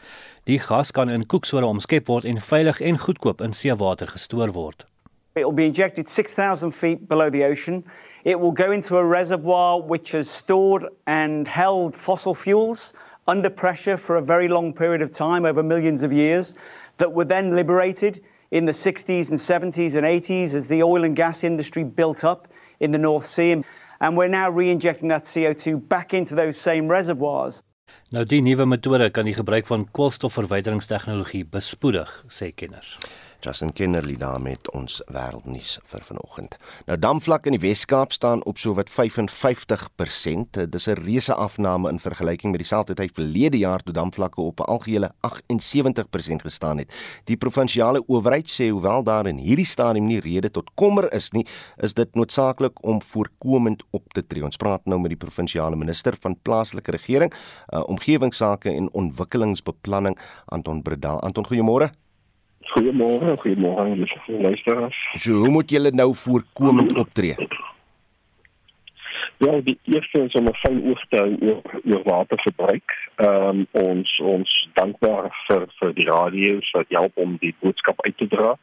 Die 0.44 0.58
gas 0.58 0.90
kan 0.90 1.08
in 1.08 1.26
koeksore 1.26 1.66
omskep 1.66 2.06
word 2.06 2.24
en 2.24 2.40
veilig 2.40 2.80
en 2.80 2.98
goedkoop 2.98 3.40
in 3.40 3.52
seewater 3.52 4.06
gestoor 4.06 4.52
word. 4.52 4.86
It 5.34 5.44
will 5.44 5.54
be 5.54 5.64
injected 5.64 6.08
6000 6.08 6.72
feet 6.72 7.08
below 7.08 7.30
the 7.30 7.44
ocean. 7.44 7.84
It 8.24 8.38
will 8.40 8.52
go 8.52 8.70
into 8.70 8.96
a 8.96 9.04
reservoir 9.04 9.80
which 9.82 10.12
has 10.12 10.28
stored 10.28 10.88
and 11.06 11.48
held 11.48 11.96
fossil 11.96 12.34
fuels 12.34 12.94
under 13.30 13.48
pressure 13.48 13.96
for 13.96 14.16
a 14.16 14.22
very 14.22 14.48
long 14.48 14.72
period 14.74 15.02
of 15.02 15.10
time 15.12 15.44
over 15.46 15.62
millions 15.62 16.02
of 16.02 16.12
years 16.12 16.56
that 16.96 17.12
were 17.12 17.24
then 17.24 17.54
liberated 17.54 18.20
in 18.50 18.66
the 18.66 18.72
60s 18.72 19.30
and 19.30 19.38
70s 19.38 19.94
and 19.94 20.04
80s 20.04 20.54
as 20.54 20.66
the 20.66 20.82
oil 20.82 21.04
and 21.04 21.14
gas 21.14 21.44
industry 21.44 21.84
built 21.84 22.24
up 22.24 22.48
in 22.80 22.90
the 22.90 22.98
North 22.98 23.26
Sea. 23.26 23.62
And 24.00 24.16
we're 24.16 24.28
now 24.28 24.50
re 24.50 24.70
injecting 24.70 25.08
that 25.08 25.24
CO2 25.24 25.88
back 25.88 26.12
into 26.12 26.34
those 26.34 26.56
same 26.58 26.88
reservoirs. 26.88 27.62
Nou 28.10 28.24
die 28.26 28.40
nuwe 28.42 28.66
metode 28.66 29.10
kan 29.14 29.26
die 29.26 29.34
gebruik 29.34 29.66
van 29.66 29.86
koolstofverwyderingtegnologie 29.94 31.44
bespoedig, 31.46 32.10
sê 32.30 32.50
kenners. 32.54 32.96
Justin 33.40 33.72
Kennerly 33.72 34.16
daar 34.16 34.40
met 34.40 34.70
ons 34.76 35.00
wêreldnuus 35.08 35.78
vir 35.88 36.02
vanoggend. 36.04 36.56
Nou 36.86 36.96
damvlak 36.98 37.46
in 37.48 37.56
die 37.56 37.62
Wes-Kaap 37.62 38.12
staan 38.12 38.42
op 38.48 38.58
sowat 38.60 38.90
55%. 38.90 40.58
Dis 40.68 40.88
'n 40.88 41.00
reuse 41.00 41.34
afname 41.34 41.88
in 41.88 41.98
vergelyking 41.98 42.52
met 42.52 42.60
dieselfde 42.60 42.94
tyd 42.94 43.14
verlede 43.14 43.58
jaar 43.58 43.82
toe 43.82 43.92
damvlakke 43.94 44.40
op 44.40 44.60
'n 44.60 44.64
algehele 44.64 45.10
78% 45.20 46.42
gestaan 46.42 46.78
het. 46.78 46.92
Die 47.24 47.36
provinsiale 47.36 48.02
owerheid 48.06 48.48
sê 48.48 48.68
hoewel 48.68 49.02
daar 49.02 49.26
in 49.26 49.36
hierdie 49.36 49.66
stadium 49.66 50.06
nie 50.06 50.20
rede 50.20 50.50
tot 50.50 50.70
kommer 50.74 51.12
is 51.12 51.30
nie, 51.30 51.46
is 51.76 51.94
dit 51.94 52.14
noodsaaklik 52.14 52.84
om 52.84 53.02
voorkomend 53.02 53.82
op 53.90 54.12
te 54.12 54.26
tree. 54.26 54.44
Ons 54.44 54.56
praat 54.56 54.84
nou 54.84 55.00
met 55.00 55.10
die 55.10 55.26
provinsiale 55.26 55.76
minister 55.76 56.16
van 56.20 56.36
plaaslike 56.42 56.90
regering, 56.90 57.32
uh, 57.74 57.82
omgewingsake 57.86 58.70
en 58.70 58.92
ontwikkelingsbeplanning 58.92 60.18
Anton 60.46 60.82
Breda. 60.82 61.08
Anton, 61.08 61.46
goeiemôre. 61.46 61.99
Goeiemôre, 62.70 63.36
goeiemôre 63.42 63.80
aan 63.80 64.04
die 64.04 64.38
luisteraars. 64.38 64.98
So, 65.14 65.32
hoe 65.42 65.50
moet 65.50 65.70
julle 65.70 65.90
nou 65.90 66.14
voorkomend 66.14 66.96
optree? 66.98 67.34
Ja, 69.40 69.60
die 69.64 69.78
eerste 69.84 70.22
is 70.22 70.32
om 70.32 70.48
'n 70.48 70.54
fyn 70.54 70.82
oog 70.88 71.02
te 71.08 71.16
hou 71.16 71.36
oor 71.40 71.62
oor 71.84 72.02
waterverbruik. 72.04 72.88
Ehm 73.16 73.48
um, 73.48 73.66
ons 73.72 74.18
ons 74.18 74.68
dankbaar 74.74 75.30
vir 75.46 75.66
vir 75.78 75.94
die 75.94 76.04
radio's 76.04 76.70
wat 76.70 76.86
help 76.88 77.12
om 77.14 77.36
die 77.40 77.54
boodskap 77.60 78.04
uit 78.04 78.16
te 78.16 78.28
dra. 78.28 78.58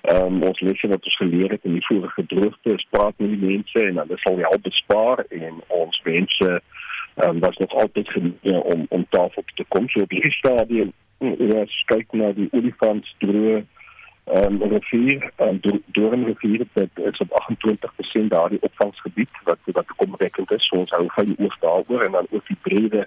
Ehm 0.00 0.26
um, 0.26 0.42
ons 0.42 0.60
lesse 0.60 0.88
wat 0.88 1.04
ons 1.04 1.16
geleer 1.16 1.50
het 1.50 1.64
in 1.64 1.72
die 1.72 1.86
vorige 1.86 2.26
droogte, 2.26 2.74
is 2.74 2.86
praat 2.90 3.14
met 3.18 3.30
die 3.30 3.46
mense 3.46 3.86
en 3.88 4.02
hulle 4.02 4.18
sal 4.18 4.36
help 4.38 4.62
bespaar 4.62 5.24
en 5.30 5.62
ons 5.68 6.00
mense 6.04 6.50
ehm 6.50 6.75
um, 7.24 7.38
was 7.40 7.56
nog 7.56 7.74
altyd 7.74 8.08
genoeg 8.08 8.62
om 8.62 8.86
om 8.88 9.06
tafel 9.08 9.42
te 9.54 9.64
kom 9.68 9.88
so 9.88 10.00
op 10.00 10.10
hierdie 10.10 10.32
stadium 10.32 10.92
ons 11.18 11.82
kyk 11.92 12.12
na 12.12 12.32
die 12.36 12.48
olifantsdroë 12.52 13.64
ehm 14.26 14.62
um, 14.62 14.72
rivier 14.72 15.30
en 15.36 15.60
um, 15.62 15.82
deur 15.86 16.16
'n 16.16 16.24
rivier 16.24 16.66
dit 16.72 16.90
is 16.94 17.18
op 17.18 17.30
28% 17.40 18.28
daardie 18.28 18.62
opvangsgebied 18.68 19.28
wat 19.44 19.58
wat 19.64 19.96
komrekend 19.96 20.50
is 20.50 20.66
so 20.66 20.76
ons 20.76 20.90
hou 20.90 21.06
van 21.08 21.34
oor 21.38 21.56
daaroor 21.60 22.02
en 22.02 22.12
dan 22.12 22.26
ook 22.30 22.46
die 22.46 22.62
brede 22.62 23.06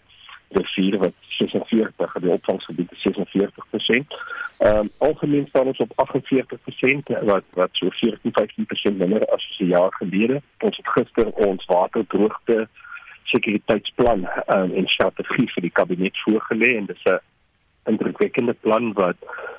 rivier 0.49 0.97
wat 0.97 1.14
46 1.28 2.14
die 2.20 2.30
opvangsgebied 2.30 2.91
is 2.91 3.05
46%. 3.07 4.07
Ehm 4.57 4.78
um, 4.78 4.89
algemeen 4.97 5.45
staan 5.47 5.68
ons 5.68 5.78
op 5.78 5.91
48% 5.95 7.20
wat 7.22 7.43
wat 7.53 7.70
so 7.72 7.88
14-15% 7.88 8.97
minder 8.97 9.26
as 9.26 9.57
'n 9.60 9.66
jaar 9.66 9.93
gelede. 9.93 10.41
Ons 10.60 10.78
het 10.78 10.88
gister 10.88 11.32
ons 11.32 11.66
waterdroogte 11.66 12.68
sekuriteitsplan 13.32 14.26
um, 14.48 14.74
en 14.74 14.88
strategie 14.88 15.50
vir 15.56 15.68
die 15.68 15.76
kabinet 15.82 16.24
voorgelê 16.26 16.76
en 16.78 16.90
dis 16.90 17.06
'n 17.06 17.20
indrukwekkende 17.90 18.54
plan 18.54 18.94
wat 18.94 19.18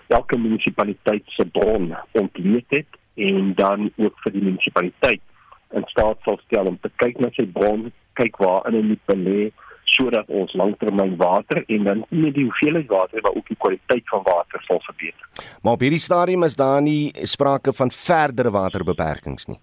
elke 0.08 0.38
munisipaliteit 0.38 1.24
se 1.26 1.44
bron 1.44 1.94
ontleed 2.12 2.66
het 2.68 2.90
en 3.14 3.54
dan 3.54 3.90
ook 3.96 4.14
vir 4.22 4.32
die 4.32 4.42
munisipaliteit 4.42 5.22
in 5.70 5.84
staat 5.86 6.18
sal 6.24 6.38
stel 6.46 6.66
om 6.66 6.78
te 6.82 6.90
kyk 7.02 7.18
na 7.22 7.30
sy 7.36 7.46
bron, 7.46 7.90
kyk 8.18 8.38
waar 8.42 8.66
in 8.68 8.78
hy 8.78 8.82
moet 8.92 9.04
belê 9.10 9.50
sodat 9.90 10.28
ons 10.40 10.52
langtermyn 10.54 11.16
water 11.18 11.64
en 11.66 11.86
dan 11.88 12.04
nie 12.14 12.30
die 12.34 12.46
hoeveelheid 12.46 12.86
water 12.90 13.22
maar 13.22 13.34
ook 13.38 13.48
die 13.50 13.58
kwaliteit 13.58 14.06
van 14.12 14.22
water 14.26 14.62
sal 14.66 14.78
verbeter. 14.86 15.26
Maar 15.62 15.78
op 15.78 15.82
hierdie 15.86 16.02
stadium 16.02 16.46
is 16.46 16.56
daar 16.58 16.82
nie 16.82 17.10
sprake 17.26 17.74
van 17.74 17.90
verdere 17.90 18.54
waterbeperkings 18.54 19.50
nie. 19.50 19.58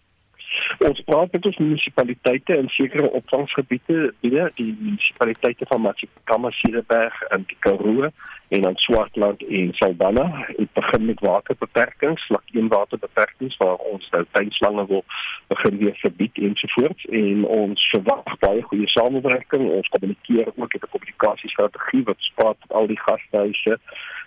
Ons 0.77 1.01
praat 1.05 1.31
met 1.31 1.45
ons 1.45 1.57
munisipaliteite 1.57 2.57
in 2.57 2.69
sekere 2.69 3.09
opvangsgebiede, 3.19 4.13
binne 4.21 4.49
die 4.59 4.69
munisipaliteite 4.79 5.65
van 5.69 5.81
Machikama, 5.81 6.51
Cederberg 6.59 7.21
en 7.33 7.43
die 7.49 7.57
Karoo 7.65 8.09
en 8.55 8.61
dan 8.61 8.75
Swartland 8.75 9.43
en 9.43 9.73
Saldanha. 9.73 10.45
Dit 10.57 10.71
begin 10.73 11.05
met 11.05 11.19
waterbeperkings, 11.19 12.25
slak 12.25 12.43
een 12.53 12.67
waterbeperkings 12.67 13.57
waar 13.57 13.75
ons 13.91 14.09
nou 14.11 14.23
tuinslange 14.31 14.87
wil 14.87 15.03
begin 15.47 15.77
weer 15.77 15.97
verbied 16.03 16.37
ensovoorts 16.37 17.05
en 17.05 17.45
ons 17.45 17.89
verwag 17.91 18.39
baie 18.39 18.61
goeie 18.61 18.87
samewerking. 18.87 19.69
Ons 19.69 19.87
kommunikeer 19.87 20.47
ook 20.47 20.57
met 20.57 20.73
'n 20.73 20.89
kommunikasiestrategie 20.89 22.03
wat 22.03 22.19
spaat 22.19 22.57
al 22.67 22.87
die 22.87 22.99
gastehuise 22.99 23.79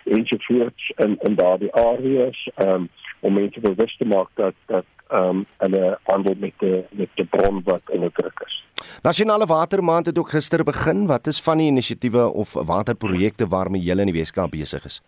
ensovoorts 0.03 0.91
in 0.95 1.17
in 1.21 1.35
daardie 1.35 1.73
areas 1.73 2.49
um, 2.57 2.89
om 3.19 3.33
mense 3.33 3.59
bewus 3.59 3.97
te 3.97 4.05
maak 4.05 4.29
dat 4.35 4.55
dat 4.65 4.85
ehm 5.11 5.29
um, 5.29 5.45
hulle 5.57 5.97
handel 6.03 6.35
met 6.39 6.53
die 6.63 6.83
met 6.89 7.09
die 7.19 7.25
bron 7.25 7.61
wat 7.63 7.81
in 7.91 8.01
die 8.05 8.11
druk 8.13 8.43
is. 8.45 8.57
Nasionale 9.03 9.45
Watermaand 9.45 10.05
het 10.05 10.17
ook 10.17 10.29
gister 10.29 10.63
begin. 10.63 11.05
Wat 11.07 11.27
is 11.27 11.41
van 11.41 11.57
die 11.57 11.67
inisiatiewe 11.67 12.33
of 12.33 12.53
waterprojekte 12.53 13.47
waarmee 13.47 13.81
julle 13.81 14.05
in 14.05 14.11
die 14.11 14.19
Weskaap 14.19 14.51
besig 14.51 14.85
is? 14.85 15.01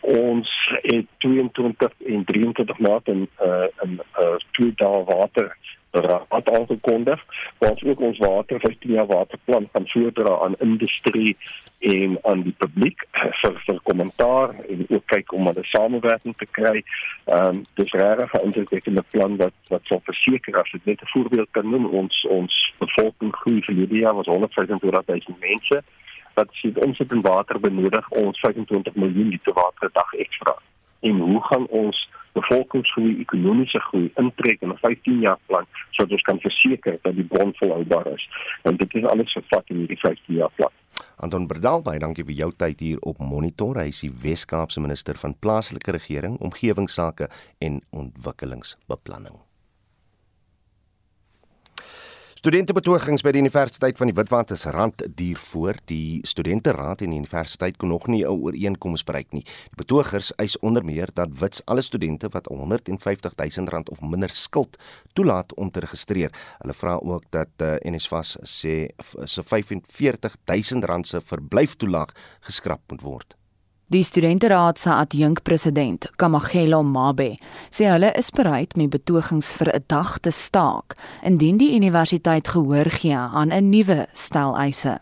Ons 0.00 0.50
het 0.82 1.06
22 1.18 1.92
en 2.06 2.24
23 2.24 2.78
Maart 2.78 3.08
in 3.08 3.28
uh 3.42 3.66
in 3.82 4.00
uh 4.20 4.36
twee 4.50 4.72
dae 4.76 5.04
water 5.04 5.56
raad 6.00 6.50
aangekondig 6.50 7.24
waar 7.58 7.82
ook 7.84 8.00
ons 8.00 8.18
water 8.18 8.60
15 8.60 8.92
jaar 8.92 9.06
waterplan 9.06 9.68
gaan 9.72 9.88
voordra 9.88 10.38
aan 10.38 10.54
industrie 10.58 11.36
en 11.78 12.18
aan 12.22 12.42
die 12.42 12.54
publiek 12.58 13.04
vir 13.12 13.60
vir 13.66 13.80
kommentaar 13.82 14.54
en 14.68 14.86
ook 14.88 15.06
kyk 15.06 15.32
om 15.32 15.48
'n 15.48 15.62
samewerking 15.62 16.36
te 16.36 16.46
kry. 16.50 16.82
Ehm 17.24 17.46
um, 17.46 17.64
dis 17.74 17.92
regtig 17.92 18.32
'n 18.32 18.44
indrukwekkende 18.44 19.04
plan 19.10 19.36
wat 19.36 19.54
wat 19.68 19.82
sal 19.84 20.00
verseker 20.04 20.60
as 20.60 20.72
ek 20.74 20.84
net 20.84 21.00
'n 21.02 21.12
voorbeeld 21.14 21.48
kan 21.50 21.70
noem 21.70 21.86
ons 21.86 22.26
ons 22.28 22.74
bevolking 22.78 23.36
groei 23.36 23.60
vir 23.62 23.74
hierdie 23.74 24.00
jaar 24.00 24.14
was 24.14 24.26
125 24.26 25.06
000 25.06 25.36
mense 25.40 25.82
wat 26.34 26.48
sit 26.50 26.84
ons 26.84 26.98
het 26.98 27.12
in 27.12 27.20
water 27.20 27.60
benodig 27.60 28.08
ons 28.08 28.40
25 28.40 28.94
miljoen 28.94 29.28
liter 29.28 29.52
water 29.52 29.78
per 29.78 29.90
dag 29.92 30.12
ekstra. 30.12 30.54
En 31.00 31.18
hoe 31.18 31.42
gaan 31.42 31.66
ons 31.66 32.08
bevolkingsgroei, 32.38 33.16
ekonomiese 33.24 33.80
groei 33.88 34.10
intrek 34.22 34.62
in 34.62 34.72
'n 34.72 34.82
15 34.82 35.20
jaar 35.20 35.40
plan 35.46 35.66
sodat 35.90 36.12
ons 36.12 36.26
kan 36.28 36.40
verseker 36.40 36.98
dat 37.02 37.14
die 37.16 37.24
bron 37.24 37.54
volhoubaar 37.60 38.06
is. 38.12 38.28
En 38.62 38.76
dit 38.76 38.94
is 38.94 39.04
alles 39.04 39.32
vervat 39.32 39.64
in 39.70 39.76
hierdie 39.76 40.00
15 40.00 40.34
jaar 40.34 40.52
plan. 40.56 40.72
Anton 41.16 41.46
Berdal, 41.46 41.82
baie 41.82 41.98
dankie 41.98 42.24
vir 42.24 42.34
jou 42.34 42.52
tyd 42.56 42.80
hier 42.80 43.00
op 43.00 43.18
Monitor. 43.18 43.80
Hy 43.80 43.88
is 43.92 44.00
die 44.04 44.12
Wes-Kaapse 44.22 44.80
minister 44.80 45.16
van 45.20 45.36
plaaslike 45.38 45.96
regering, 45.96 46.38
omgewingsake 46.40 47.28
en 47.58 47.82
ontwikkelingsbeplanning. 47.90 49.45
Studentebetogings 52.46 53.24
by 53.26 53.32
die 53.34 53.40
Universiteit 53.42 53.96
van 53.98 54.06
die 54.06 54.14
Witwatersrand 54.14 55.02
duur 55.18 55.38
voort. 55.42 55.80
Die 55.90 56.20
studenteraad 56.30 57.00
en 57.02 57.10
die 57.10 57.18
universiteit 57.18 57.74
kon 57.74 57.90
nog 57.90 58.06
nie 58.06 58.22
'n 58.22 58.30
ooreenkoms 58.30 59.02
bereik 59.02 59.32
nie. 59.32 59.42
Die 59.42 59.78
betogers 59.82 60.30
eis 60.38 60.54
onder 60.58 60.84
meer 60.84 61.10
dat 61.12 61.40
Wits 61.40 61.62
alle 61.66 61.82
studente 61.82 62.28
wat 62.28 62.46
150 62.46 63.34
000 63.34 63.68
rand 63.68 63.90
of 63.90 64.00
minder 64.00 64.30
skuld 64.30 64.78
toelaat 65.12 65.54
om 65.54 65.70
te 65.70 65.80
registreer. 65.80 66.30
Hulle 66.58 66.74
vra 66.74 66.94
ook 67.02 67.24
dat 67.30 67.48
uh, 67.58 67.74
eh, 67.74 67.92
NSFAS 67.92 68.36
sê 68.42 68.90
se 69.24 69.42
45 69.42 70.36
000 70.44 70.86
rand 70.86 71.06
se 71.06 71.20
verblyftoelaag 71.20 72.14
geskraap 72.40 72.80
moet 72.88 73.02
word. 73.02 73.36
Die 73.88 74.02
studenteraad 74.02 74.78
se 74.78 74.90
adjunkpresident, 74.90 76.08
Kamagelo 76.18 76.80
Mabe, 76.82 77.36
sê 77.70 77.86
hulle 77.86 78.08
is 78.18 78.32
bereid 78.34 78.74
met 78.74 78.90
betogings 78.90 79.52
vir 79.54 79.70
'n 79.74 79.84
dag 79.86 80.18
te 80.18 80.30
staak 80.30 80.96
indien 81.22 81.56
die 81.56 81.76
universiteit 81.76 82.48
gehoor 82.48 82.90
gee 82.90 83.14
aan 83.14 83.52
'n 83.52 83.70
nuwe 83.70 84.06
stel 84.12 84.56
eise. 84.58 84.98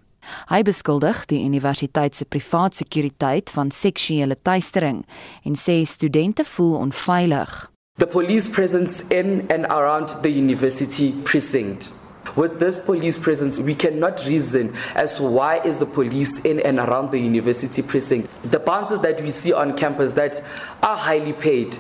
Hy 0.49 0.63
beskuldig 0.63 1.25
die 1.27 1.45
universiteit 1.45 2.15
se 2.15 2.25
privaat 2.25 2.77
sekuriteit 2.77 3.51
van 3.51 3.71
seksuele 3.71 4.37
teistering 4.43 5.07
en 5.45 5.55
sê 5.55 5.85
studente 5.85 6.45
voel 6.45 6.77
onveilig. 6.77 7.71
The 7.99 8.07
police 8.07 8.51
presence 8.51 9.03
in 9.09 9.45
and 9.49 9.67
around 9.67 10.09
the 10.23 10.31
university 10.31 11.15
precinct 11.23 12.04
With 12.37 12.59
this 12.59 12.79
police 12.79 13.17
presence, 13.17 13.59
we 13.59 13.75
cannot 13.75 14.25
reason 14.27 14.75
as 14.95 15.19
to 15.19 15.23
why 15.23 15.61
is 15.61 15.79
the 15.79 15.87
police 15.87 16.41
in 16.41 16.59
and 16.61 16.79
around 16.79 17.13
the 17.13 17.19
university 17.19 17.81
precinct. 17.81 18.31
The 18.51 18.59
bouncers 18.59 19.01
that 19.01 19.23
we 19.23 19.31
see 19.31 19.53
on 19.53 19.77
campus 19.77 20.15
that 20.15 20.43
are 20.83 20.97
highly 20.97 21.33
paid, 21.33 21.79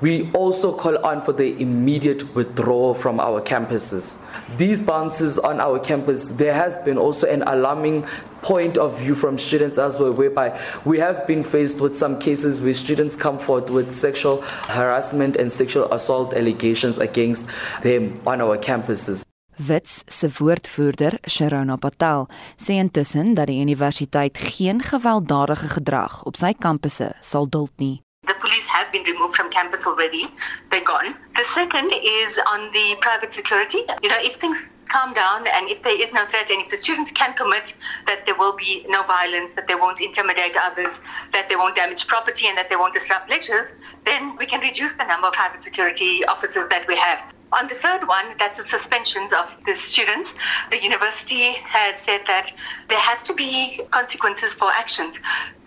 we 0.00 0.30
also 0.32 0.76
call 0.76 1.04
on 1.04 1.22
for 1.22 1.32
the 1.32 1.60
immediate 1.60 2.34
withdrawal 2.36 2.94
from 2.94 3.18
our 3.18 3.40
campuses. 3.40 4.22
These 4.56 4.80
bounces 4.80 5.40
on 5.40 5.58
our 5.58 5.80
campus, 5.80 6.30
there 6.32 6.54
has 6.54 6.76
been 6.84 6.98
also 6.98 7.26
an 7.28 7.42
alarming 7.42 8.02
point 8.42 8.78
of 8.78 9.00
view 9.00 9.16
from 9.16 9.38
students 9.38 9.76
as 9.76 9.98
well, 9.98 10.12
whereby 10.12 10.60
we 10.84 10.98
have 11.00 11.26
been 11.26 11.42
faced 11.42 11.80
with 11.80 11.96
some 11.96 12.20
cases 12.20 12.60
where 12.60 12.74
students 12.74 13.16
come 13.16 13.40
forth 13.40 13.70
with 13.70 13.90
sexual 13.92 14.42
harassment 14.42 15.34
and 15.34 15.50
sexual 15.50 15.92
assault 15.92 16.32
allegations 16.34 16.98
against 16.98 17.48
them 17.82 18.20
on 18.24 18.40
our 18.40 18.56
campuses. 18.56 19.25
Wits 19.56 20.02
se 20.06 20.28
woordvoerder, 20.38 21.18
Sharona 21.24 21.76
Patel, 21.76 22.26
sê 22.56 22.76
intussen 22.76 23.34
dat 23.34 23.46
die 23.48 23.60
universiteit 23.60 24.38
geen 24.38 24.82
gewelddadige 24.82 25.68
gedrag 25.78 26.22
op 26.28 26.36
sy 26.36 26.52
kampusse 26.52 27.14
sal 27.20 27.48
duld 27.48 27.72
nie. 27.80 28.02
The 28.28 28.36
police 28.40 28.68
have 28.68 28.90
been 28.92 29.04
removed 29.04 29.36
from 29.36 29.48
campus 29.48 29.86
already. 29.86 30.28
They're 30.68 30.84
gone. 30.84 31.16
The 31.40 31.44
second 31.54 31.92
is 31.92 32.36
on 32.52 32.68
the 32.76 32.96
private 33.00 33.32
security. 33.32 33.80
You 34.02 34.10
know, 34.10 34.20
if 34.20 34.36
things 34.36 34.68
calm 34.88 35.14
down 35.14 35.46
and 35.46 35.68
if 35.68 35.82
there 35.82 36.00
is 36.00 36.12
no 36.12 36.26
threat 36.26 36.50
and 36.50 36.62
if 36.62 36.70
the 36.70 36.78
students 36.78 37.10
can 37.12 37.34
commit 37.34 37.74
that 38.06 38.24
there 38.26 38.36
will 38.36 38.56
be 38.56 38.84
no 38.88 39.02
violence, 39.04 39.54
that 39.54 39.68
they 39.68 39.74
won't 39.74 40.00
intimidate 40.00 40.56
others, 40.56 41.00
that 41.32 41.48
they 41.48 41.56
won't 41.56 41.76
damage 41.76 42.06
property 42.06 42.46
and 42.46 42.56
that 42.56 42.68
they 42.68 42.76
won't 42.76 42.94
disrupt 42.94 43.28
lectures, 43.28 43.72
then 44.04 44.36
we 44.36 44.46
can 44.46 44.60
reduce 44.60 44.92
the 44.94 45.04
number 45.04 45.28
of 45.28 45.34
private 45.34 45.62
security 45.62 46.24
officers 46.26 46.68
that 46.70 46.86
we 46.88 46.96
have. 46.96 47.18
On 47.52 47.68
the 47.68 47.76
third 47.76 48.06
one, 48.08 48.34
that's 48.38 48.58
the 48.58 48.68
suspensions 48.68 49.32
of 49.32 49.46
the 49.66 49.74
students. 49.76 50.34
The 50.70 50.82
university 50.82 51.52
has 51.52 52.00
said 52.02 52.22
that 52.26 52.50
there 52.88 52.98
has 52.98 53.22
to 53.24 53.34
be 53.34 53.80
consequences 53.92 54.52
for 54.52 54.70
actions. 54.72 55.16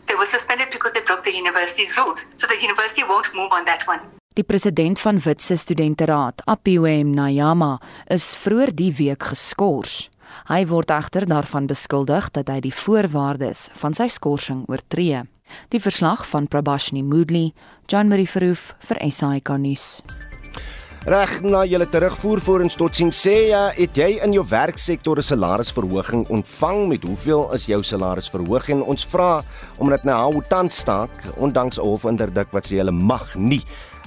They 0.08 0.16
were 0.16 0.26
suspended 0.26 0.70
because 0.72 0.94
they 0.94 1.02
broke 1.02 1.24
the 1.24 1.34
university's 1.34 1.96
rules. 1.98 2.26
So 2.36 2.48
the 2.48 2.62
university 2.62 3.04
won't 3.04 3.34
move 3.34 3.52
on 3.52 3.64
that 3.66 3.88
one. 3.88 4.19
Die 4.38 4.44
president 4.44 5.00
van 5.00 5.18
Witse 5.20 5.56
Studenteraad, 5.58 6.44
Apiwem 6.46 7.10
Nayama, 7.18 7.80
is 8.14 8.36
vroeër 8.38 8.70
die 8.78 8.92
week 8.94 9.26
geskort. 9.32 10.12
Hy 10.46 10.60
word 10.70 10.94
egter 10.94 11.26
daarvan 11.26 11.66
beskuldig 11.66 12.28
dat 12.38 12.52
hy 12.54 12.60
die 12.62 12.74
voorwaardes 12.74 13.72
van 13.82 13.98
sy 13.98 14.06
skorsing 14.14 14.68
oortree. 14.70 15.24
Die 15.74 15.82
verslag 15.82 16.28
van 16.30 16.46
Prabashni 16.46 17.02
Moodley, 17.02 17.56
John 17.90 18.14
Marie 18.14 18.30
Verhoef 18.30 18.76
vir 18.86 19.02
SAK 19.10 19.56
nuus. 19.58 19.88
Reg 21.10 21.40
na 21.42 21.64
julle 21.66 21.90
terugvoer 21.90 22.42
voor 22.44 22.62
ons 22.68 22.76
tot 22.78 22.94
sien 22.94 23.10
sê 23.10 23.48
ja, 23.50 23.70
het 23.74 23.98
jy 23.98 24.20
in 24.22 24.34
jou 24.36 24.46
werksektor 24.46 25.18
'n 25.18 25.26
salarisverhoging 25.26 26.28
ontvang 26.30 26.88
met 26.88 27.04
hoeveel 27.04 27.54
is 27.54 27.66
jou 27.66 27.82
salaris 27.82 28.30
verhoog 28.30 28.70
en 28.70 28.84
ons 28.84 29.06
vra 29.06 29.42
omdat 29.80 30.04
nou 30.04 30.18
hou 30.18 30.44
tans 30.50 30.76
staak 30.76 31.10
ondanks 31.38 31.80
'n 31.80 31.82
hofinderdik 31.82 32.52
wat 32.52 32.68
sê 32.68 32.78
hulle 32.78 32.92
mag 32.92 33.36
nie. 33.36 33.64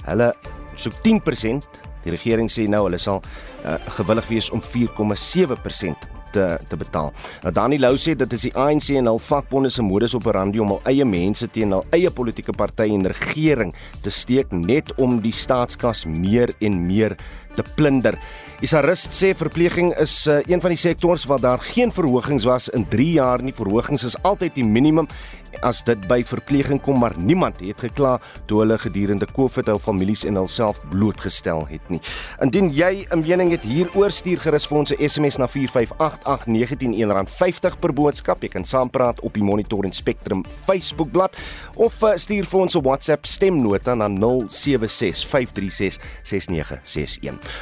Hulle 0.07 0.33
soek 0.75 0.99
10%. 1.05 1.81
Die 2.03 2.11
regering 2.11 2.49
sê 2.51 2.67
nou 2.67 2.83
hulle 2.87 2.99
sal 2.99 3.21
uh, 3.63 3.77
gewillig 3.95 4.27
wees 4.31 4.49
om 4.51 4.59
4,7% 4.63 6.09
te 6.33 6.45
te 6.69 6.77
betaal. 6.79 7.11
Nou 7.43 7.53
Dani 7.53 7.77
Lou 7.79 7.93
sê 8.01 8.15
dit 8.17 8.35
is 8.35 8.47
die 8.47 8.53
ANC 8.57 8.89
en 8.97 9.09
hul 9.11 9.21
vakbonde 9.21 9.71
se 9.73 9.85
modus 9.85 10.15
operandi 10.17 10.61
om 10.63 10.75
hul 10.75 10.81
eie 10.89 11.05
mense 11.07 11.47
teen 11.53 11.75
hul 11.75 11.85
eie 11.95 12.11
politieke 12.13 12.55
party 12.57 12.89
en 12.95 13.07
regering 13.13 13.73
te 14.03 14.13
steek 14.13 14.51
net 14.55 14.91
om 15.01 15.19
die 15.23 15.35
staatskas 15.35 16.05
meer 16.09 16.53
en 16.59 16.81
meer 16.87 17.17
te 17.53 17.65
plunder. 17.77 18.17
Isarist 18.65 19.13
sê 19.13 19.33
verpleging 19.37 19.91
is 20.01 20.15
uh, 20.31 20.39
een 20.49 20.61
van 20.63 20.73
die 20.73 20.79
sektore 20.79 21.21
waar 21.29 21.41
daar 21.43 21.61
geen 21.61 21.91
verhogings 21.93 22.47
was 22.49 22.69
in 22.73 22.87
3 22.89 23.09
jaar 23.19 23.43
nie. 23.43 23.53
Verhogings 23.53 24.05
is 24.07 24.17
altyd 24.23 24.55
die 24.57 24.65
minimum 24.65 25.09
as 25.61 25.83
dit 25.83 26.07
by 26.07 26.23
verpleging 26.23 26.81
kom, 26.81 26.99
maar 26.99 27.13
niemand 27.17 27.59
het 27.59 27.79
gekla 27.79 28.19
toe 28.45 28.59
hulle 28.59 28.77
gedurende 28.77 29.25
COVID 29.25 29.65
hul 29.65 29.79
families 29.79 30.23
en 30.25 30.35
hulself 30.35 30.79
blootgestel 30.89 31.67
het 31.69 31.89
nie. 31.89 32.01
Indien 32.41 32.69
jy 32.73 33.05
'n 33.11 33.19
mening 33.19 33.51
het 33.51 33.61
hieroor, 33.61 34.11
stuur 34.11 34.39
gerus 34.39 34.67
vir 34.67 34.77
ons 34.77 34.91
'n 34.91 35.09
SMS 35.09 35.37
na 35.37 35.47
4588191 35.47 37.27
R50 37.27 37.79
per 37.79 37.93
boodskap. 37.93 38.41
Jy 38.41 38.49
kan 38.49 38.65
saampraat 38.65 39.19
op 39.21 39.33
die 39.33 39.43
Monitor 39.43 39.83
en 39.83 39.93
Spectrum 39.93 40.45
Facebookblad 40.65 41.37
of 41.75 42.01
uh, 42.03 42.15
stuur 42.15 42.45
vir 42.45 42.59
ons 42.59 42.75
'n 42.75 42.81
WhatsApp 42.81 43.25
stemnota 43.25 43.95
na 43.95 44.07
0765366961. 44.07 44.13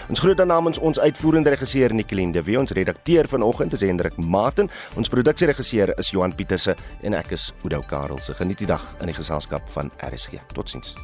Ons 0.09 0.19
groet 0.19 0.37
dan 0.37 0.47
namens 0.47 0.79
ons 0.79 0.99
uitvoerende 0.99 1.49
regisseur 1.49 1.93
Nicoline 1.93 2.31
de 2.31 2.43
Wet, 2.43 2.57
ons 2.57 2.71
redakteur 2.71 3.27
vanoggend 3.27 3.73
is 3.73 3.81
Hendrik 3.81 4.17
Maten, 4.17 4.69
ons 4.95 5.09
produksieregisseur 5.09 5.97
is 5.97 6.09
Johan 6.09 6.35
Pieterse 6.35 6.75
en 7.01 7.13
ek 7.13 7.31
is 7.31 7.53
Oudo 7.63 7.80
Karelse. 7.87 8.33
Geniet 8.33 8.59
die 8.59 8.67
dag 8.67 8.83
in 8.99 9.07
die 9.07 9.15
geselskap 9.15 9.69
van 9.69 9.91
RSG. 9.99 10.41
Totsiens. 10.53 10.95